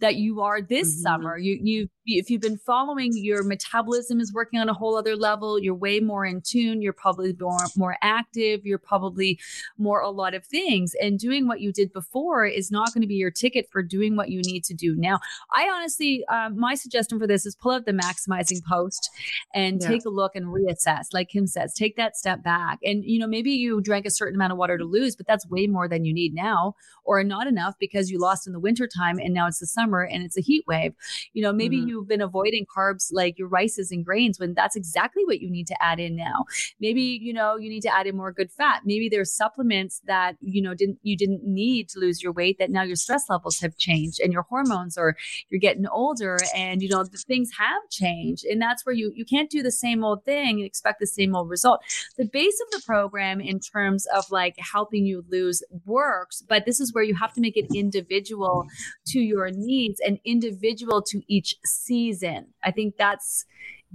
that 0.00 0.16
you 0.16 0.40
are 0.40 0.60
this 0.60 0.92
mm-hmm. 0.92 1.02
summer. 1.02 1.38
You 1.38 1.58
you 1.62 1.88
if 2.06 2.30
you've 2.30 2.40
been 2.40 2.58
following 2.58 3.10
your 3.14 3.42
metabolism 3.42 4.20
is 4.20 4.32
working 4.32 4.60
on 4.60 4.68
a 4.68 4.74
whole 4.74 4.96
other 4.96 5.16
level 5.16 5.58
you're 5.58 5.74
way 5.74 5.98
more 6.00 6.24
in 6.24 6.40
tune 6.40 6.80
you're 6.80 6.92
probably 6.92 7.34
more, 7.38 7.58
more 7.76 7.96
active 8.02 8.64
you're 8.64 8.78
probably 8.78 9.38
more 9.76 10.00
a 10.00 10.10
lot 10.10 10.34
of 10.34 10.44
things 10.46 10.94
and 11.00 11.18
doing 11.18 11.48
what 11.48 11.60
you 11.60 11.72
did 11.72 11.92
before 11.92 12.46
is 12.46 12.70
not 12.70 12.92
going 12.94 13.02
to 13.02 13.08
be 13.08 13.14
your 13.14 13.30
ticket 13.30 13.68
for 13.70 13.82
doing 13.82 14.16
what 14.16 14.30
you 14.30 14.40
need 14.42 14.62
to 14.62 14.74
do 14.74 14.94
now 14.96 15.18
i 15.52 15.68
honestly 15.68 16.24
um, 16.28 16.58
my 16.58 16.74
suggestion 16.74 17.18
for 17.18 17.26
this 17.26 17.44
is 17.44 17.56
pull 17.56 17.72
out 17.72 17.86
the 17.86 17.92
maximizing 17.92 18.62
post 18.64 19.10
and 19.54 19.82
yeah. 19.82 19.88
take 19.88 20.04
a 20.04 20.10
look 20.10 20.36
and 20.36 20.46
reassess 20.46 21.06
like 21.12 21.28
kim 21.28 21.46
says 21.46 21.74
take 21.74 21.96
that 21.96 22.16
step 22.16 22.42
back 22.42 22.78
and 22.84 23.04
you 23.04 23.18
know 23.18 23.26
maybe 23.26 23.50
you 23.50 23.80
drank 23.80 24.06
a 24.06 24.10
certain 24.10 24.36
amount 24.36 24.52
of 24.52 24.58
water 24.58 24.78
to 24.78 24.84
lose 24.84 25.16
but 25.16 25.26
that's 25.26 25.46
way 25.48 25.66
more 25.66 25.88
than 25.88 26.04
you 26.04 26.14
need 26.14 26.34
now 26.34 26.74
or 27.04 27.22
not 27.24 27.46
enough 27.46 27.74
because 27.80 28.10
you 28.10 28.18
lost 28.18 28.46
in 28.46 28.52
the 28.52 28.60
winter 28.60 28.86
time 28.86 29.18
and 29.18 29.34
now 29.34 29.46
it's 29.46 29.58
the 29.58 29.66
summer 29.66 29.85
and 29.94 30.22
it's 30.22 30.36
a 30.36 30.40
heat 30.40 30.64
wave 30.66 30.94
you 31.32 31.42
know 31.42 31.52
maybe 31.52 31.78
mm-hmm. 31.78 31.88
you 31.88 31.96
you've 31.96 32.08
been 32.08 32.20
avoiding 32.20 32.66
carbs 32.66 33.08
like 33.10 33.38
your 33.38 33.48
rices 33.48 33.90
and 33.90 34.04
grains 34.04 34.38
when 34.38 34.54
that's 34.54 34.76
exactly 34.76 35.24
what 35.24 35.40
you 35.40 35.50
need 35.50 35.66
to 35.66 35.82
add 35.82 35.98
in 35.98 36.14
now. 36.14 36.44
Maybe, 36.80 37.18
you 37.22 37.32
know, 37.32 37.56
you 37.56 37.68
need 37.68 37.82
to 37.82 37.94
add 37.94 38.06
in 38.06 38.16
more 38.16 38.32
good 38.32 38.50
fat. 38.50 38.82
Maybe 38.84 39.08
there's 39.08 39.32
supplements 39.32 40.00
that, 40.06 40.36
you 40.40 40.62
know, 40.62 40.74
didn't 40.74 40.98
you 41.02 41.16
didn't 41.16 41.44
need 41.44 41.88
to 41.90 41.98
lose 41.98 42.22
your 42.22 42.32
weight 42.32 42.58
that 42.58 42.70
now 42.70 42.82
your 42.82 42.96
stress 42.96 43.24
levels 43.28 43.58
have 43.60 43.76
changed 43.76 44.20
and 44.20 44.32
your 44.32 44.42
hormones 44.42 44.98
or 44.98 45.16
you're 45.50 45.60
getting 45.60 45.86
older 45.86 46.38
and 46.54 46.82
you 46.82 46.88
know 46.88 47.02
the 47.02 47.18
things 47.18 47.50
have 47.58 47.82
changed. 47.90 48.44
And 48.44 48.60
that's 48.60 48.84
where 48.84 48.94
you 48.94 49.12
you 49.14 49.24
can't 49.24 49.50
do 49.50 49.62
the 49.62 49.72
same 49.72 50.04
old 50.04 50.24
thing 50.24 50.58
and 50.58 50.64
expect 50.64 51.00
the 51.00 51.06
same 51.06 51.34
old 51.34 51.48
result. 51.48 51.80
The 52.16 52.26
base 52.26 52.60
of 52.66 52.80
the 52.80 52.84
program 52.86 53.40
in 53.40 53.58
terms 53.60 54.06
of 54.14 54.24
like 54.30 54.56
helping 54.58 55.06
you 55.06 55.24
lose 55.30 55.62
works, 55.84 56.42
but 56.46 56.66
this 56.66 56.80
is 56.80 56.92
where 56.92 57.04
you 57.04 57.14
have 57.14 57.32
to 57.34 57.40
make 57.40 57.56
it 57.56 57.66
individual 57.74 58.66
to 59.08 59.20
your 59.20 59.50
needs 59.50 59.75
and 60.04 60.18
individual 60.24 61.02
to 61.02 61.22
each 61.28 61.54
season. 61.64 62.46
I 62.62 62.70
think 62.70 62.96
that's 62.96 63.44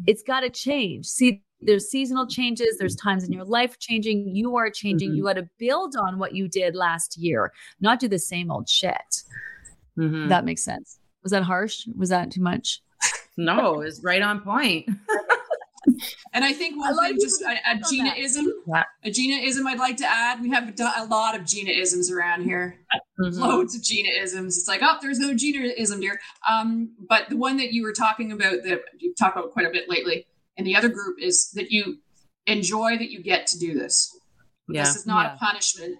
it's 0.07 0.23
got 0.23 0.41
to 0.41 0.49
change. 0.49 1.05
See, 1.05 1.43
there's 1.61 1.89
seasonal 1.89 2.25
changes, 2.27 2.77
there's 2.79 2.95
times 2.95 3.23
in 3.23 3.31
your 3.31 3.45
life 3.45 3.77
changing, 3.77 4.35
you 4.35 4.55
are 4.55 4.69
changing. 4.69 5.09
Mm-hmm. 5.09 5.17
You 5.17 5.23
got 5.25 5.33
to 5.33 5.49
build 5.59 5.95
on 5.95 6.17
what 6.17 6.33
you 6.33 6.47
did 6.47 6.75
last 6.75 7.17
year, 7.17 7.51
not 7.79 7.99
do 7.99 8.07
the 8.07 8.19
same 8.19 8.51
old 8.51 8.67
shit. 8.67 9.23
Mm-hmm. 9.97 10.29
That 10.29 10.45
makes 10.45 10.63
sense. 10.63 10.97
Was 11.23 11.31
that 11.31 11.43
harsh? 11.43 11.85
Was 11.97 12.09
that 12.09 12.31
too 12.31 12.41
much? 12.41 12.81
No, 13.37 13.79
it's 13.79 14.03
right 14.03 14.21
on 14.21 14.41
point. 14.41 14.89
and 16.33 16.43
I 16.43 16.53
think 16.53 16.77
one 16.77 16.97
thing, 16.97 17.17
just 17.19 17.41
a, 17.41 17.57
a 17.71 17.79
Gina-ism, 17.89 18.45
a 19.03 19.11
Gina-ism 19.11 19.67
I'd 19.67 19.79
like 19.79 19.97
to 19.97 20.07
add. 20.07 20.41
We 20.41 20.49
have 20.49 20.73
a 20.79 21.05
lot 21.05 21.35
of 21.35 21.45
Gina-isms 21.45 22.11
around 22.11 22.43
here. 22.43 22.79
Mm-hmm. 23.19 23.39
Loads 23.39 23.75
of 23.75 23.83
Gina-isms. 23.83 24.57
It's 24.57 24.67
like, 24.67 24.81
oh, 24.83 24.97
there's 25.01 25.19
no 25.19 25.33
Gina-ism 25.33 25.99
dear. 25.99 26.19
Um, 26.49 26.91
but 27.07 27.29
the 27.29 27.37
one 27.37 27.57
that 27.57 27.73
you 27.73 27.83
were 27.83 27.93
talking 27.93 28.31
about 28.31 28.63
that 28.63 28.81
you've 28.99 29.17
talked 29.17 29.37
about 29.37 29.51
quite 29.51 29.65
a 29.65 29.71
bit 29.71 29.89
lately 29.89 30.25
and 30.57 30.65
the 30.65 30.75
other 30.75 30.89
group 30.89 31.17
is 31.19 31.51
that 31.51 31.71
you 31.71 31.97
enjoy 32.47 32.97
that 32.97 33.11
you 33.11 33.21
get 33.21 33.47
to 33.47 33.59
do 33.59 33.73
this. 33.73 34.15
Yeah. 34.67 34.83
This 34.83 34.95
is 34.95 35.05
not 35.05 35.25
yeah. 35.25 35.33
a 35.35 35.37
punishment. 35.37 35.97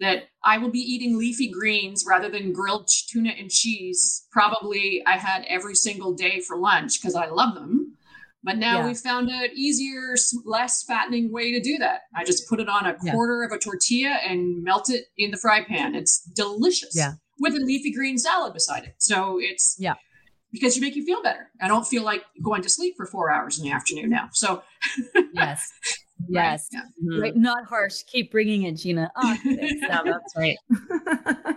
That 0.00 0.24
I 0.44 0.58
will 0.58 0.70
be 0.72 0.80
eating 0.80 1.16
leafy 1.16 1.48
greens 1.48 2.04
rather 2.06 2.28
than 2.28 2.52
grilled 2.52 2.88
tuna 3.08 3.30
and 3.38 3.48
cheese. 3.48 4.26
Probably 4.32 5.02
I 5.06 5.16
had 5.16 5.44
every 5.48 5.76
single 5.76 6.12
day 6.12 6.40
for 6.40 6.56
lunch 6.56 7.00
because 7.00 7.14
I 7.14 7.26
love 7.26 7.54
them 7.54 7.96
but 8.44 8.58
now 8.58 8.80
yeah. 8.80 8.86
we 8.86 8.94
found 8.94 9.30
an 9.30 9.50
easier, 9.54 10.14
less 10.44 10.82
fattening 10.82 11.32
way 11.32 11.52
to 11.52 11.60
do 11.60 11.78
that. 11.78 12.02
I 12.14 12.24
just 12.24 12.48
put 12.48 12.60
it 12.60 12.68
on 12.68 12.86
a 12.86 12.94
quarter 12.94 13.40
yeah. 13.40 13.46
of 13.46 13.52
a 13.52 13.58
tortilla 13.58 14.18
and 14.26 14.62
melt 14.62 14.90
it 14.90 15.06
in 15.16 15.30
the 15.30 15.38
fry 15.38 15.64
pan. 15.64 15.94
It's 15.94 16.20
delicious. 16.34 16.94
Yeah. 16.94 17.12
With 17.40 17.54
a 17.54 17.60
leafy 17.60 17.92
green 17.92 18.18
salad 18.18 18.52
beside 18.52 18.84
it. 18.84 18.94
So 18.98 19.38
it's 19.40 19.76
yeah. 19.78 19.94
Because 20.52 20.76
you 20.76 20.82
make 20.82 20.94
you 20.94 21.04
feel 21.04 21.20
better. 21.20 21.50
I 21.60 21.66
don't 21.66 21.84
feel 21.84 22.04
like 22.04 22.22
going 22.44 22.62
to 22.62 22.68
sleep 22.68 22.94
for 22.96 23.06
four 23.06 23.32
hours 23.32 23.58
in 23.58 23.64
the 23.64 23.72
afternoon 23.72 24.10
now. 24.10 24.28
So 24.32 24.62
yes. 25.32 25.68
Yes. 26.28 26.68
Right? 26.72 26.80
Yeah. 26.80 27.12
Mm-hmm. 27.12 27.22
right. 27.22 27.36
Not 27.36 27.64
harsh. 27.64 28.02
Keep 28.06 28.30
bringing 28.30 28.62
it, 28.62 28.72
Gina. 28.76 29.10
Oh, 29.16 29.36
no, 29.44 30.02
that's 30.04 30.36
right. 30.36 30.56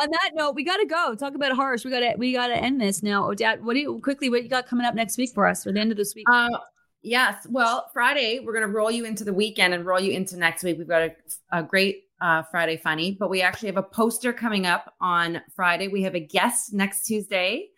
on 0.00 0.10
that 0.10 0.30
note, 0.34 0.54
we 0.54 0.64
got 0.64 0.76
to 0.78 0.86
go. 0.86 1.14
Talk 1.14 1.34
about 1.34 1.52
harsh. 1.52 1.84
We 1.84 1.90
got 1.90 2.00
to 2.00 2.14
we 2.16 2.32
got 2.32 2.48
to 2.48 2.56
end 2.56 2.80
this 2.80 3.02
now. 3.02 3.28
Odette, 3.28 3.62
what 3.62 3.74
do 3.74 3.80
you 3.80 4.00
quickly? 4.00 4.30
What 4.30 4.42
you 4.42 4.48
got 4.48 4.66
coming 4.66 4.86
up 4.86 4.94
next 4.94 5.18
week 5.18 5.30
for 5.34 5.46
us, 5.46 5.66
or 5.66 5.72
the 5.72 5.80
end 5.80 5.90
of 5.90 5.96
this 5.96 6.14
week? 6.14 6.26
Uh, 6.30 6.48
yes. 7.02 7.46
Well, 7.50 7.90
Friday 7.92 8.40
we're 8.40 8.54
gonna 8.54 8.68
roll 8.68 8.90
you 8.90 9.04
into 9.04 9.24
the 9.24 9.32
weekend 9.32 9.74
and 9.74 9.84
roll 9.84 10.00
you 10.00 10.12
into 10.12 10.36
next 10.36 10.62
week. 10.62 10.78
We've 10.78 10.88
got 10.88 11.02
a, 11.02 11.12
a 11.52 11.62
great 11.62 12.04
uh, 12.20 12.42
Friday 12.42 12.76
funny, 12.76 13.16
but 13.18 13.30
we 13.30 13.42
actually 13.42 13.68
have 13.68 13.76
a 13.76 13.82
poster 13.82 14.32
coming 14.32 14.66
up 14.66 14.92
on 15.00 15.40
Friday. 15.54 15.88
We 15.88 16.02
have 16.02 16.14
a 16.14 16.20
guest 16.20 16.72
next 16.72 17.06
Tuesday. 17.06 17.68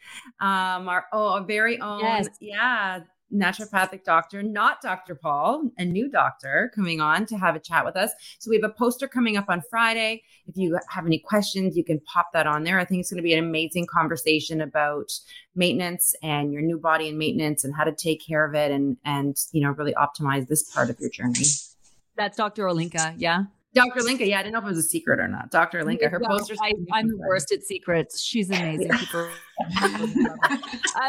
Um, 0.40 0.88
our 0.88 1.06
oh, 1.12 1.34
our 1.34 1.44
very 1.44 1.80
own, 1.80 2.00
yes. 2.00 2.28
yeah, 2.40 3.00
naturopathic 3.32 4.04
doctor, 4.04 4.42
not 4.42 4.80
Dr. 4.80 5.14
Paul, 5.14 5.70
a 5.78 5.84
new 5.84 6.08
doctor 6.08 6.70
coming 6.74 7.00
on 7.00 7.26
to 7.26 7.36
have 7.36 7.54
a 7.54 7.60
chat 7.60 7.84
with 7.84 7.96
us. 7.96 8.10
So 8.38 8.50
we 8.50 8.56
have 8.56 8.68
a 8.68 8.72
poster 8.72 9.08
coming 9.08 9.36
up 9.36 9.46
on 9.48 9.62
Friday. 9.70 10.22
If 10.46 10.56
you 10.56 10.78
have 10.88 11.06
any 11.06 11.18
questions, 11.18 11.76
you 11.76 11.84
can 11.84 12.00
pop 12.00 12.32
that 12.32 12.46
on 12.46 12.64
there. 12.64 12.78
I 12.78 12.84
think 12.84 13.00
it's 13.00 13.10
going 13.10 13.18
to 13.18 13.22
be 13.22 13.34
an 13.34 13.44
amazing 13.44 13.86
conversation 13.86 14.60
about 14.60 15.12
maintenance 15.54 16.14
and 16.22 16.52
your 16.52 16.62
new 16.62 16.78
body 16.78 17.08
and 17.08 17.18
maintenance 17.18 17.64
and 17.64 17.74
how 17.74 17.84
to 17.84 17.92
take 17.92 18.24
care 18.24 18.44
of 18.44 18.54
it 18.54 18.70
and 18.70 18.96
and 19.04 19.36
you 19.52 19.60
know 19.60 19.70
really 19.70 19.94
optimize 19.94 20.48
this 20.48 20.62
part 20.62 20.90
of 20.90 20.98
your 21.00 21.10
journey. 21.10 21.44
That's 22.16 22.36
Dr. 22.36 22.64
Olinka, 22.64 23.14
yeah. 23.16 23.44
Dr. 23.72 24.02
Linka, 24.02 24.26
yeah, 24.26 24.40
I 24.40 24.42
didn't 24.42 24.54
know 24.54 24.58
if 24.58 24.64
it 24.64 24.68
was 24.68 24.78
a 24.78 24.82
secret 24.82 25.20
or 25.20 25.28
not. 25.28 25.52
Dr. 25.52 25.84
Linka, 25.84 26.08
her 26.08 26.18
well, 26.18 26.38
posters. 26.38 26.58
I, 26.60 26.72
am 26.98 27.06
the 27.08 27.16
worst 27.16 27.52
at 27.52 27.62
secrets. 27.62 28.20
She's 28.20 28.50
amazing. 28.50 28.90
um, 28.90 28.98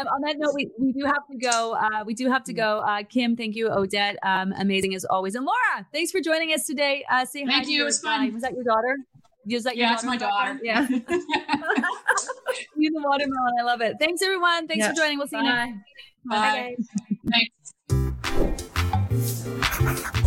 on 0.06 0.20
that 0.22 0.36
note, 0.38 0.54
we, 0.54 0.70
we 0.78 0.92
do 0.92 1.04
have 1.04 1.26
to 1.30 1.38
go. 1.38 1.74
Uh, 1.74 2.04
we 2.04 2.14
do 2.14 2.30
have 2.30 2.44
to 2.44 2.52
go. 2.52 2.78
Uh, 2.78 3.02
Kim, 3.02 3.34
thank 3.36 3.56
you. 3.56 3.68
Odette, 3.68 4.16
um, 4.22 4.52
amazing 4.56 4.94
as 4.94 5.04
always. 5.04 5.34
And 5.34 5.44
Laura, 5.44 5.88
thanks 5.92 6.12
for 6.12 6.20
joining 6.20 6.52
us 6.52 6.64
today. 6.64 7.04
Uh, 7.10 7.24
say 7.24 7.40
thank 7.40 7.50
hi. 7.50 7.56
Thank 7.58 7.70
you. 7.70 7.82
It 7.82 7.84
was 7.84 7.98
fun. 7.98 8.32
Was 8.32 8.42
that 8.42 8.54
your 8.54 8.62
daughter? 8.64 8.96
Is 9.48 9.64
that 9.64 9.76
your 9.76 9.88
yeah, 9.88 9.94
daughter? 9.94 10.06
my 10.06 10.16
daughter. 10.16 10.60
Yeah. 10.62 10.86
you 10.88 11.00
the 12.90 13.02
watermelon. 13.02 13.54
I 13.58 13.62
love 13.64 13.80
it. 13.80 13.96
Thanks, 13.98 14.22
everyone. 14.22 14.68
Thanks 14.68 14.86
for 14.86 14.94
joining. 14.94 15.18
We'll 15.18 15.26
see 15.26 15.34
Bye. 15.36 15.42
you 15.42 15.48
next. 15.48 15.80
Bye. 16.28 16.30
Bye. 16.30 16.76
Thanks. 19.90 20.21